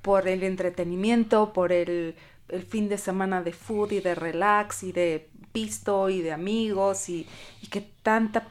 por 0.00 0.28
el 0.28 0.42
entretenimiento, 0.42 1.52
por 1.52 1.72
el 1.72 2.14
el 2.52 2.62
fin 2.62 2.88
de 2.88 2.98
semana 2.98 3.42
de 3.42 3.52
food 3.52 3.92
y 3.92 4.00
de 4.00 4.14
relax 4.14 4.82
y 4.82 4.92
de 4.92 5.28
pisto 5.52 6.08
y 6.08 6.22
de 6.22 6.32
amigos 6.32 7.08
y, 7.08 7.26
que 7.70 7.80
tanta 8.02 8.48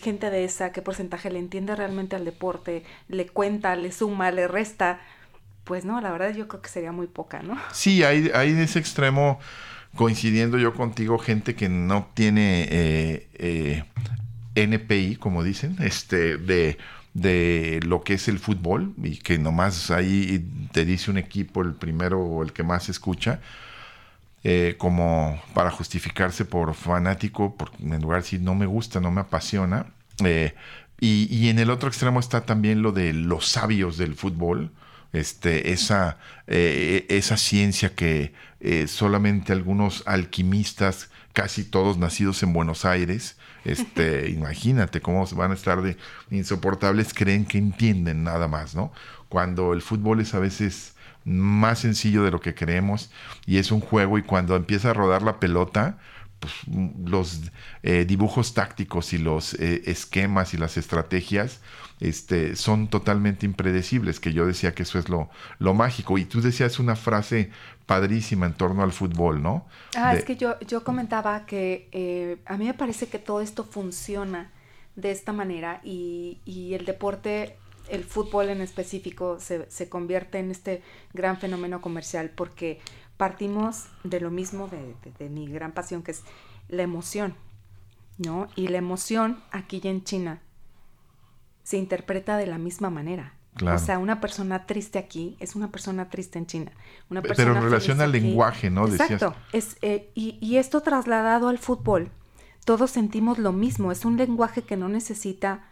gente 0.00 0.30
de 0.30 0.44
esa, 0.44 0.72
qué 0.72 0.82
porcentaje 0.82 1.30
le 1.30 1.38
entiende 1.38 1.74
realmente 1.76 2.16
al 2.16 2.24
deporte, 2.24 2.84
le 3.08 3.26
cuenta, 3.26 3.76
le 3.76 3.92
suma, 3.92 4.30
le 4.30 4.48
resta, 4.48 5.00
pues 5.64 5.84
no, 5.84 6.00
la 6.00 6.10
verdad 6.10 6.34
yo 6.34 6.48
creo 6.48 6.62
que 6.62 6.68
sería 6.68 6.92
muy 6.92 7.06
poca, 7.06 7.42
¿no? 7.42 7.56
Sí, 7.72 8.02
hay, 8.02 8.30
hay 8.34 8.52
de 8.52 8.64
ese 8.64 8.78
extremo, 8.78 9.38
coincidiendo 9.94 10.58
yo 10.58 10.74
contigo, 10.74 11.18
gente 11.18 11.54
que 11.54 11.68
no 11.68 12.08
tiene 12.14 12.66
eh, 12.70 13.28
eh, 13.34 13.84
NPI, 14.54 15.16
como 15.16 15.42
dicen, 15.42 15.76
este, 15.80 16.36
de, 16.36 16.78
de 17.14 17.80
lo 17.84 18.02
que 18.02 18.14
es 18.14 18.28
el 18.28 18.38
fútbol 18.38 18.94
y 19.02 19.16
que 19.18 19.38
nomás 19.38 19.90
ahí 19.90 20.46
te 20.72 20.84
dice 20.84 21.10
un 21.10 21.18
equipo 21.18 21.62
el 21.62 21.74
primero 21.74 22.20
o 22.20 22.42
el 22.42 22.52
que 22.52 22.62
más 22.62 22.88
escucha. 22.88 23.40
Eh, 24.42 24.76
como 24.78 25.38
para 25.52 25.70
justificarse 25.70 26.46
por 26.46 26.72
fanático, 26.74 27.56
por, 27.56 27.72
en 27.78 28.00
lugar 28.00 28.24
de 28.24 28.38
no 28.38 28.54
me 28.54 28.64
gusta, 28.64 28.98
no 28.98 29.10
me 29.10 29.20
apasiona. 29.20 29.86
y, 31.00 31.36
y, 31.36 31.48
en 31.48 31.58
el 31.58 31.70
otro 31.70 31.88
extremo 31.88 32.20
está 32.20 32.46
también 32.46 32.82
lo 32.82 32.92
de 32.92 33.12
los 33.12 33.48
sabios 33.48 33.98
del 33.98 34.14
fútbol, 34.14 34.70
este, 35.12 35.72
esa, 35.72 36.18
eh, 36.46 37.06
esa 37.08 37.36
ciencia 37.36 37.94
que 37.94 38.32
eh, 38.60 38.86
solamente 38.86 39.52
algunos 39.52 40.02
alquimistas, 40.06 41.10
casi 41.32 41.64
todos 41.64 41.98
nacidos 41.98 42.42
en 42.42 42.52
Buenos 42.52 42.84
Aires, 42.84 43.36
este, 43.64 44.30
imagínate 44.36 45.00
cómo 45.00 45.26
van 45.32 45.50
a 45.50 45.54
estar 45.54 45.82
de 45.82 45.96
insoportables, 46.30 47.14
creen 47.14 47.44
que 47.44 47.58
entienden 47.58 48.24
nada 48.24 48.48
más, 48.48 48.74
¿no? 48.74 48.92
Cuando 49.28 49.72
el 49.72 49.82
fútbol 49.82 50.20
es 50.20 50.34
a 50.34 50.38
veces 50.38 50.94
más 51.24 51.80
sencillo 51.80 52.24
de 52.24 52.30
lo 52.30 52.40
que 52.40 52.54
creemos 52.54 53.10
y 53.46 53.58
es 53.58 53.70
un 53.70 53.80
juego 53.80 54.18
y 54.18 54.22
cuando 54.22 54.56
empieza 54.56 54.90
a 54.90 54.94
rodar 54.94 55.22
la 55.22 55.38
pelota, 55.38 55.98
pues, 56.40 56.54
los 57.04 57.42
eh, 57.82 58.06
dibujos 58.06 58.54
tácticos 58.54 59.12
y 59.12 59.18
los 59.18 59.54
esquemas 59.54 60.54
y 60.54 60.56
las 60.56 60.76
estrategias 60.78 61.60
este, 62.00 62.56
son 62.56 62.88
totalmente 62.88 63.44
impredecibles, 63.46 64.20
que 64.20 64.32
yo 64.32 64.46
decía 64.46 64.74
que 64.74 64.82
eso 64.84 64.98
es 64.98 65.08
lo, 65.08 65.30
lo 65.58 65.74
mágico. 65.74 66.18
Y 66.18 66.24
tú 66.24 66.40
decías 66.40 66.78
una 66.78 66.96
frase 66.96 67.50
padrísima 67.90 68.46
en 68.46 68.54
torno 68.54 68.84
al 68.84 68.92
fútbol, 68.92 69.42
¿no? 69.42 69.66
Ah, 69.96 70.14
es 70.14 70.24
que 70.24 70.36
yo, 70.36 70.60
yo 70.60 70.84
comentaba 70.84 71.44
que 71.44 71.88
eh, 71.90 72.40
a 72.46 72.56
mí 72.56 72.66
me 72.66 72.74
parece 72.74 73.08
que 73.08 73.18
todo 73.18 73.40
esto 73.40 73.64
funciona 73.64 74.52
de 74.94 75.10
esta 75.10 75.32
manera 75.32 75.80
y, 75.82 76.38
y 76.44 76.74
el 76.74 76.84
deporte, 76.84 77.56
el 77.88 78.04
fútbol 78.04 78.48
en 78.48 78.60
específico, 78.60 79.40
se, 79.40 79.68
se, 79.72 79.88
convierte 79.88 80.38
en 80.38 80.52
este 80.52 80.84
gran 81.14 81.38
fenómeno 81.38 81.80
comercial 81.80 82.30
porque 82.30 82.78
partimos 83.16 83.86
de 84.04 84.20
lo 84.20 84.30
mismo, 84.30 84.68
de, 84.68 84.94
de, 85.02 85.10
de 85.18 85.28
mi 85.28 85.48
gran 85.48 85.72
pasión, 85.72 86.04
que 86.04 86.12
es 86.12 86.22
la 86.68 86.84
emoción, 86.84 87.34
¿no? 88.18 88.46
Y 88.54 88.68
la 88.68 88.78
emoción 88.78 89.42
aquí 89.50 89.80
ya 89.80 89.90
en 89.90 90.04
China 90.04 90.42
se 91.64 91.76
interpreta 91.76 92.36
de 92.36 92.46
la 92.46 92.58
misma 92.58 92.88
manera. 92.88 93.34
O 93.62 93.78
sea, 93.78 93.98
una 93.98 94.20
persona 94.20 94.64
triste 94.66 94.98
aquí 94.98 95.36
es 95.40 95.54
una 95.54 95.70
persona 95.70 96.08
triste 96.08 96.38
en 96.38 96.46
China. 96.46 96.72
Una 97.10 97.20
Pero 97.20 97.56
en 97.56 97.62
relación 97.62 98.00
al 98.00 98.12
lenguaje, 98.12 98.70
¿no? 98.70 98.86
Exacto. 98.86 99.34
Es, 99.52 99.76
eh, 99.82 100.10
y, 100.14 100.38
y, 100.40 100.56
esto 100.56 100.80
trasladado 100.80 101.48
al 101.48 101.58
fútbol, 101.58 102.10
todos 102.64 102.90
sentimos 102.90 103.38
lo 103.38 103.52
mismo. 103.52 103.92
Es 103.92 104.04
un 104.04 104.16
lenguaje 104.16 104.62
que 104.62 104.76
no 104.76 104.88
necesita, 104.88 105.64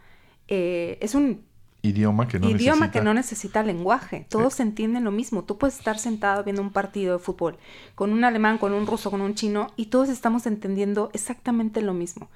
eh, 0.47 0.97
es 1.01 1.15
un 1.15 1.45
idioma 1.81 2.27
que 2.27 2.39
no 2.39 2.49
idioma 2.49 2.87
necesita... 2.87 2.91
que 2.91 3.01
no 3.01 3.13
necesita 3.13 3.63
lenguaje. 3.63 4.25
Todos 4.29 4.59
entienden 4.59 5.03
lo 5.03 5.11
mismo. 5.11 5.43
Tú 5.43 5.57
puedes 5.57 5.77
estar 5.77 5.97
sentado 5.97 6.43
viendo 6.43 6.61
un 6.61 6.71
partido 6.71 7.17
de 7.17 7.23
fútbol 7.23 7.57
con 7.95 8.11
un 8.11 8.23
alemán, 8.23 8.57
con 8.57 8.73
un 8.73 8.85
ruso, 8.85 9.09
con 9.11 9.21
un 9.21 9.35
chino 9.35 9.67
y 9.75 9.87
todos 9.87 10.09
estamos 10.09 10.45
entendiendo 10.45 11.09
exactamente 11.13 11.81
lo 11.81 11.93
mismo. 11.93 12.29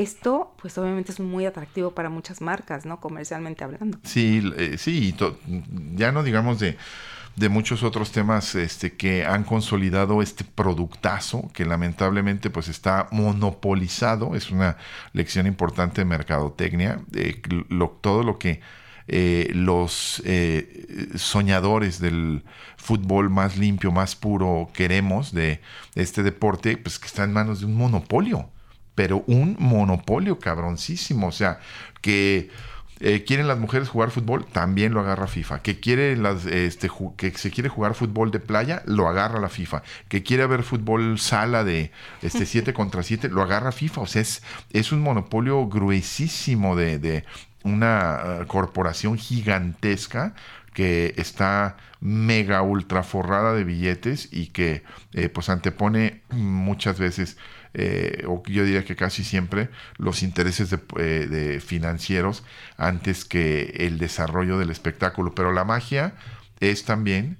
Esto, 0.00 0.54
pues 0.62 0.78
obviamente 0.78 1.12
es 1.12 1.20
muy 1.20 1.44
atractivo 1.44 1.90
para 1.90 2.08
muchas 2.08 2.40
marcas, 2.40 2.86
¿no? 2.86 3.00
Comercialmente 3.00 3.64
hablando. 3.64 3.98
Sí, 4.02 4.50
eh, 4.56 4.78
sí, 4.78 5.14
ya 5.94 6.10
no 6.10 6.22
digamos 6.22 6.58
de, 6.58 6.78
de 7.36 7.48
muchos 7.50 7.82
otros 7.82 8.10
temas 8.10 8.54
este, 8.54 8.96
que 8.96 9.26
han 9.26 9.44
consolidado 9.44 10.22
este 10.22 10.44
productazo 10.44 11.50
que 11.52 11.66
lamentablemente 11.66 12.48
pues 12.48 12.68
está 12.68 13.08
monopolizado. 13.10 14.34
Es 14.36 14.50
una 14.50 14.78
lección 15.12 15.46
importante 15.46 16.00
de 16.00 16.06
mercadotecnia. 16.06 17.02
Eh, 17.14 17.42
lo, 17.68 17.90
todo 17.90 18.22
lo 18.22 18.38
que 18.38 18.62
eh, 19.06 19.50
los 19.54 20.22
eh, 20.24 21.10
soñadores 21.16 22.00
del 22.00 22.42
fútbol 22.78 23.28
más 23.28 23.58
limpio, 23.58 23.92
más 23.92 24.16
puro 24.16 24.70
queremos 24.72 25.32
de 25.32 25.60
este 25.94 26.22
deporte, 26.22 26.78
pues 26.78 26.98
que 26.98 27.06
está 27.06 27.24
en 27.24 27.34
manos 27.34 27.60
de 27.60 27.66
un 27.66 27.74
monopolio 27.74 28.48
pero 28.94 29.24
un 29.26 29.56
monopolio 29.58 30.38
cabroncísimo. 30.38 31.28
O 31.28 31.32
sea, 31.32 31.60
que 32.00 32.50
eh, 33.00 33.24
quieren 33.24 33.48
las 33.48 33.58
mujeres 33.58 33.88
jugar 33.88 34.10
fútbol, 34.10 34.44
también 34.44 34.92
lo 34.92 35.00
agarra 35.00 35.26
FIFA. 35.26 35.62
Que 35.62 35.80
quiere 35.80 36.16
las, 36.16 36.44
este, 36.46 36.90
que 37.16 37.30
se 37.32 37.50
quiere 37.50 37.70
jugar 37.70 37.94
fútbol 37.94 38.30
de 38.30 38.40
playa, 38.40 38.82
lo 38.84 39.08
agarra 39.08 39.40
la 39.40 39.48
FIFA. 39.48 39.82
Que 40.08 40.22
quiere 40.22 40.46
ver 40.46 40.62
fútbol 40.62 41.18
sala 41.18 41.64
de 41.64 41.92
este 42.20 42.44
7 42.46 42.74
contra 42.74 43.02
7, 43.02 43.28
lo 43.30 43.42
agarra 43.42 43.72
FIFA. 43.72 44.02
O 44.02 44.06
sea, 44.06 44.22
es, 44.22 44.42
es 44.70 44.92
un 44.92 45.00
monopolio 45.00 45.66
gruesísimo 45.66 46.76
de, 46.76 46.98
de 46.98 47.24
una 47.62 48.40
uh, 48.42 48.46
corporación 48.46 49.16
gigantesca 49.16 50.34
que 50.74 51.14
está 51.16 51.76
mega 52.00 52.62
ultra 52.62 53.02
forrada 53.02 53.54
de 53.54 53.64
billetes 53.64 54.28
y 54.32 54.48
que 54.48 54.82
eh, 55.12 55.28
pues 55.28 55.48
antepone 55.48 56.22
muchas 56.30 56.98
veces 56.98 57.36
eh, 57.74 58.24
o 58.26 58.42
yo 58.46 58.64
diría 58.64 58.84
que 58.84 58.96
casi 58.96 59.24
siempre, 59.24 59.70
los 59.96 60.22
intereses 60.22 60.72
eh, 60.72 61.02
de, 61.30 61.60
financieros 61.60 62.44
antes 62.76 63.24
que 63.24 63.74
el 63.78 63.98
desarrollo 63.98 64.58
del 64.58 64.70
espectáculo. 64.70 65.34
Pero 65.34 65.52
la 65.52 65.64
magia 65.64 66.14
es 66.60 66.84
también 66.84 67.38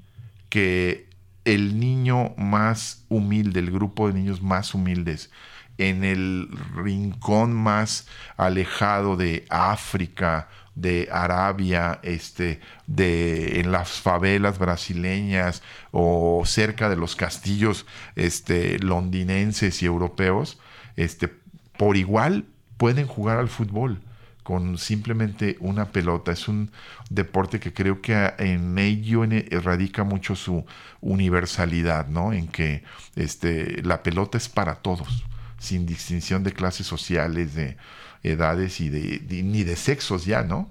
que 0.48 1.08
el 1.44 1.80
niño 1.80 2.34
más 2.36 3.04
humilde, 3.08 3.60
el 3.60 3.70
grupo 3.70 4.08
de 4.08 4.14
niños 4.14 4.42
más 4.42 4.74
humildes, 4.74 5.30
en 5.78 6.04
el 6.04 6.48
rincón 6.74 7.54
más 7.54 8.06
alejado 8.36 9.16
de 9.16 9.46
África 9.48 10.48
de 10.80 11.08
Arabia, 11.12 12.00
este, 12.02 12.60
de 12.86 13.60
en 13.60 13.72
las 13.72 13.90
favelas 13.90 14.58
brasileñas 14.58 15.62
o 15.90 16.42
cerca 16.46 16.88
de 16.88 16.96
los 16.96 17.16
castillos 17.16 17.86
este, 18.16 18.78
londinenses 18.78 19.82
y 19.82 19.86
europeos, 19.86 20.58
este, 20.96 21.28
por 21.76 21.96
igual 21.96 22.46
pueden 22.76 23.06
jugar 23.06 23.38
al 23.38 23.48
fútbol 23.48 24.00
con 24.42 24.78
simplemente 24.78 25.56
una 25.60 25.92
pelota. 25.92 26.32
Es 26.32 26.48
un 26.48 26.70
deporte 27.10 27.60
que 27.60 27.72
creo 27.72 28.00
que 28.00 28.32
en 28.38 28.78
ello 28.78 29.24
radica 29.62 30.02
mucho 30.02 30.34
su 30.34 30.64
universalidad, 31.00 32.08
¿no? 32.08 32.32
En 32.32 32.48
que 32.48 32.82
este, 33.16 33.82
la 33.82 34.02
pelota 34.02 34.38
es 34.38 34.48
para 34.48 34.76
todos, 34.76 35.24
sin 35.58 35.86
distinción 35.86 36.42
de 36.42 36.52
clases 36.52 36.86
sociales, 36.86 37.54
de, 37.54 37.76
edades 38.22 38.80
y 38.80 38.88
de, 38.88 39.42
ni 39.42 39.64
de 39.64 39.76
sexos 39.76 40.24
ya, 40.24 40.42
¿no? 40.42 40.68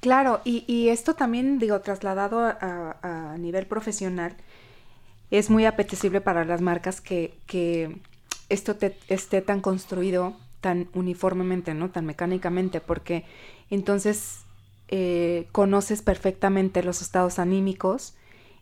Claro, 0.00 0.40
y, 0.44 0.64
y 0.66 0.90
esto 0.90 1.14
también, 1.14 1.58
digo, 1.58 1.80
trasladado 1.80 2.40
a, 2.44 3.36
nivel 3.38 3.66
profesional, 3.66 4.36
es 5.30 5.50
muy 5.50 5.64
apetecible 5.64 6.20
para 6.20 6.44
las 6.44 6.60
marcas 6.60 7.00
que, 7.00 7.34
que 7.46 7.96
esto 8.48 8.76
te, 8.76 8.96
esté 9.08 9.40
tan 9.40 9.60
construido 9.60 10.36
tan 10.60 10.88
uniformemente, 10.94 11.74
¿no? 11.74 11.90
Tan 11.90 12.06
mecánicamente, 12.06 12.80
porque 12.80 13.24
entonces 13.70 14.40
eh, 14.88 15.46
conoces 15.52 16.00
perfectamente 16.00 16.82
los 16.82 17.02
estados 17.02 17.38
anímicos 17.38 18.14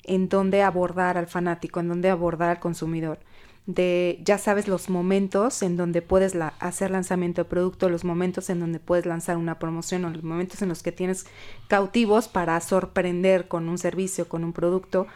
en 0.04 0.28
dónde 0.28 0.62
abordar 0.62 1.16
al 1.16 1.28
fanático, 1.28 1.80
en 1.80 1.88
dónde 1.88 2.10
abordar 2.10 2.50
al 2.50 2.60
consumidor 2.60 3.20
de 3.66 4.20
ya 4.24 4.38
sabes 4.38 4.66
los 4.66 4.90
momentos 4.90 5.62
en 5.62 5.76
donde 5.76 6.02
puedes 6.02 6.34
hacer 6.58 6.90
lanzamiento 6.90 7.44
de 7.44 7.48
producto, 7.48 7.88
los 7.88 8.04
momentos 8.04 8.50
en 8.50 8.60
donde 8.60 8.80
puedes 8.80 9.06
lanzar 9.06 9.36
una 9.36 9.58
promoción 9.58 10.04
o 10.04 10.10
los 10.10 10.24
momentos 10.24 10.62
en 10.62 10.68
los 10.68 10.82
que 10.82 10.92
tienes 10.92 11.26
cautivos 11.68 12.28
para 12.28 12.60
sorprender 12.60 13.48
con 13.48 13.68
un 13.68 13.78
servicio, 13.78 14.28
con 14.28 14.42
un 14.44 14.52
producto. 14.52 15.06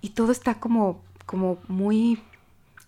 Y 0.00 0.10
todo 0.10 0.32
está 0.32 0.54
como 0.54 1.00
como 1.26 1.58
muy 1.68 2.20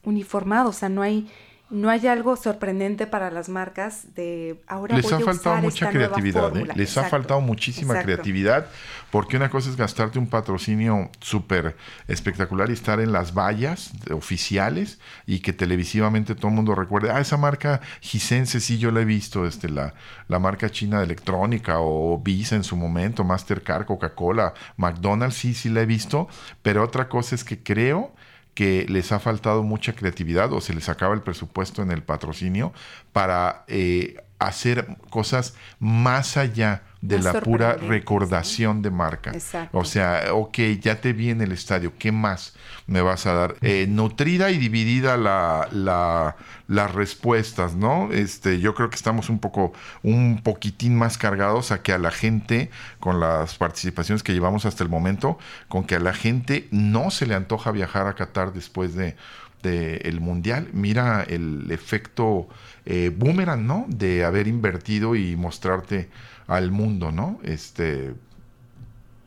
uniformado, 0.05 0.71
o 0.71 0.73
sea, 0.73 0.89
no 0.89 1.03
hay 1.03 1.31
no 1.75 1.91
hay 1.91 2.07
algo 2.07 2.37
sorprendente 2.37 3.07
para 3.09 3.33
las 3.33 3.49
marcas 3.49 4.15
de 4.15 4.63
ahora 4.69 4.97
les 4.97 5.11
voy 5.11 5.21
ha 5.21 5.25
faltado 5.25 5.57
mucha 5.57 5.91
creatividad 5.91 6.57
¿eh? 6.57 6.69
les 6.77 6.97
ha 6.97 7.05
faltado 7.05 7.41
muchísima 7.41 7.95
exacto. 7.95 8.07
creatividad 8.07 8.67
porque 9.11 9.37
una 9.37 9.51
cosa 9.51 9.71
es 9.71 9.77
gastarte 9.77 10.21
un 10.21 10.29
patrocinio 10.29 11.11
súper 11.21 11.77
espectacular 12.07 12.71
y 12.71 12.75
estar 12.75 13.01
en 13.01 13.11
las 13.11 13.35
vallas 13.35 13.93
oficiales 14.13 15.01
y 15.27 15.41
que 15.41 15.53
televisivamente 15.53 16.37
todo 16.37 16.49
el 16.49 16.55
mundo 16.55 16.77
recuerde 16.77 17.11
ah 17.11 17.21
esa 17.21 17.37
marca 17.37 17.81
Gisense 18.01 18.61
sí 18.61 18.79
yo 18.79 18.93
la 18.93 19.01
he 19.01 19.05
visto 19.05 19.45
este 19.45 19.69
la 19.69 19.95
la 20.29 20.39
marca 20.39 20.71
china 20.71 20.99
de 20.99 21.07
electrónica 21.07 21.81
o 21.81 22.21
Visa 22.21 22.55
en 22.55 22.63
su 22.63 22.77
momento 22.77 23.25
Mastercard 23.25 23.85
Coca-Cola 23.85 24.55
McDonald's 24.77 25.37
sí 25.37 25.55
sí 25.55 25.71
la 25.71 25.81
he 25.81 25.87
visto 25.87 26.29
pero 26.63 26.85
otra 26.85 27.09
cosa 27.09 27.35
es 27.35 27.43
que 27.43 27.61
creo 27.61 28.13
que 28.55 28.87
les 28.89 29.13
ha 29.13 29.21
faltado 29.21 29.63
mucha 29.63 29.95
creatividad 29.95 30.53
o 30.53 30.61
se 30.61 30.75
les 30.75 30.89
acaba 30.89 31.15
el 31.15 31.23
presupuesto 31.23 31.83
en 31.83 31.91
el 31.91 32.03
patrocinio 32.03 32.73
para 33.13 33.65
eh, 33.69 34.24
hacer 34.39 34.97
cosas 35.11 35.55
más 35.79 36.37
allá 36.37 36.83
de 37.01 37.17
Más 37.17 37.25
la 37.35 37.41
pura 37.43 37.75
recordación 37.75 38.81
de 38.81 38.91
marca. 38.91 39.31
Exacto. 39.33 39.77
O 39.77 39.85
sea, 39.85 40.25
ok, 40.33 40.59
ya 40.81 41.01
te 41.03 41.13
vi 41.13 41.29
en 41.31 41.43
el 41.43 41.53
estadio, 41.53 41.93
¿qué 41.99 42.13
más 42.13 42.55
me 42.87 43.03
vas 43.03 43.27
a 43.27 43.35
dar? 43.35 43.57
Eh, 43.61 43.87
nutrida 43.89 44.51
y 44.51 44.57
dividida 44.59 45.17
la, 45.19 45.69
la- 45.71 46.37
las 46.67 46.95
respuestas, 46.95 47.75
¿no? 47.75 48.11
Este, 48.11 48.59
yo 48.59 48.75
creo 48.75 48.89
que 48.89 48.97
estamos 48.97 49.29
un 49.29 49.39
poco, 49.39 49.75
un 50.03 50.41
poquitín 50.43 50.97
más 50.97 51.19
cargados 51.19 51.73
a 51.73 51.83
que 51.83 51.93
a 51.93 51.99
la 51.99 52.11
gente, 52.11 52.71
con 53.01 53.21
las 53.21 53.57
participaciones 53.57 54.23
que 54.23 54.33
llevamos 54.33 54.65
hasta 54.65 54.83
el 54.83 54.89
momento, 54.89 55.39
con 55.69 55.85
que 55.85 55.97
a 55.97 56.01
la 56.01 56.15
gente 56.15 56.69
no 56.71 57.11
se 57.11 57.27
le 57.27 57.35
antoja 57.35 57.71
viajar 57.71 58.07
a 58.07 58.15
Qatar 58.15 58.55
después 58.55 58.95
de 58.95 59.15
del 59.63 60.21
mundial. 60.21 60.69
Mira 60.73 61.23
el 61.23 61.71
efecto 61.71 62.49
eh, 62.85 63.11
boomerang, 63.17 63.67
¿no? 63.67 63.87
De 63.89 64.25
haber 64.25 64.47
invertido 64.49 65.15
y 65.17 65.37
mostrarte 65.37 66.09
al 66.47 66.71
mundo, 66.71 67.13
¿no? 67.13 67.39
Este, 67.43 68.15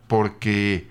porque 0.08 0.88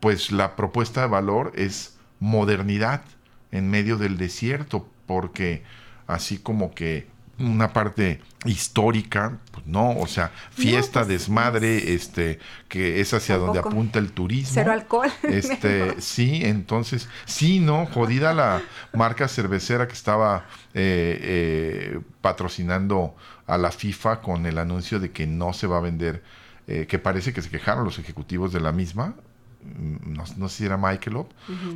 pues 0.00 0.32
la 0.32 0.56
propuesta 0.56 1.02
de 1.02 1.06
valor 1.08 1.52
es 1.54 1.96
modernidad 2.20 3.02
en 3.50 3.70
medio 3.70 3.96
del 3.98 4.18
desierto, 4.18 4.88
porque 5.06 5.62
así 6.06 6.38
como 6.38 6.74
que 6.74 7.06
una 7.38 7.72
parte 7.72 8.20
histórica, 8.44 9.38
pues 9.52 9.66
no, 9.66 9.90
o 9.90 10.06
sea, 10.06 10.32
fiesta, 10.50 11.00
pues, 11.00 11.08
desmadre, 11.08 11.94
este, 11.94 12.38
que 12.68 13.00
es 13.00 13.14
hacia 13.14 13.38
donde 13.38 13.60
apunta 13.60 13.98
el 13.98 14.12
turismo. 14.12 14.52
Cero 14.54 14.72
alcohol. 14.72 15.10
Este, 15.22 16.00
sí, 16.00 16.40
entonces, 16.44 17.08
sí, 17.24 17.60
no, 17.60 17.86
jodida 17.86 18.34
la 18.34 18.62
marca 18.92 19.28
cervecera 19.28 19.86
que 19.86 19.94
estaba 19.94 20.46
eh, 20.74 21.18
eh, 21.22 22.00
patrocinando 22.20 23.14
a 23.46 23.58
la 23.58 23.70
FIFA 23.70 24.20
con 24.20 24.46
el 24.46 24.58
anuncio 24.58 24.98
de 24.98 25.10
que 25.10 25.26
no 25.26 25.52
se 25.52 25.66
va 25.66 25.78
a 25.78 25.80
vender, 25.80 26.22
eh, 26.66 26.86
que 26.86 26.98
parece 26.98 27.32
que 27.32 27.42
se 27.42 27.50
quejaron 27.50 27.84
los 27.84 27.98
ejecutivos 27.98 28.52
de 28.52 28.60
la 28.60 28.72
misma, 28.72 29.14
mm, 29.62 30.14
no, 30.14 30.24
no 30.36 30.48
sé 30.48 30.56
si 30.56 30.64
era 30.64 30.76
Michelob, 30.76 31.28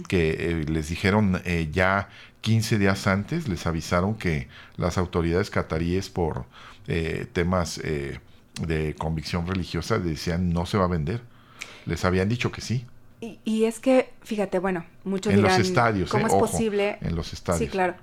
que 0.09 0.31
eh, 0.31 0.65
les 0.69 0.89
dijeron 0.89 1.41
eh, 1.45 1.69
ya 1.71 2.09
15 2.47 2.79
días 2.79 3.09
antes, 3.09 3.49
les 3.49 3.67
avisaron 3.67 4.15
que 4.15 4.47
las 4.77 4.99
autoridades 4.99 5.51
cataríes 5.51 6.09
por 6.11 6.45
eh, 6.87 7.27
temas 7.33 7.79
eh, 7.79 8.21
de 8.61 8.95
convicción 8.95 9.49
religiosa 9.49 9.99
decían 9.99 10.53
no 10.53 10.65
se 10.65 10.79
va 10.79 10.85
a 10.85 10.87
vender. 10.87 11.23
Les 11.87 12.05
habían 12.05 12.29
dicho 12.29 12.53
que 12.53 12.61
sí. 12.61 12.87
Y, 13.21 13.41
y 13.45 13.65
es 13.65 13.81
que, 13.81 14.11
fíjate, 14.23 14.61
bueno, 14.61 14.85
muchos 15.03 15.33
En 15.33 15.43
los 15.43 15.59
estadios, 15.59 16.09
¿cómo 16.09 16.23
eh, 16.23 16.29
es 16.29 16.35
ojo, 16.35 16.47
posible? 16.47 16.99
en 17.01 17.17
los 17.17 17.33
estadios. 17.33 17.59
Sí, 17.59 17.67
claro. 17.67 17.97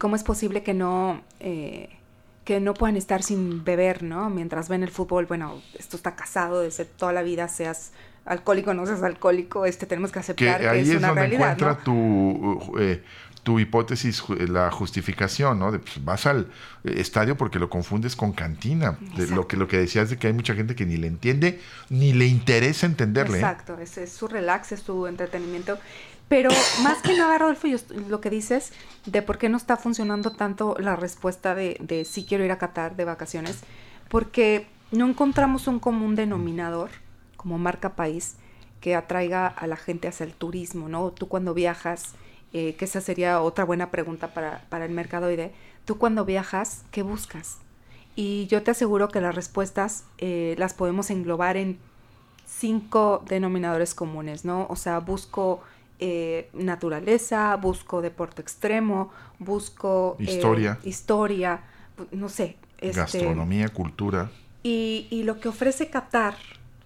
¿Cómo 0.00 0.16
es 0.16 0.24
posible 0.24 0.64
que 0.64 0.74
no, 0.74 1.22
que 1.38 2.58
no 2.60 2.74
puedan 2.74 2.96
estar 2.96 3.22
sin 3.22 3.62
beber, 3.62 4.02
¿no? 4.02 4.28
Mientras 4.28 4.68
ven 4.68 4.82
el 4.82 4.90
fútbol, 4.90 5.26
bueno, 5.26 5.62
esto 5.78 5.96
está 5.96 6.16
casado 6.16 6.62
desde 6.62 6.84
toda 6.84 7.12
la 7.12 7.22
vida, 7.22 7.46
seas 7.46 7.92
alcohólico 8.24 8.72
no 8.74 8.86
seas 8.86 9.02
alcohólico, 9.02 9.66
este 9.66 9.86
tenemos 9.86 10.12
que 10.12 10.18
aceptar 10.20 10.60
que, 10.60 10.68
ahí 10.68 10.80
es 10.80 10.88
es, 10.90 10.96
una 10.96 11.08
donde 11.08 11.22
realidad, 11.22 11.52
encuentra 11.52 11.72
¿no? 11.72 11.78
tu, 11.78 12.78
eh, 12.78 13.02
tu 13.42 13.58
hipótesis, 13.58 14.22
ju- 14.22 14.38
la 14.48 14.70
justificación, 14.70 15.58
¿no? 15.58 15.72
De, 15.72 15.80
pues, 15.80 16.04
vas 16.04 16.26
al 16.26 16.48
eh, 16.84 16.94
estadio 16.98 17.36
porque 17.36 17.58
lo 17.58 17.68
confundes 17.68 18.14
con 18.14 18.32
cantina. 18.32 18.96
De 19.16 19.26
lo, 19.26 19.48
que, 19.48 19.56
lo 19.56 19.66
que 19.66 19.78
decías 19.78 20.10
de 20.10 20.16
que 20.16 20.28
hay 20.28 20.32
mucha 20.32 20.54
gente 20.54 20.76
que 20.76 20.86
ni 20.86 20.96
le 20.96 21.08
entiende, 21.08 21.60
ni 21.90 22.12
le 22.12 22.26
interesa 22.26 22.86
entenderle. 22.86 23.38
¿eh? 23.38 23.40
Exacto, 23.40 23.76
es 23.78 24.12
su 24.12 24.28
relax, 24.28 24.72
es 24.72 24.80
su 24.80 25.06
entretenimiento. 25.08 25.78
Pero 26.28 26.50
más 26.84 26.98
que 27.02 27.16
nada, 27.18 27.36
Rodolfo, 27.38 27.66
yo 27.66 27.78
lo 28.08 28.20
que 28.20 28.30
dices 28.30 28.72
de 29.06 29.22
por 29.22 29.38
qué 29.38 29.48
no 29.48 29.56
está 29.56 29.76
funcionando 29.76 30.30
tanto 30.30 30.76
la 30.78 30.94
respuesta 30.94 31.56
de, 31.56 31.76
de 31.80 32.04
sí 32.04 32.24
quiero 32.24 32.44
ir 32.44 32.52
a 32.52 32.58
Qatar 32.58 32.94
de 32.94 33.04
vacaciones, 33.04 33.58
porque 34.08 34.68
no 34.92 35.08
encontramos 35.08 35.66
un 35.66 35.80
común 35.80 36.14
denominador 36.14 36.90
como 37.42 37.58
marca 37.58 37.90
país 37.96 38.36
que 38.80 38.94
atraiga 38.94 39.46
a 39.46 39.66
la 39.66 39.76
gente 39.76 40.08
hacia 40.08 40.24
el 40.24 40.32
turismo, 40.32 40.88
¿no? 40.88 41.10
Tú 41.10 41.28
cuando 41.28 41.54
viajas, 41.54 42.14
eh, 42.52 42.74
que 42.76 42.84
esa 42.86 43.00
sería 43.00 43.40
otra 43.40 43.64
buena 43.64 43.90
pregunta 43.90 44.32
para, 44.34 44.64
para 44.70 44.84
el 44.86 44.92
mercadoide, 44.92 45.52
tú 45.84 45.98
cuando 45.98 46.24
viajas, 46.24 46.84
¿qué 46.90 47.02
buscas? 47.02 47.58
Y 48.16 48.46
yo 48.48 48.62
te 48.62 48.70
aseguro 48.72 49.08
que 49.08 49.20
las 49.20 49.34
respuestas 49.34 50.04
eh, 50.18 50.54
las 50.58 50.74
podemos 50.74 51.10
englobar 51.10 51.56
en 51.56 51.78
cinco 52.46 53.22
denominadores 53.28 53.94
comunes, 53.94 54.44
¿no? 54.44 54.66
O 54.68 54.76
sea, 54.76 54.98
busco 54.98 55.62
eh, 56.00 56.48
naturaleza, 56.52 57.56
busco 57.56 58.02
deporte 58.02 58.42
extremo, 58.42 59.10
busco 59.38 60.16
eh, 60.18 60.24
Historia. 60.24 60.78
historia, 60.84 61.60
no 62.10 62.28
sé. 62.28 62.56
este, 62.78 62.96
Gastronomía, 63.00 63.68
cultura. 63.68 64.30
y, 64.62 65.06
y 65.10 65.22
lo 65.22 65.38
que 65.40 65.48
ofrece 65.48 65.88
Qatar, 65.88 66.34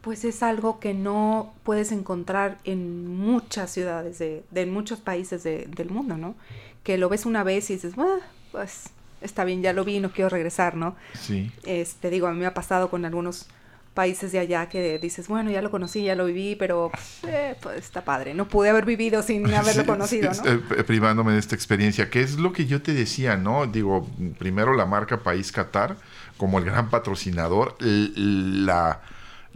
pues 0.07 0.25
es 0.25 0.45
algo 0.45 0.79
que 0.79 0.95
no 0.95 1.53
puedes 1.64 1.90
encontrar 1.90 2.59
en 2.62 3.09
muchas 3.09 3.73
ciudades, 3.73 4.21
de, 4.21 4.45
de 4.53 4.61
en 4.62 4.73
muchos 4.73 5.01
países 5.01 5.42
de- 5.42 5.66
del 5.66 5.90
mundo, 5.90 6.16
¿no? 6.16 6.37
Que 6.85 6.97
lo 6.97 7.09
ves 7.09 7.27
una 7.27 7.42
vez 7.42 7.69
y 7.71 7.73
dices, 7.75 7.95
"Ah, 7.99 8.19
pues 8.53 8.90
está 9.21 9.42
bien, 9.42 9.62
ya 9.62 9.73
lo 9.73 9.85
vi, 9.85 9.99
no 9.99 10.12
quiero 10.12 10.29
regresar, 10.29 10.77
¿no? 10.77 10.95
Sí. 11.21 11.51
Este, 11.64 12.09
digo, 12.11 12.29
a 12.29 12.33
mí 12.33 12.38
me 12.38 12.47
ha 12.47 12.55
pasado 12.55 12.88
con 12.88 13.05
algunos 13.05 13.49
países 13.95 14.31
de 14.31 14.38
allá 14.38 14.69
que 14.69 15.01
dices, 15.01 15.27
bueno, 15.27 15.51
ya 15.51 15.61
lo 15.61 15.73
conocí, 15.73 16.05
ya 16.05 16.14
lo 16.14 16.27
viví, 16.27 16.55
pero 16.55 16.92
eh, 17.27 17.57
pues 17.61 17.79
está 17.79 18.05
padre. 18.05 18.33
No 18.33 18.47
pude 18.47 18.69
haber 18.71 18.85
vivido 18.85 19.25
sin 19.25 19.45
haberlo 19.55 19.83
Sí, 19.83 19.88
conocido, 19.88 20.35
sí, 20.35 20.42
¿no? 20.45 20.53
eh, 20.53 20.85
privándome 20.85 21.33
de 21.33 21.40
esta 21.40 21.57
experiencia, 21.57 22.11
que 22.11 22.21
es 22.23 22.37
lo 22.38 22.53
que 22.53 22.66
yo 22.66 22.81
te 22.81 22.95
decía, 22.95 23.37
¿no? 23.37 23.66
Digo, 23.66 24.09
primero 24.38 24.73
la 24.75 24.87
marca 24.87 25.25
País 25.25 25.51
Qatar, 25.51 25.97
como 26.37 26.61
el 26.61 26.64
gran 26.64 26.90
patrocinador, 26.90 27.77
la 27.83 29.01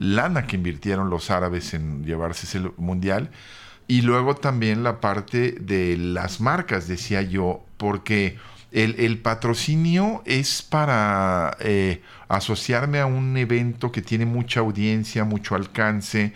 lana 0.00 0.46
que 0.46 0.56
invirtieron 0.56 1.10
los 1.10 1.30
árabes 1.30 1.74
en 1.74 2.04
llevarse 2.04 2.46
ese 2.46 2.72
mundial, 2.78 3.30
y 3.86 4.02
luego 4.02 4.34
también 4.34 4.82
la 4.82 5.00
parte 5.00 5.52
de 5.52 5.96
las 5.96 6.40
marcas, 6.40 6.88
decía 6.88 7.22
yo, 7.22 7.64
porque 7.76 8.38
el, 8.72 9.18
patrocinio 9.18 10.22
es 10.24 10.62
para 10.62 11.56
eh, 11.60 12.00
asociarme 12.28 13.00
a 13.00 13.06
un 13.06 13.36
evento 13.36 13.92
que 13.92 14.00
tiene 14.00 14.26
mucha 14.26 14.60
audiencia, 14.60 15.24
mucho 15.24 15.54
alcance, 15.54 16.32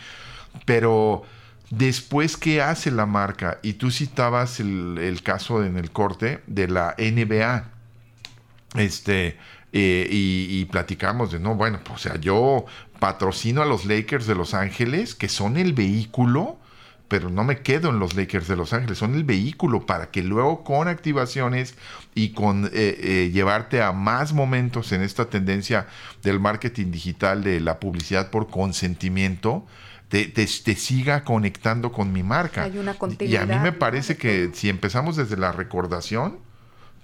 pero 0.66 1.22
después, 1.70 2.36
¿qué 2.36 2.60
hace 2.60 2.90
la 2.90 3.06
marca? 3.06 3.60
Y 3.62 3.74
tú 3.74 3.90
citabas 3.90 4.60
el, 4.60 4.98
el 4.98 5.22
caso 5.22 5.64
en 5.64 5.78
el 5.78 5.90
corte 5.90 6.42
de 6.46 6.68
la 6.68 6.94
NBA. 6.98 7.70
Este, 8.74 9.38
eh, 9.76 10.06
y, 10.10 10.46
y 10.60 10.64
platicamos 10.66 11.32
de, 11.32 11.38
no, 11.40 11.54
bueno, 11.56 11.80
pues, 11.84 11.96
o 11.96 12.08
sea, 12.08 12.16
yo 12.20 12.64
patrocino 13.00 13.60
a 13.60 13.66
los 13.66 13.84
Lakers 13.84 14.26
de 14.26 14.34
Los 14.36 14.54
Ángeles, 14.54 15.14
que 15.14 15.28
son 15.28 15.56
el 15.56 15.72
vehículo, 15.72 16.56
pero 17.08 17.28
no 17.28 17.44
me 17.44 17.58
quedo 17.60 17.90
en 17.90 17.98
los 17.98 18.14
Lakers 18.14 18.48
de 18.48 18.56
Los 18.56 18.72
Ángeles, 18.72 18.98
son 18.98 19.14
el 19.14 19.24
vehículo 19.24 19.84
para 19.84 20.10
que 20.10 20.22
luego 20.22 20.64
con 20.64 20.88
activaciones 20.88 21.74
y 22.14 22.30
con 22.30 22.66
eh, 22.66 22.70
eh, 22.72 23.30
llevarte 23.32 23.82
a 23.82 23.92
más 23.92 24.32
momentos 24.32 24.90
en 24.92 25.02
esta 25.02 25.26
tendencia 25.28 25.86
del 26.22 26.40
marketing 26.40 26.90
digital, 26.92 27.42
de 27.44 27.60
la 27.60 27.78
publicidad 27.80 28.30
por 28.30 28.48
consentimiento, 28.48 29.66
te, 30.08 30.26
te- 30.26 30.46
te 30.46 30.76
siga 30.76 31.24
conectando 31.24 31.90
con 31.92 32.12
mi 32.12 32.22
marca. 32.22 32.62
Hay 32.64 32.78
una 32.78 32.92
y 32.92 32.94
a 32.94 32.98
continuidad, 32.98 33.46
mí 33.46 33.56
me 33.58 33.72
parece 33.72 34.16
que 34.16 34.50
si 34.54 34.68
empezamos 34.68 35.16
desde 35.16 35.36
la 35.36 35.52
recordación, 35.52 36.38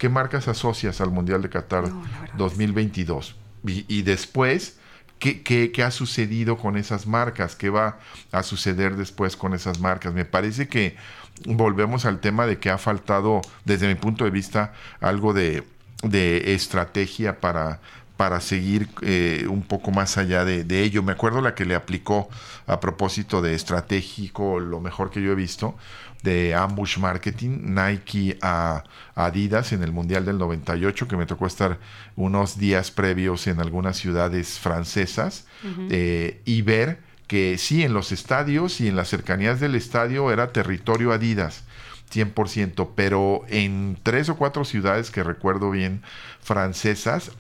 ¿qué 0.00 0.08
marcas 0.08 0.48
asocias 0.48 1.02
al 1.02 1.10
Mundial 1.10 1.42
de 1.42 1.50
Qatar 1.50 1.86
No, 1.86 2.02
la 2.10 2.20
verdad 2.20 2.34
2022? 2.38 3.36
Y, 3.66 3.84
y 3.86 4.00
después, 4.00 4.78
¿qué, 5.18 5.42
qué, 5.42 5.72
qué 5.72 5.82
ha 5.82 5.90
sucedido 5.90 6.56
con 6.56 6.78
esas 6.78 7.06
marcas? 7.06 7.54
¿Qué 7.54 7.68
va 7.68 7.98
a 8.32 8.42
suceder 8.42 8.96
después 8.96 9.36
con 9.36 9.52
esas 9.52 9.78
marcas? 9.78 10.14
Me 10.14 10.24
parece 10.24 10.68
que 10.68 10.96
volvemos 11.44 12.06
al 12.06 12.20
tema 12.20 12.46
de 12.46 12.58
que 12.58 12.70
ha 12.70 12.78
faltado, 12.78 13.42
desde 13.66 13.88
mi 13.88 13.94
punto 13.94 14.24
de 14.24 14.30
vista, 14.30 14.72
algo 15.02 15.34
de, 15.34 15.64
de 16.02 16.54
estrategia 16.54 17.38
para 17.38 17.80
para 18.20 18.42
seguir 18.42 18.86
eh, 19.00 19.46
un 19.48 19.62
poco 19.62 19.92
más 19.92 20.18
allá 20.18 20.44
de, 20.44 20.62
de 20.62 20.82
ello. 20.82 21.02
Me 21.02 21.12
acuerdo 21.12 21.40
la 21.40 21.54
que 21.54 21.64
le 21.64 21.74
aplicó 21.74 22.28
a 22.66 22.78
propósito 22.78 23.40
de 23.40 23.54
estratégico, 23.54 24.60
lo 24.60 24.78
mejor 24.78 25.10
que 25.10 25.22
yo 25.22 25.32
he 25.32 25.34
visto, 25.34 25.74
de 26.22 26.54
ambush 26.54 26.98
marketing, 26.98 27.74
Nike 27.74 28.36
a 28.42 28.84
Adidas 29.14 29.72
en 29.72 29.82
el 29.82 29.92
Mundial 29.92 30.26
del 30.26 30.36
98, 30.36 31.08
que 31.08 31.16
me 31.16 31.24
tocó 31.24 31.46
estar 31.46 31.78
unos 32.14 32.58
días 32.58 32.90
previos 32.90 33.46
en 33.46 33.58
algunas 33.58 33.96
ciudades 33.96 34.58
francesas 34.58 35.46
eh, 35.88 36.42
y 36.44 36.60
ver 36.60 36.98
que 37.26 37.56
sí, 37.56 37.84
en 37.84 37.94
los 37.94 38.12
estadios 38.12 38.82
y 38.82 38.88
en 38.88 38.96
las 38.96 39.08
cercanías 39.08 39.60
del 39.60 39.76
estadio 39.76 40.30
era 40.30 40.52
territorio 40.52 41.12
Adidas. 41.12 41.64
100%, 42.12 42.90
pero 42.94 43.44
en 43.48 43.96
tres 44.02 44.28
o 44.28 44.36
cuatro 44.36 44.66
ciudades 44.66 45.10
que 45.10 45.22
recuerdo 45.22 45.70
bien 45.70 46.02
francesas, 46.42 47.30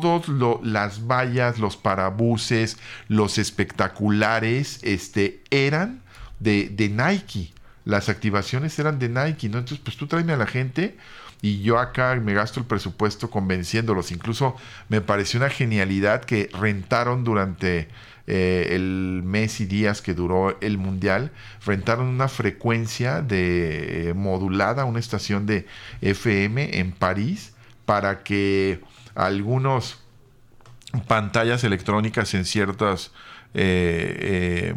todos 0.00 0.28
lo- 0.28 0.60
las 0.62 1.06
vallas, 1.06 1.58
los 1.58 1.76
parabuses, 1.76 2.78
los 3.08 3.38
espectaculares, 3.38 4.80
este, 4.82 5.40
eran 5.50 6.00
de, 6.40 6.68
de 6.68 6.88
Nike. 6.88 7.52
las 7.84 8.08
activaciones 8.08 8.78
eran 8.78 8.98
de 8.98 9.08
Nike, 9.10 9.48
¿no? 9.50 9.58
Entonces, 9.58 9.78
pues 9.84 9.96
tú 9.98 10.06
tráeme 10.06 10.32
a 10.32 10.36
la 10.38 10.46
gente 10.46 10.96
y 11.42 11.60
yo 11.60 11.78
acá 11.78 12.14
me 12.16 12.32
gasto 12.32 12.58
el 12.60 12.66
presupuesto 12.66 13.30
convenciéndolos. 13.30 14.10
Incluso 14.10 14.56
me 14.88 15.02
pareció 15.02 15.38
una 15.38 15.50
genialidad 15.50 16.24
que 16.24 16.48
rentaron 16.58 17.24
durante 17.24 17.88
eh, 18.26 18.68
el 18.70 19.20
mes 19.22 19.60
y 19.60 19.66
días 19.66 20.00
que 20.00 20.14
duró 20.14 20.58
el 20.62 20.78
mundial, 20.78 21.30
rentaron 21.66 22.06
una 22.06 22.28
frecuencia 22.28 23.20
de 23.20 24.08
eh, 24.10 24.14
modulada, 24.14 24.86
una 24.86 24.98
estación 25.00 25.44
de 25.44 25.66
FM 26.00 26.78
en 26.78 26.92
París 26.92 27.52
para 27.84 28.22
que 28.22 28.80
algunos 29.14 29.98
pantallas 31.06 31.64
electrónicas 31.64 32.34
en 32.34 32.44
ciertas 32.44 33.12
eh, 33.54 34.74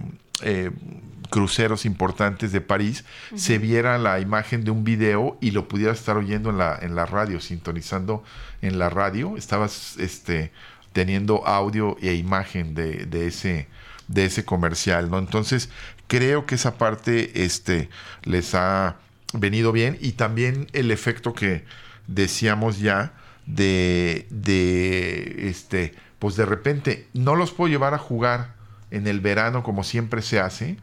cruceros 1.30 1.86
importantes 1.86 2.52
de 2.52 2.62
París, 2.62 3.04
se 3.36 3.58
viera 3.58 3.98
la 3.98 4.20
imagen 4.20 4.64
de 4.64 4.72
un 4.72 4.84
video 4.84 5.38
y 5.42 5.52
lo 5.52 5.68
pudiera 5.68 5.92
estar 5.92 6.18
oyendo 6.18 6.50
en 6.50 6.58
la, 6.58 6.78
en 6.82 6.96
la 6.96 7.06
radio, 7.06 7.40
sintonizando 7.40 8.24
en 8.62 8.80
la 8.80 8.90
radio. 8.90 9.38
Estabas 9.38 9.98
este, 9.98 10.52
teniendo 10.94 11.46
audio 11.46 11.98
e 12.02 12.14
imagen 12.14 12.74
de, 12.74 13.06
de 13.06 13.28
ese, 13.28 13.68
de 14.08 14.26
ese 14.26 14.46
comercial, 14.46 15.10
¿no? 15.10 15.20
Entonces, 15.20 15.70
creo 16.08 16.46
que 16.46 16.56
esa 16.56 16.78
parte 16.78 17.44
este, 17.44 17.90
les 18.24 18.56
ha 18.56 18.96
venido 19.34 19.72
bien 19.72 19.98
y 20.02 20.14
también 20.14 20.68
el 20.74 20.92
efecto 20.92 21.34
que 21.34 21.66
decíamos 22.08 22.80
ya 22.80 23.12
de, 23.48 24.28
de 24.30 25.50
este, 25.50 25.94
pues 26.20 26.36
de 26.36 26.46
repente 26.46 27.08
no 27.14 27.36
los 27.36 27.52
puedo 27.52 27.70
llevar 27.70 27.94
a 27.94 27.98
jugar 27.98 28.56
en 28.90 29.08
el 29.08 29.20
verano 29.20 29.64
como 29.64 29.84
siempre 29.84 30.22
se 30.22 30.40
hace, 30.40 30.78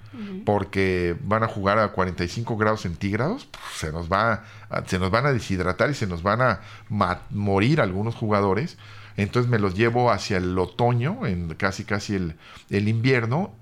porque 0.44 1.16
van 1.22 1.42
a 1.42 1.48
jugar 1.48 1.78
a 1.78 1.88
45 1.88 2.56
grados 2.56 2.82
centígrados, 2.82 3.48
se 3.74 3.92
nos 3.92 4.10
va 4.12 4.44
se 4.86 4.98
nos 4.98 5.10
van 5.10 5.24
a 5.24 5.32
deshidratar 5.32 5.90
y 5.90 5.94
se 5.94 6.06
nos 6.06 6.22
van 6.22 6.42
a 6.42 6.60
morir 7.30 7.80
algunos 7.80 8.14
jugadores. 8.14 8.76
Entonces 9.16 9.50
me 9.50 9.58
los 9.58 9.74
llevo 9.74 10.10
hacia 10.10 10.38
el 10.38 10.58
otoño, 10.58 11.26
en 11.26 11.54
casi 11.54 11.84
casi 11.84 12.16
el, 12.16 12.36
el 12.68 12.88
invierno, 12.88 13.54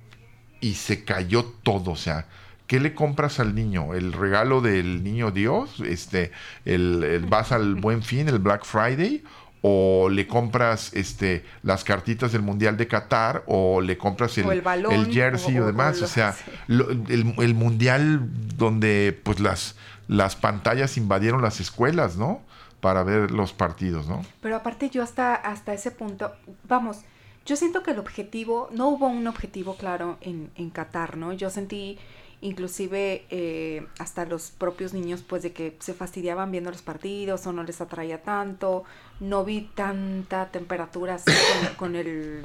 y 0.60 0.74
se 0.74 1.04
cayó 1.04 1.44
todo. 1.44 1.92
O 1.92 1.96
sea, 1.96 2.26
¿qué 2.66 2.80
le 2.80 2.94
compras 2.94 3.40
al 3.40 3.54
niño? 3.54 3.94
¿El 3.94 4.12
regalo 4.12 4.60
del 4.60 5.02
niño 5.04 5.30
Dios? 5.30 5.80
Este, 5.80 6.32
el, 6.64 7.04
el 7.04 7.26
vas 7.26 7.52
al 7.52 7.74
buen 7.76 8.02
fin, 8.02 8.28
el 8.28 8.38
Black 8.38 8.64
Friday, 8.64 9.22
o 9.62 10.08
le 10.10 10.26
compras 10.26 10.92
este 10.92 11.44
las 11.62 11.84
cartitas 11.84 12.32
del 12.32 12.42
mundial 12.42 12.76
de 12.76 12.88
Qatar 12.88 13.44
o 13.46 13.80
le 13.80 13.96
compras 13.96 14.36
el, 14.38 14.50
el, 14.50 15.12
jersey 15.12 15.58
o, 15.58 15.66
demás 15.66 16.02
o, 16.02 16.08
sea 16.08 16.34
el, 16.68 17.54
mundial 17.54 18.28
donde 18.56 19.18
pues 19.22 19.38
las 19.38 19.76
las 20.08 20.34
pantallas 20.34 20.96
invadieron 20.96 21.42
las 21.42 21.60
escuelas 21.60 22.16
no 22.16 22.42
para 22.80 23.04
ver 23.04 23.30
los 23.30 23.52
partidos 23.52 24.08
no 24.08 24.24
pero 24.40 24.56
aparte 24.56 24.90
yo 24.90 25.00
hasta 25.02 25.36
hasta 25.36 25.72
ese 25.72 25.92
punto 25.92 26.32
vamos 26.68 26.98
yo 27.46 27.54
siento 27.54 27.84
que 27.84 27.92
el 27.92 28.00
objetivo 28.00 28.68
no 28.72 28.88
hubo 28.88 29.06
un 29.06 29.28
objetivo 29.28 29.76
claro 29.76 30.18
en 30.22 30.50
en 30.56 30.70
Qatar 30.70 31.16
no 31.16 31.32
yo 31.32 31.50
sentí 31.50 31.98
inclusive 32.42 33.24
eh, 33.30 33.86
hasta 33.98 34.26
los 34.26 34.50
propios 34.50 34.92
niños 34.92 35.22
pues 35.22 35.42
de 35.42 35.52
que 35.52 35.76
se 35.78 35.94
fastidiaban 35.94 36.50
viendo 36.50 36.70
los 36.70 36.82
partidos 36.82 37.46
o 37.46 37.52
no 37.52 37.62
les 37.62 37.80
atraía 37.80 38.22
tanto, 38.22 38.82
no 39.20 39.44
vi 39.44 39.70
tanta 39.74 40.50
temperatura 40.50 41.14
así 41.14 41.30
con, 41.76 41.94
el, 41.94 42.44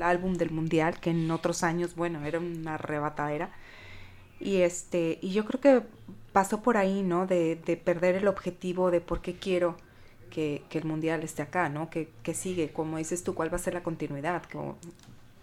álbum 0.00 0.34
del 0.34 0.50
mundial 0.50 0.98
que 0.98 1.10
en 1.10 1.30
otros 1.30 1.62
años 1.62 1.94
bueno 1.94 2.24
era 2.24 2.38
una 2.38 2.74
arrebatadera 2.74 3.50
y 4.40 4.56
este 4.62 5.18
y 5.20 5.32
yo 5.32 5.44
creo 5.44 5.60
que 5.60 5.86
pasó 6.32 6.62
por 6.62 6.78
ahí 6.78 7.02
no 7.02 7.26
de, 7.26 7.80
perder 7.84 8.16
el 8.16 8.26
objetivo 8.26 8.90
de 8.90 9.02
por 9.02 9.20
qué 9.20 9.34
quiero 9.34 9.76
que, 10.30 10.62
el 10.70 10.84
mundial 10.84 11.22
esté 11.22 11.42
acá 11.42 11.68
no 11.68 11.90
que, 11.90 12.08
sigue. 12.32 12.72
Como 12.72 12.96
dices 12.96 13.22
tú 13.22 13.34
cuál 13.34 13.52
va 13.52 13.56
a 13.56 13.58
ser 13.60 13.74
la 13.74 13.82
continuidad 13.82 14.42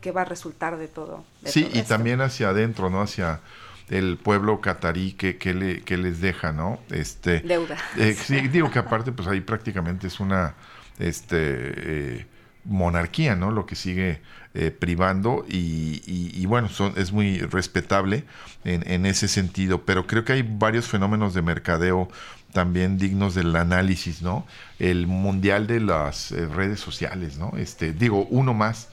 qué 0.01 0.12
va 0.12 0.21
a 0.21 0.25
resultar 0.25 0.77
de 0.77 0.88
todo 0.88 1.25
sí 1.45 1.69
y 1.73 1.81
también 1.83 2.21
hacia 2.21 2.49
adentro 2.49 2.89
no 2.89 3.01
hacia 3.01 3.41
el 3.89 4.17
pueblo 4.17 4.60
catarí 4.62 5.13
que, 5.13 5.38
que, 5.38 5.53
le, 5.53 5.81
que 5.81 5.97
les 5.97 6.19
deja, 6.19 6.51
¿no? 6.51 6.79
Este, 6.89 7.39
Deuda. 7.39 7.77
Eh, 7.97 8.13
sí, 8.13 8.47
digo 8.47 8.69
que 8.69 8.79
aparte, 8.79 9.12
pues 9.12 9.27
ahí 9.27 9.41
prácticamente 9.41 10.07
es 10.07 10.19
una 10.19 10.55
este, 10.99 11.38
eh, 11.38 12.25
monarquía, 12.65 13.36
¿no? 13.36 13.51
Lo 13.51 13.65
que 13.65 13.75
sigue 13.75 14.19
eh, 14.53 14.71
privando 14.71 15.45
y, 15.47 16.01
y, 16.05 16.45
bueno, 16.47 16.67
son, 16.67 16.93
es 16.97 17.12
muy 17.12 17.39
respetable 17.39 18.25
en, 18.65 18.89
en, 18.89 19.05
ese 19.05 19.27
sentido, 19.27 19.83
pero 19.83 20.05
creo 20.05 20.25
que 20.25 20.33
hay 20.33 20.41
varios 20.41 20.88
fenómenos 20.88 21.33
de 21.33 21.41
mercadeo 21.41 22.10
también 22.51 22.97
dignos 22.97 23.36
del 23.36 23.55
análisis, 23.55 24.21
¿no? 24.21 24.45
El 24.79 25.07
mundial 25.07 25.67
de 25.67 25.79
las 25.79 26.31
redes 26.31 26.79
sociales, 26.79 27.38
¿no? 27.38 27.53
Este, 27.55 27.93
digo, 27.93 28.25
uno 28.29 28.53
más 28.53 28.89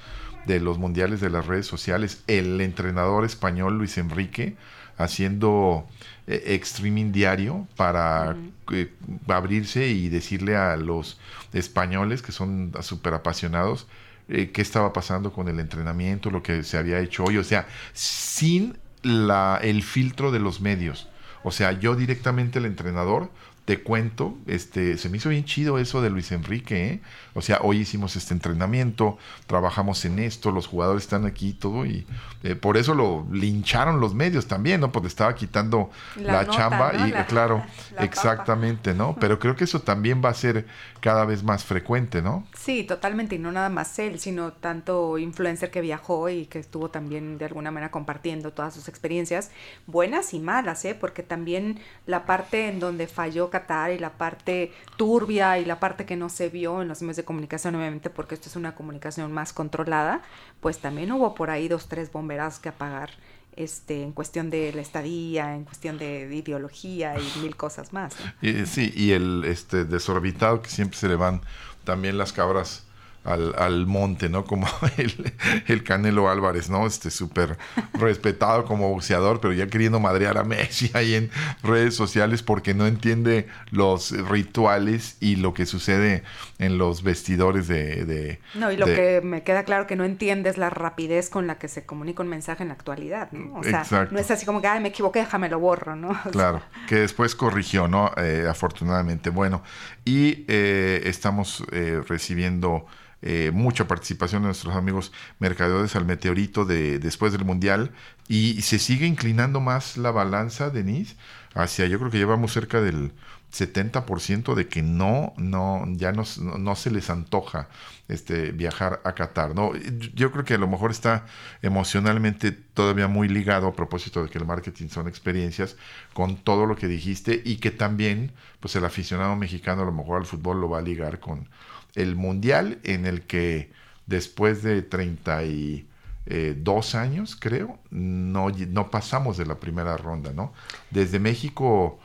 de 0.46 0.60
los 0.60 0.78
mundiales 0.78 1.20
de 1.20 1.30
las 1.30 1.46
redes 1.46 1.66
sociales, 1.66 2.22
el 2.26 2.60
entrenador 2.60 3.24
español 3.24 3.78
Luis 3.78 3.98
Enrique, 3.98 4.56
haciendo 4.96 5.86
eh, 6.26 6.58
streaming 6.62 7.12
diario 7.12 7.66
para 7.76 8.36
eh, 8.72 8.92
abrirse 9.28 9.88
y 9.88 10.08
decirle 10.08 10.56
a 10.56 10.76
los 10.76 11.18
españoles 11.52 12.22
que 12.22 12.32
son 12.32 12.72
súper 12.80 13.14
apasionados 13.14 13.86
eh, 14.28 14.50
qué 14.52 14.62
estaba 14.62 14.92
pasando 14.92 15.32
con 15.32 15.48
el 15.48 15.60
entrenamiento, 15.60 16.30
lo 16.30 16.42
que 16.42 16.62
se 16.62 16.78
había 16.78 17.00
hecho 17.00 17.24
hoy, 17.24 17.36
o 17.36 17.44
sea, 17.44 17.66
sin 17.92 18.78
la, 19.02 19.60
el 19.62 19.82
filtro 19.82 20.32
de 20.32 20.38
los 20.38 20.60
medios. 20.60 21.08
O 21.42 21.50
sea, 21.50 21.72
yo 21.72 21.94
directamente 21.94 22.58
el 22.58 22.64
entrenador 22.64 23.30
te 23.64 23.82
cuento, 23.82 24.36
este, 24.46 24.98
se 24.98 25.08
me 25.08 25.16
hizo 25.16 25.30
bien 25.30 25.44
chido 25.46 25.78
eso 25.78 26.02
de 26.02 26.10
Luis 26.10 26.32
Enrique, 26.32 26.86
¿eh? 26.86 27.00
O 27.32 27.40
sea, 27.40 27.60
hoy 27.62 27.78
hicimos 27.78 28.14
este 28.14 28.34
entrenamiento, 28.34 29.16
trabajamos 29.46 30.04
en 30.04 30.18
esto, 30.18 30.50
los 30.50 30.66
jugadores 30.66 31.04
están 31.04 31.24
aquí 31.24 31.48
y 31.48 31.52
todo, 31.54 31.86
y 31.86 32.06
eh, 32.42 32.56
por 32.56 32.76
eso 32.76 32.94
lo 32.94 33.26
lincharon 33.32 34.00
los 34.00 34.14
medios 34.14 34.46
también, 34.46 34.80
¿no? 34.80 34.92
Porque 34.92 35.08
estaba 35.08 35.34
quitando 35.34 35.90
la, 36.16 36.46
chamba, 36.46 36.92
y 37.08 37.12
claro, 37.24 37.64
exactamente, 37.98 38.92
¿no? 38.92 39.16
Pero 39.18 39.38
creo 39.38 39.56
que 39.56 39.64
eso 39.64 39.80
también 39.80 40.22
va 40.22 40.28
a 40.28 40.34
ser 40.34 40.66
cada 41.00 41.24
vez 41.24 41.42
más 41.42 41.64
frecuente, 41.64 42.20
¿no? 42.20 42.46
Sí, 42.54 42.84
totalmente, 42.84 43.36
y 43.36 43.38
no 43.38 43.50
nada 43.50 43.70
más 43.70 43.98
él, 43.98 44.20
sino 44.20 44.52
tanto 44.52 45.16
influencer 45.16 45.70
que 45.70 45.80
viajó 45.80 46.28
y 46.28 46.44
que 46.46 46.58
estuvo 46.58 46.90
también 46.90 47.38
de 47.38 47.46
alguna 47.46 47.70
manera 47.70 47.90
compartiendo 47.90 48.52
todas 48.52 48.74
sus 48.74 48.88
experiencias, 48.88 49.50
buenas 49.86 50.34
y 50.34 50.38
malas, 50.38 50.84
¿eh? 50.84 50.94
Porque 50.94 51.22
también 51.22 51.80
la 52.04 52.26
parte 52.26 52.68
en 52.68 52.78
donde 52.78 53.06
falló 53.06 53.50
Qatar 53.54 53.92
y 53.92 53.98
la 53.98 54.10
parte 54.10 54.72
turbia 54.96 55.58
y 55.60 55.64
la 55.64 55.78
parte 55.78 56.04
que 56.04 56.16
no 56.16 56.28
se 56.28 56.48
vio 56.48 56.82
en 56.82 56.88
los 56.88 57.02
medios 57.02 57.18
de 57.18 57.24
comunicación, 57.24 57.76
obviamente 57.76 58.10
porque 58.10 58.34
esto 58.34 58.48
es 58.48 58.56
una 58.56 58.74
comunicación 58.74 59.30
más 59.30 59.52
controlada, 59.52 60.22
pues 60.60 60.78
también 60.78 61.12
hubo 61.12 61.36
por 61.36 61.50
ahí 61.50 61.68
dos, 61.68 61.86
tres 61.86 62.10
bomberas 62.10 62.58
que 62.58 62.70
apagar 62.70 63.10
este, 63.54 64.02
en 64.02 64.10
cuestión 64.10 64.50
de 64.50 64.72
la 64.72 64.82
estadía, 64.82 65.54
en 65.54 65.64
cuestión 65.64 65.98
de, 65.98 66.28
ideología 66.34 67.14
y 67.16 67.40
mil 67.40 67.54
cosas 67.54 67.92
más. 67.92 68.16
Y, 68.42 68.66
sí, 68.66 68.92
y 68.96 69.12
el 69.12 69.44
este 69.44 69.84
desorbitado 69.84 70.60
que 70.60 70.70
siempre 70.70 70.98
se 70.98 71.08
le 71.08 71.14
van 71.14 71.42
también 71.84 72.18
las 72.18 72.32
cabras 72.32 72.84
al, 73.24 73.54
al 73.58 73.86
monte, 73.86 74.28
¿no? 74.28 74.44
Como 74.44 74.66
el, 74.96 75.34
el, 75.66 75.82
Canelo 75.82 76.28
Álvarez, 76.28 76.70
¿no? 76.70 76.86
Este 76.86 77.10
súper 77.10 77.58
respetado 77.94 78.64
como 78.64 78.90
boxeador, 78.90 79.40
pero 79.40 79.52
ya 79.52 79.66
queriendo 79.66 80.00
madrear 80.00 80.38
a 80.38 80.44
Messi 80.44 80.90
ahí 80.94 81.14
en 81.14 81.30
redes 81.62 81.94
sociales 81.94 82.42
porque 82.42 82.74
no 82.74 82.86
entiende 82.86 83.48
los 83.70 84.10
rituales 84.28 85.16
y 85.20 85.36
lo 85.36 85.54
que 85.54 85.66
sucede 85.66 86.22
en 86.58 86.78
los 86.78 87.02
vestidores 87.02 87.68
de... 87.68 88.40
no, 88.54 88.70
y 88.70 88.76
lo 88.76 88.86
que 88.86 89.20
me 89.22 89.42
queda 89.42 89.64
claro 89.64 89.86
que 89.86 89.96
no 89.96 90.04
entiende 90.04 90.50
es 90.50 90.58
la 90.58 90.70
rapidez 90.70 91.30
con 91.30 91.46
la 91.46 91.58
que 91.58 91.68
se 91.68 91.84
comunica 91.84 92.22
un 92.22 92.28
mensaje 92.28 92.62
en 92.62 92.68
la 92.68 92.74
actualidad, 92.74 93.30
¿no? 93.32 93.58
O 93.58 93.62
sea, 93.64 93.84
no 94.10 94.18
es 94.18 94.30
así 94.30 94.46
como 94.46 94.60
que, 94.60 94.68
ay, 94.68 94.80
me 94.80 94.88
equivoqué, 94.88 95.20
déjame 95.20 95.48
lo 95.48 95.58
borro, 95.58 95.96
¿no? 95.96 96.18
claro, 96.32 96.62
que 96.88 96.96
después 96.96 97.34
corrigió, 97.34 97.88
¿no? 97.88 98.10
Eh, 98.16 98.46
afortunadamente. 98.48 99.30
Bueno, 99.30 99.62
y 100.04 100.44
eh, 100.48 101.02
estamos 101.04 101.64
eh, 101.72 102.02
recibiendo 102.06 102.86
eh, 103.26 103.52
mucha 103.54 103.88
participación 103.88 104.42
de 104.42 104.48
nuestros 104.48 104.76
amigos 104.76 105.10
mercaderes 105.38 105.96
al 105.96 106.04
meteorito 106.04 106.66
de 106.66 106.98
después 106.98 107.32
del 107.32 107.46
mundial 107.46 107.90
y 108.28 108.60
se 108.60 108.78
sigue 108.78 109.06
inclinando 109.06 109.60
más 109.60 109.96
la 109.96 110.10
balanza, 110.10 110.68
Denise, 110.68 111.16
hacia 111.54 111.86
yo 111.86 111.98
creo 111.98 112.10
que 112.10 112.18
llevamos 112.18 112.52
cerca 112.52 112.82
del 112.82 113.12
70% 113.50 114.54
de 114.54 114.68
que 114.68 114.82
no, 114.82 115.32
no, 115.38 115.84
ya 115.92 116.12
no, 116.12 116.24
no, 116.58 116.76
se 116.76 116.90
les 116.90 117.08
antoja 117.08 117.68
este, 118.08 118.52
viajar 118.52 119.00
a 119.04 119.14
Qatar. 119.14 119.54
¿no? 119.54 119.74
Yo 120.14 120.30
creo 120.30 120.44
que 120.44 120.54
a 120.54 120.58
lo 120.58 120.68
mejor 120.68 120.90
está 120.90 121.24
emocionalmente 121.62 122.52
todavía 122.52 123.08
muy 123.08 123.28
ligado 123.28 123.68
a 123.68 123.74
propósito 123.74 124.22
de 124.22 124.28
que 124.28 124.36
el 124.36 124.44
marketing 124.44 124.88
son 124.88 125.08
experiencias 125.08 125.76
con 126.12 126.36
todo 126.36 126.66
lo 126.66 126.76
que 126.76 126.88
dijiste 126.88 127.40
y 127.42 127.56
que 127.56 127.70
también 127.70 128.32
pues 128.60 128.76
el 128.76 128.84
aficionado 128.84 129.34
mexicano 129.36 129.82
a 129.82 129.86
lo 129.86 129.92
mejor 129.92 130.18
al 130.18 130.26
fútbol 130.26 130.60
lo 130.60 130.68
va 130.68 130.80
a 130.80 130.82
ligar 130.82 131.20
con 131.20 131.48
el 131.94 132.16
mundial 132.16 132.78
en 132.82 133.06
el 133.06 133.22
que 133.22 133.70
después 134.06 134.62
de 134.62 134.82
30 134.82 135.44
y 135.44 135.88
eh, 136.26 136.54
dos 136.56 136.94
años, 136.94 137.36
creo, 137.38 137.78
no, 137.90 138.48
no 138.50 138.90
pasamos 138.90 139.36
de 139.36 139.46
la 139.46 139.60
primera 139.60 139.96
ronda, 139.96 140.32
¿no? 140.32 140.52
Desde 140.90 141.18
México, 141.18 142.00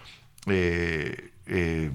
eh, 0.46 1.32
eh, 1.48 1.92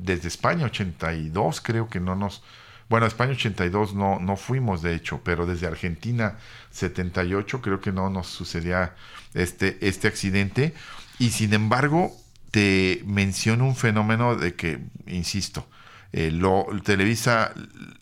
desde 0.00 0.28
España 0.28 0.66
82, 0.66 1.60
creo 1.60 1.88
que 1.88 2.00
no 2.00 2.14
nos... 2.14 2.42
Bueno, 2.88 3.04
España 3.04 3.32
82 3.32 3.94
no, 3.94 4.18
no 4.18 4.36
fuimos, 4.36 4.80
de 4.80 4.94
hecho, 4.94 5.20
pero 5.22 5.44
desde 5.44 5.66
Argentina 5.66 6.38
78 6.70 7.60
creo 7.60 7.80
que 7.82 7.92
no 7.92 8.08
nos 8.08 8.28
sucedía 8.28 8.94
este, 9.34 9.76
este 9.86 10.08
accidente. 10.08 10.72
Y 11.18 11.30
sin 11.30 11.52
embargo, 11.52 12.12
te 12.50 13.02
menciono 13.04 13.66
un 13.66 13.76
fenómeno 13.76 14.36
de 14.36 14.54
que, 14.54 14.78
insisto, 15.06 15.66
lo, 16.12 16.66
Televisa 16.84 17.52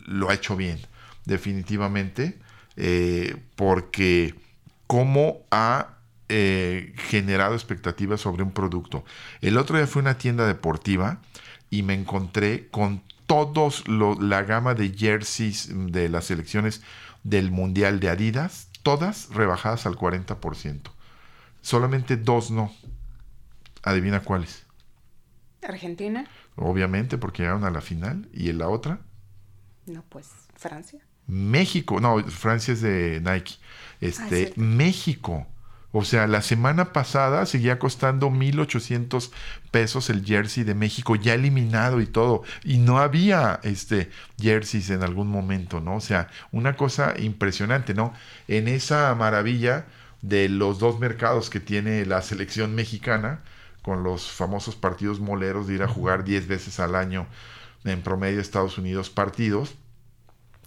lo 0.06 0.30
ha 0.30 0.34
hecho 0.34 0.56
bien, 0.56 0.80
definitivamente 1.24 2.38
eh, 2.76 3.36
porque 3.56 4.34
cómo 4.86 5.38
ha 5.50 5.96
eh, 6.28 6.92
generado 6.96 7.54
expectativas 7.54 8.20
sobre 8.20 8.42
un 8.42 8.52
producto. 8.52 9.04
El 9.40 9.56
otro 9.56 9.76
día 9.76 9.86
fue 9.86 10.02
una 10.02 10.18
tienda 10.18 10.46
deportiva 10.46 11.20
y 11.70 11.82
me 11.82 11.94
encontré 11.94 12.68
con 12.68 13.02
todos 13.26 13.84
la 13.88 14.42
gama 14.42 14.74
de 14.74 14.90
jerseys 14.90 15.70
de 15.72 16.08
las 16.08 16.26
selecciones 16.26 16.82
del 17.24 17.50
Mundial 17.50 17.98
de 17.98 18.10
Adidas, 18.10 18.68
todas 18.82 19.30
rebajadas 19.30 19.86
al 19.86 19.96
40%. 19.96 20.90
Solamente 21.62 22.16
dos 22.16 22.50
no. 22.50 22.72
Adivina 23.82 24.20
cuáles. 24.20 24.64
Argentina. 25.62 26.26
Obviamente, 26.56 27.18
porque 27.18 27.42
llegaron 27.42 27.64
a 27.64 27.70
la 27.70 27.80
final. 27.80 28.28
¿Y 28.32 28.50
en 28.50 28.58
la 28.58 28.68
otra? 28.68 29.00
No, 29.86 30.02
pues 30.08 30.28
Francia. 30.54 31.00
México, 31.26 32.00
no, 32.00 32.22
Francia 32.24 32.72
es 32.72 32.80
de 32.80 33.20
Nike. 33.22 33.56
Este, 34.00 34.48
ah, 34.48 34.60
México. 34.60 35.46
O 35.92 36.04
sea, 36.04 36.26
la 36.26 36.42
semana 36.42 36.92
pasada 36.92 37.46
seguía 37.46 37.78
costando 37.78 38.28
1.800 38.28 39.30
pesos 39.70 40.10
el 40.10 40.24
jersey 40.24 40.62
de 40.62 40.74
México, 40.74 41.16
ya 41.16 41.34
eliminado 41.34 42.00
y 42.00 42.06
todo. 42.06 42.42
Y 42.64 42.78
no 42.78 42.98
había 42.98 43.60
este, 43.62 44.10
jerseys 44.38 44.90
en 44.90 45.02
algún 45.02 45.28
momento, 45.28 45.80
¿no? 45.80 45.96
O 45.96 46.00
sea, 46.00 46.28
una 46.52 46.76
cosa 46.76 47.14
impresionante, 47.18 47.94
¿no? 47.94 48.12
En 48.46 48.68
esa 48.68 49.14
maravilla 49.14 49.86
de 50.20 50.48
los 50.48 50.78
dos 50.78 50.98
mercados 50.98 51.50
que 51.50 51.60
tiene 51.60 52.04
la 52.04 52.20
selección 52.20 52.74
mexicana, 52.74 53.40
con 53.86 54.02
los 54.02 54.32
famosos 54.32 54.74
partidos 54.74 55.20
moleros 55.20 55.68
de 55.68 55.74
ir 55.74 55.82
a 55.84 55.86
jugar 55.86 56.24
10 56.24 56.48
veces 56.48 56.80
al 56.80 56.96
año 56.96 57.28
en 57.84 58.02
promedio 58.02 58.40
Estados 58.40 58.78
Unidos 58.78 59.10
partidos 59.10 59.76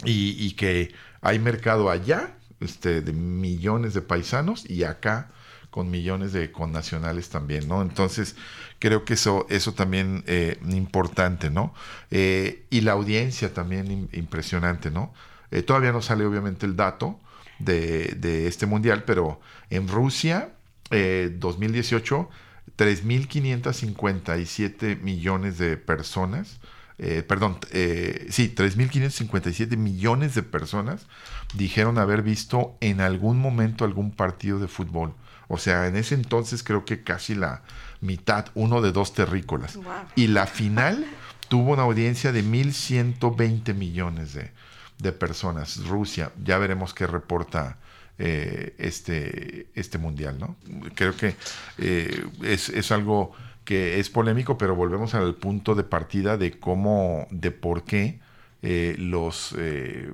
y, 0.06 0.54
que 0.54 0.94
hay 1.20 1.38
mercado 1.38 1.90
allá 1.90 2.38
este, 2.62 3.02
de 3.02 3.12
millones 3.12 3.94
de 3.94 4.02
paisanos 4.02 4.64
y 4.70 4.86
acá 4.86 5.32
con 5.70 5.92
millones 5.92 6.32
de 6.32 6.54
connacionales 6.54 7.28
también, 7.28 7.68
¿no? 7.68 7.82
Entonces, 7.82 8.38
creo 8.80 9.04
que 9.04 9.16
eso, 9.16 9.46
eso 9.50 9.74
también 9.74 10.24
eh, 10.26 10.58
importante, 10.70 11.50
¿no? 11.50 11.74
Eh, 12.12 12.64
y 12.70 12.80
la 12.80 12.94
audiencia 12.94 13.54
también 13.54 14.08
impresionante, 14.14 14.92
¿no? 14.92 15.14
Eh, 15.52 15.62
todavía 15.62 15.92
no 15.92 16.02
sale 16.02 16.26
obviamente 16.26 16.66
el 16.66 16.78
dato 16.78 17.20
de, 17.60 18.16
de 18.18 18.48
este 18.48 18.66
mundial, 18.66 19.04
pero 19.04 19.42
en 19.70 19.90
Rusia, 19.90 20.54
2018, 20.90 22.30
3.557 22.78 25.02
millones 25.02 25.58
de 25.58 25.78
personas 25.78 26.60
eh, 27.02 27.24
perdón, 27.24 27.58
eh, 27.72 28.28
sí, 28.30 28.54
3.557 28.54 29.78
millones 29.78 30.36
de 30.36 30.44
personas 30.44 31.08
dijeron 31.56 31.98
haber 31.98 32.24
visto 32.24 32.76
en 32.82 33.00
algún 33.00 33.40
momento 33.40 33.86
algún 33.86 34.12
partido 34.12 34.60
de 34.60 34.68
fútbol. 34.68 35.16
O 35.48 35.58
sea, 35.58 35.88
en 35.88 35.96
ese 35.96 36.16
entonces 36.16 36.62
creo 36.62 36.84
que 36.84 37.02
casi 37.02 37.36
la 37.36 37.64
mitad, 38.02 38.48
uno 38.54 38.82
de 38.82 38.92
dos 38.92 39.14
terrícolas. 39.14 39.80
Y 40.16 40.28
la 40.28 40.46
final 40.46 41.06
tuvo 41.48 41.72
una 41.72 41.84
audiencia 41.84 42.34
de 42.34 42.44
1.120 42.44 43.74
millones 43.74 44.34
de, 44.34 44.52
de, 44.98 45.14
personas. 45.14 45.88
Rusia, 45.88 46.34
ya 46.44 46.58
veremos 46.58 46.94
qué 46.94 47.08
reporta 47.08 47.78
eh, 48.22 48.76
este, 48.78 49.68
este 49.76 49.98
mundial, 49.98 50.38
¿no? 50.40 50.58
Creo 50.94 51.16
que 51.16 51.36
eh, 51.78 52.26
es, 52.44 52.68
es 52.68 52.92
algo 52.92 53.32
que 53.64 54.00
es 54.00 54.10
polémico, 54.10 54.58
pero 54.58 54.76
volvemos 54.76 55.16
al 55.16 55.36
punto 55.36 55.74
de 55.74 55.86
partida 55.86 56.36
de 56.36 56.60
cómo, 56.60 57.28
de 57.32 57.52
por 57.52 57.86
qué 57.86 58.20
eh, 58.62 58.96
los 59.00 59.56
eh, 59.58 60.12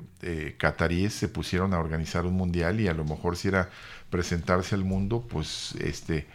cataríes 0.60 1.16
se 1.16 1.30
pusieron 1.30 1.74
a 1.74 1.80
organizar 1.80 2.28
un 2.28 2.36
mundial 2.36 2.80
y 2.80 2.88
a 2.88 2.94
lo 2.94 3.06
mejor 3.06 3.38
si 3.38 3.48
era 3.48 3.72
presentarse 4.12 4.76
al 4.76 4.84
mundo, 4.84 5.26
pues 5.28 5.74
este 5.80 6.28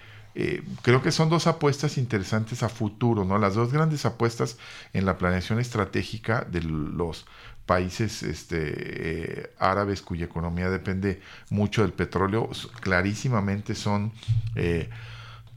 creo 0.83 1.03
que 1.03 1.11
son 1.11 1.29
dos 1.29 1.49
apuestas 1.49 1.99
interesantes 1.99 2.63
a 2.63 2.69
futuro, 2.69 3.25
¿no? 3.25 3.37
Las 3.39 3.57
dos 3.57 3.73
grandes 3.73 4.07
apuestas 4.07 4.59
en 4.93 5.05
la 5.05 5.19
planeación 5.19 5.59
estratégica 5.59 6.47
de 6.51 6.63
los 6.63 7.27
países 7.67 8.23
este, 8.23 9.53
árabes 9.59 10.03
cuya 10.03 10.25
economía 10.25 10.71
depende 10.71 11.21
mucho 11.51 11.83
del 11.83 11.93
petróleo, 11.93 12.51
clarísimamente 12.81 13.75
son 13.75 14.13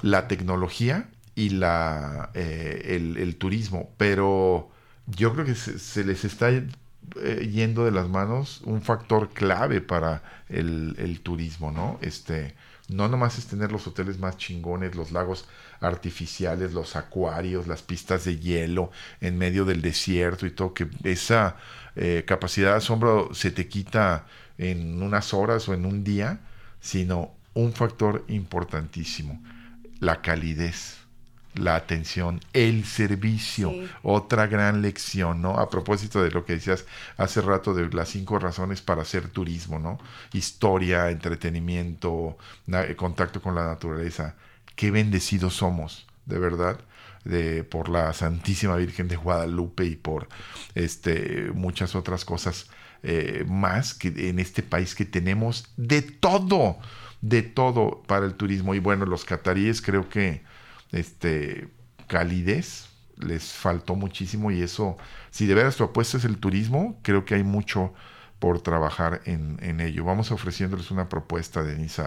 la 0.04 0.28
tecnología 0.28 1.08
y 1.36 1.50
la, 1.50 2.30
eh, 2.36 3.16
el, 3.18 3.36
turismo, 3.38 3.92
pero 3.98 4.70
yo 5.08 5.34
creo 5.34 5.46
que 5.46 5.56
se, 5.56 6.04
les 6.04 6.26
está 6.26 6.50
eh, 6.50 7.50
yendo 7.52 7.86
de 7.86 7.92
las 7.92 8.08
manos 8.08 8.62
un 8.66 8.82
factor 8.82 9.30
clave 9.30 9.82
para 9.82 10.22
el, 10.50 11.20
turismo, 11.24 11.72
¿no? 11.72 11.98
Este, 12.02 12.54
no 12.90 13.08
nomás 13.08 13.38
es 13.40 13.48
tener 13.48 13.72
los 13.72 13.88
hoteles 13.88 14.20
más 14.20 14.38
chingones, 14.38 14.96
los 14.96 15.12
lagos 15.12 15.48
artificiales, 15.80 16.74
los 16.74 16.96
acuarios, 16.96 17.66
las 17.66 17.82
pistas 17.82 18.26
de 18.26 18.38
hielo 18.38 18.92
en 19.22 19.38
medio 19.38 19.66
del 19.66 19.82
desierto 19.82 20.46
y 20.46 20.52
todo, 20.52 20.74
que 20.74 20.88
esa 21.04 21.56
eh, 21.96 22.24
capacidad 22.26 22.72
de 22.72 22.78
asombro 22.78 23.30
se 23.34 23.52
te 23.52 23.68
quita 23.68 24.26
en 24.58 25.02
unas 25.02 25.34
horas 25.34 25.68
o 25.70 25.74
en 25.74 25.86
un 25.86 26.04
día, 26.04 26.40
sino 26.80 27.32
un 27.54 27.74
factor 27.74 28.24
importantísimo, 28.28 29.42
la 30.00 30.22
calidez 30.22 31.04
la 31.56 31.76
atención, 31.76 32.40
el 32.54 32.86
servicio, 32.86 33.74
otra 34.02 34.48
gran 34.48 34.82
lección, 34.82 35.42
¿no? 35.42 35.60
A 35.60 35.70
propósito 35.70 36.24
de 36.24 36.32
lo 36.32 36.46
que 36.46 36.54
decías 36.54 36.86
hace 37.18 37.42
rato 37.42 37.74
de 37.74 37.90
las 37.90 38.10
cinco 38.10 38.40
razones 38.40 38.82
para 38.82 39.04
hacer 39.04 39.28
turismo, 39.30 39.80
¿no? 39.80 40.00
Historia, 40.32 41.10
entretenimiento, 41.10 42.38
contacto 42.96 43.42
con 43.42 43.56
la 43.56 43.66
naturaleza. 43.66 44.36
Qué 44.76 44.90
bendecidos 44.90 45.56
somos, 45.56 46.08
de 46.26 46.40
verdad, 46.40 46.80
de, 47.24 47.64
por 47.64 47.90
la 47.90 48.14
Santísima 48.14 48.76
Virgen 48.76 49.08
de 49.08 49.16
Guadalupe 49.16 49.86
y 49.86 49.96
por 49.96 50.28
este, 50.76 51.52
muchas 51.54 51.96
otras 51.96 52.26
cosas 52.26 52.70
eh, 53.04 53.46
más 53.48 53.94
que 53.94 54.30
en 54.30 54.40
este 54.40 54.64
país 54.64 54.96
que 54.96 55.06
tenemos 55.06 55.72
de 55.78 56.02
todo, 56.02 56.78
de 57.22 57.42
todo 57.42 58.04
para 58.08 58.26
el 58.26 58.36
turismo. 58.36 58.76
Y 58.76 58.80
bueno, 58.80 59.06
los 59.06 59.26
cataríes 59.26 59.82
creo 59.82 60.10
que 60.10 60.44
este, 60.92 61.70
calidez, 62.08 62.90
les 63.18 63.54
faltó 63.54 63.96
muchísimo 63.96 64.52
y 64.52 64.62
eso, 64.62 64.98
si 65.32 65.46
de 65.46 65.54
veras 65.54 65.76
tu 65.76 65.84
apuesta 65.84 66.18
es 66.18 66.26
el 66.26 66.38
turismo, 66.38 67.00
creo 67.04 67.26
que 67.26 67.36
hay 67.36 67.44
mucho 67.44 67.94
por 68.40 68.62
trabajar 68.62 69.22
en, 69.26 69.80
ello. 69.80 70.04
Vamos 70.04 70.32
ofreciéndoles 70.32 70.92
una 70.92 71.08
propuesta, 71.08 71.64
Denise, 71.64 72.04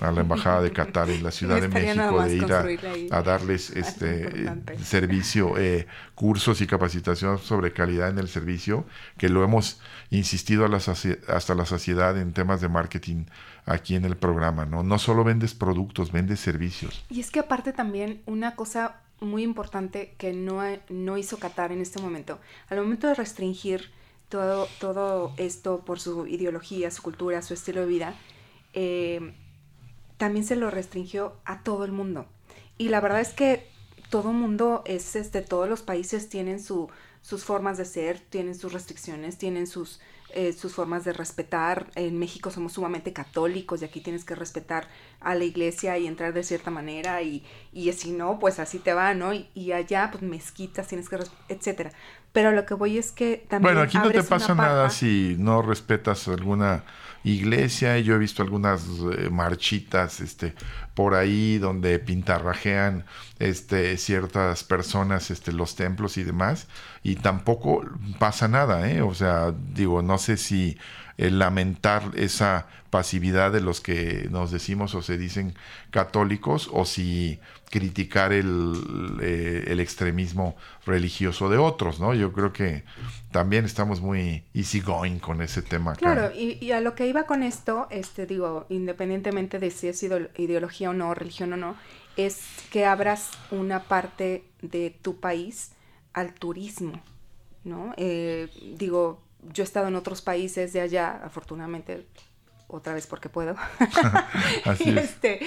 a, 0.00 0.08
a 0.08 0.12
la 0.12 0.20
Embajada 0.20 0.62
de 0.62 0.72
Qatar 0.72 1.10
en 1.10 1.22
la 1.22 1.30
Ciudad 1.32 1.60
de 1.60 1.68
México 1.68 2.22
de 2.22 2.36
ir 2.36 3.12
a, 3.12 3.22
darles 3.22 3.70
este 3.70 4.50
servicio, 4.82 5.58
eh, 5.58 5.86
cursos 6.14 6.60
y 6.60 6.66
capacitación 6.66 7.38
sobre 7.38 7.72
calidad 7.72 8.10
en 8.10 8.18
el 8.18 8.28
servicio, 8.28 8.86
que 9.18 9.28
lo 9.28 9.44
hemos 9.44 9.80
insistido 10.10 10.64
a 10.64 10.68
la 10.68 10.76
hasta 10.76 11.54
la 11.54 11.66
saciedad 11.66 12.18
en 12.18 12.32
temas 12.32 12.60
de 12.60 12.68
marketing 12.68 13.24
aquí 13.64 13.96
en 13.96 14.04
el 14.04 14.16
programa, 14.16 14.64
¿no? 14.64 14.82
No 14.82 14.98
solo 14.98 15.24
vendes 15.24 15.54
productos, 15.54 16.12
vendes 16.12 16.40
servicios. 16.40 17.04
Y 17.10 17.20
es 17.20 17.30
que 17.30 17.40
aparte 17.40 17.72
también 17.72 18.22
una 18.26 18.54
cosa 18.54 19.00
muy 19.20 19.42
importante 19.42 20.14
que 20.18 20.32
no, 20.32 20.62
no 20.88 21.16
hizo 21.16 21.38
Qatar 21.38 21.72
en 21.72 21.80
este 21.80 22.00
momento, 22.00 22.38
al 22.68 22.78
momento 22.78 23.08
de 23.08 23.14
restringir 23.14 23.90
todo, 24.28 24.68
todo 24.80 25.32
esto 25.36 25.84
por 25.84 26.00
su 26.00 26.26
ideología, 26.26 26.90
su 26.90 27.02
cultura, 27.02 27.42
su 27.42 27.54
estilo 27.54 27.80
de 27.80 27.86
vida, 27.86 28.14
eh, 28.72 29.34
también 30.16 30.44
se 30.44 30.56
lo 30.56 30.70
restringió 30.70 31.36
a 31.44 31.62
todo 31.62 31.84
el 31.84 31.92
mundo. 31.92 32.26
Y 32.78 32.88
la 32.88 33.00
verdad 33.00 33.20
es 33.20 33.32
que 33.32 33.68
todo 34.10 34.30
el 34.30 34.36
mundo 34.36 34.82
es, 34.86 35.16
este, 35.16 35.42
todos 35.42 35.68
los 35.68 35.82
países 35.82 36.28
tienen 36.28 36.60
su, 36.60 36.88
sus 37.22 37.44
formas 37.44 37.78
de 37.78 37.84
ser, 37.84 38.20
tienen 38.20 38.54
sus 38.54 38.72
restricciones, 38.72 39.38
tienen 39.38 39.66
sus, 39.66 40.00
eh, 40.30 40.52
sus 40.52 40.74
formas 40.74 41.04
de 41.04 41.12
respetar. 41.12 41.86
En 41.94 42.18
México 42.18 42.50
somos 42.50 42.74
sumamente 42.74 43.12
católicos 43.12 43.82
y 43.82 43.84
aquí 43.84 44.00
tienes 44.00 44.24
que 44.24 44.34
respetar 44.34 44.88
a 45.20 45.34
la 45.34 45.44
iglesia 45.44 45.98
y 45.98 46.06
entrar 46.06 46.32
de 46.32 46.44
cierta 46.44 46.70
manera 46.70 47.22
y, 47.22 47.44
y 47.72 47.92
si 47.92 48.12
no, 48.12 48.38
pues 48.38 48.58
así 48.58 48.78
te 48.78 48.94
va, 48.94 49.14
¿no? 49.14 49.32
Y, 49.32 49.72
allá, 49.72 50.10
pues 50.12 50.22
mezquitas, 50.22 50.86
tienes 50.86 51.08
que, 51.08 51.18
etcétera. 51.48 51.92
Pero 52.32 52.52
lo 52.52 52.64
que 52.66 52.74
voy 52.74 52.98
es 52.98 53.12
que 53.12 53.44
también... 53.48 53.74
Bueno, 53.74 53.80
aquí 53.80 53.98
no 53.98 54.10
te 54.10 54.22
pasa 54.22 54.54
nada 54.54 54.90
si 54.90 55.36
no 55.38 55.62
respetas 55.62 56.28
alguna 56.28 56.84
iglesia, 57.32 57.98
yo 57.98 58.14
he 58.14 58.18
visto 58.18 58.42
algunas 58.42 58.84
eh, 59.18 59.30
marchitas 59.30 60.20
este, 60.20 60.54
por 60.94 61.14
ahí 61.14 61.58
donde 61.58 61.98
pintarrajean 61.98 63.04
este, 63.38 63.96
ciertas 63.98 64.64
personas 64.64 65.30
este, 65.30 65.52
los 65.52 65.74
templos 65.74 66.16
y 66.16 66.24
demás, 66.24 66.68
y 67.02 67.16
tampoco 67.16 67.84
pasa 68.18 68.48
nada, 68.48 68.88
¿eh? 68.90 69.02
O 69.02 69.14
sea, 69.14 69.52
digo, 69.74 70.02
no 70.02 70.18
sé 70.18 70.36
si 70.36 70.78
el 71.18 71.38
lamentar 71.38 72.10
esa 72.14 72.66
pasividad 72.90 73.52
de 73.52 73.60
los 73.60 73.80
que 73.80 74.28
nos 74.30 74.50
decimos 74.50 74.94
o 74.94 75.02
se 75.02 75.18
dicen 75.18 75.54
católicos 75.90 76.68
o 76.72 76.84
si 76.84 77.40
criticar 77.70 78.32
el, 78.32 79.18
eh, 79.20 79.64
el 79.68 79.80
extremismo 79.80 80.56
religioso 80.86 81.50
de 81.50 81.58
otros, 81.58 82.00
¿no? 82.00 82.14
Yo 82.14 82.32
creo 82.32 82.52
que 82.52 82.84
también 83.32 83.64
estamos 83.64 84.00
muy 84.00 84.44
easygoing 84.54 85.18
con 85.18 85.42
ese 85.42 85.62
tema. 85.62 85.94
Claro, 85.94 86.30
y, 86.34 86.58
y, 86.64 86.72
a 86.72 86.80
lo 86.80 86.94
que 86.94 87.06
iba 87.06 87.24
con 87.24 87.42
esto, 87.42 87.86
este 87.90 88.26
digo, 88.26 88.66
independientemente 88.68 89.58
de 89.58 89.70
si 89.70 89.88
es 89.88 90.02
ideología 90.02 90.90
o 90.90 90.94
no, 90.94 91.12
religión 91.14 91.52
o 91.52 91.56
no, 91.56 91.76
es 92.16 92.40
que 92.70 92.86
abras 92.86 93.30
una 93.50 93.82
parte 93.82 94.44
de 94.62 94.90
tu 94.90 95.20
país 95.20 95.72
al 96.12 96.32
turismo, 96.32 97.02
¿no? 97.64 97.92
Eh, 97.96 98.48
digo, 98.78 99.25
yo 99.52 99.62
he 99.62 99.64
estado 99.64 99.88
en 99.88 99.96
otros 99.96 100.22
países 100.22 100.72
de 100.72 100.80
allá, 100.80 101.20
afortunadamente, 101.24 102.06
otra 102.68 102.94
vez 102.94 103.06
porque 103.06 103.28
puedo. 103.28 103.56
Así 104.64 104.90
y, 104.90 104.98
este, 104.98 105.40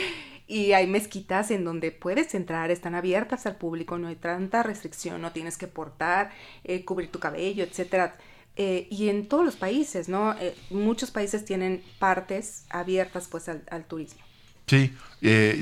y 0.48 0.74
hay 0.74 0.88
mezquitas 0.88 1.52
en 1.52 1.64
donde 1.64 1.92
puedes 1.92 2.34
entrar, 2.34 2.72
están 2.72 2.96
abiertas 2.96 3.46
al 3.46 3.56
público, 3.56 3.98
no 3.98 4.08
hay 4.08 4.16
tanta 4.16 4.64
restricción, 4.64 5.22
no 5.22 5.32
tienes 5.32 5.58
que 5.58 5.68
portar, 5.68 6.32
eh, 6.64 6.84
cubrir 6.84 7.12
tu 7.12 7.20
cabello, 7.20 7.64
etcétera. 7.64 8.16
Eh, 8.56 8.88
y 8.90 9.10
en 9.10 9.28
todos 9.28 9.46
los 9.46 9.56
países, 9.56 10.10
¿no? 10.10 10.36
Eh, 10.40 10.56
muchos 10.72 11.12
países 11.12 11.46
tienen 11.46 11.84
partes 12.00 12.66
abiertas 12.70 13.28
pues 13.28 13.48
al, 13.48 13.64
al 13.70 13.86
turismo. 13.86 14.22
Sí, 14.66 14.94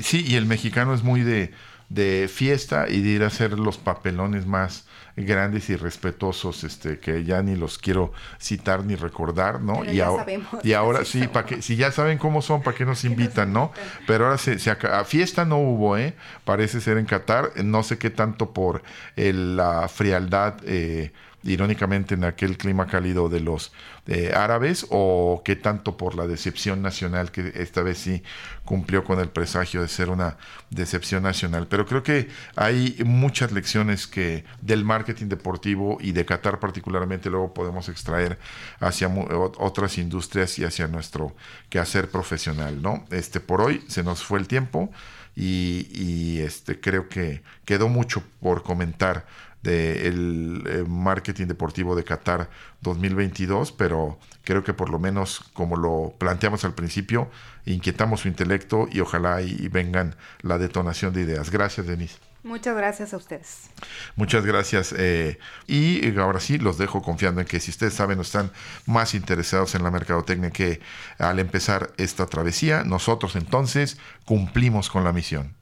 sí, 0.02 0.24
y 0.26 0.34
el 0.34 0.46
mexicano 0.46 0.94
es 0.94 1.02
muy 1.02 1.22
de, 1.22 1.52
de 1.88 2.28
fiesta 2.32 2.86
y 2.88 3.00
de 3.00 3.08
ir 3.10 3.22
a 3.22 3.28
hacer 3.28 3.58
los 3.58 3.78
papelones 3.78 4.46
más 4.46 4.86
grandes 5.24 5.70
y 5.70 5.76
respetuosos, 5.76 6.64
este, 6.64 6.98
que 6.98 7.24
ya 7.24 7.42
ni 7.42 7.56
los 7.56 7.78
quiero 7.78 8.12
citar 8.40 8.84
ni 8.84 8.94
recordar, 8.94 9.60
¿no? 9.60 9.84
y, 9.84 10.00
ahora, 10.00 10.26
y 10.62 10.72
ahora 10.72 11.04
sí, 11.04 11.28
para 11.28 11.46
que, 11.46 11.62
si 11.62 11.76
ya 11.76 11.92
saben 11.92 12.18
cómo 12.18 12.42
son, 12.42 12.62
¿para 12.62 12.76
qué 12.76 12.84
nos 12.84 13.04
invitan, 13.06 13.52
no? 13.52 13.72
Pero 14.06 14.26
ahora 14.26 14.38
se, 14.38 14.58
se 14.58 14.70
a 14.70 15.04
fiesta 15.04 15.44
no 15.44 15.58
hubo, 15.58 15.96
¿eh? 15.96 16.14
Parece 16.44 16.80
ser 16.80 16.98
en 16.98 17.06
Qatar, 17.06 17.52
no 17.64 17.82
sé 17.82 17.98
qué 17.98 18.10
tanto 18.10 18.52
por 18.52 18.82
la 19.16 19.88
frialdad 19.88 20.56
eh, 20.64 21.12
irónicamente 21.48 22.14
en 22.14 22.24
aquel 22.24 22.56
clima 22.56 22.86
cálido 22.86 23.28
de 23.28 23.40
los 23.40 23.72
eh, 24.06 24.32
árabes 24.34 24.86
o 24.90 25.42
qué 25.44 25.56
tanto 25.56 25.96
por 25.96 26.14
la 26.14 26.26
decepción 26.26 26.82
nacional 26.82 27.30
que 27.30 27.52
esta 27.56 27.82
vez 27.82 27.98
sí 27.98 28.22
cumplió 28.64 29.04
con 29.04 29.18
el 29.18 29.28
presagio 29.28 29.82
de 29.82 29.88
ser 29.88 30.10
una 30.10 30.36
decepción 30.70 31.22
nacional. 31.22 31.66
Pero 31.68 31.86
creo 31.86 32.02
que 32.02 32.28
hay 32.56 32.96
muchas 33.04 33.52
lecciones 33.52 34.06
que 34.06 34.44
del 34.60 34.84
marketing 34.84 35.26
deportivo 35.26 35.98
y 36.00 36.12
de 36.12 36.24
Qatar 36.24 36.60
particularmente 36.60 37.30
luego 37.30 37.54
podemos 37.54 37.88
extraer 37.88 38.38
hacia 38.80 39.08
otras 39.08 39.98
industrias 39.98 40.58
y 40.58 40.64
hacia 40.64 40.86
nuestro 40.86 41.34
quehacer 41.68 42.10
profesional, 42.10 42.80
¿no? 42.82 43.04
Este 43.10 43.40
por 43.40 43.60
hoy 43.60 43.82
se 43.88 44.02
nos 44.02 44.22
fue 44.22 44.38
el 44.38 44.48
tiempo 44.48 44.90
y, 45.34 45.86
y 45.92 46.40
este 46.40 46.80
creo 46.80 47.08
que 47.08 47.42
quedó 47.64 47.88
mucho 47.88 48.22
por 48.40 48.62
comentar 48.62 49.26
del 49.62 50.62
eh, 50.66 50.84
marketing 50.86 51.46
deportivo 51.46 51.96
de 51.96 52.04
Qatar 52.04 52.48
2022, 52.82 53.72
pero 53.72 54.18
creo 54.44 54.62
que 54.62 54.72
por 54.72 54.90
lo 54.90 54.98
menos 54.98 55.40
como 55.52 55.76
lo 55.76 56.14
planteamos 56.18 56.64
al 56.64 56.74
principio, 56.74 57.30
inquietamos 57.66 58.20
su 58.20 58.28
intelecto 58.28 58.88
y 58.90 59.00
ojalá 59.00 59.42
y, 59.42 59.68
vengan 59.68 60.14
la 60.42 60.58
detonación 60.58 61.12
de 61.12 61.22
ideas. 61.22 61.50
Gracias, 61.50 61.86
Denise. 61.86 62.18
Muchas 62.44 62.76
gracias 62.76 63.12
a 63.12 63.16
ustedes. 63.16 63.68
Muchas 64.14 64.46
gracias. 64.46 64.94
Eh, 64.96 65.38
y 65.66 66.16
ahora 66.18 66.38
sí, 66.38 66.56
los 66.58 66.78
dejo 66.78 67.02
confiando 67.02 67.40
en 67.40 67.46
que 67.46 67.58
si 67.58 67.72
ustedes 67.72 67.94
saben 67.94 68.18
o 68.20 68.22
están 68.22 68.52
más 68.86 69.14
interesados 69.14 69.74
en 69.74 69.82
la 69.82 69.90
mercadotecnia 69.90 70.50
que 70.50 70.80
al 71.18 71.40
empezar 71.40 71.90
esta 71.96 72.26
travesía, 72.26 72.84
nosotros 72.84 73.34
entonces 73.34 73.98
cumplimos 74.24 74.88
con 74.88 75.02
la 75.02 75.12
misión. 75.12 75.54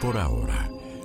Por 0.00 0.16
ahora 0.16 0.68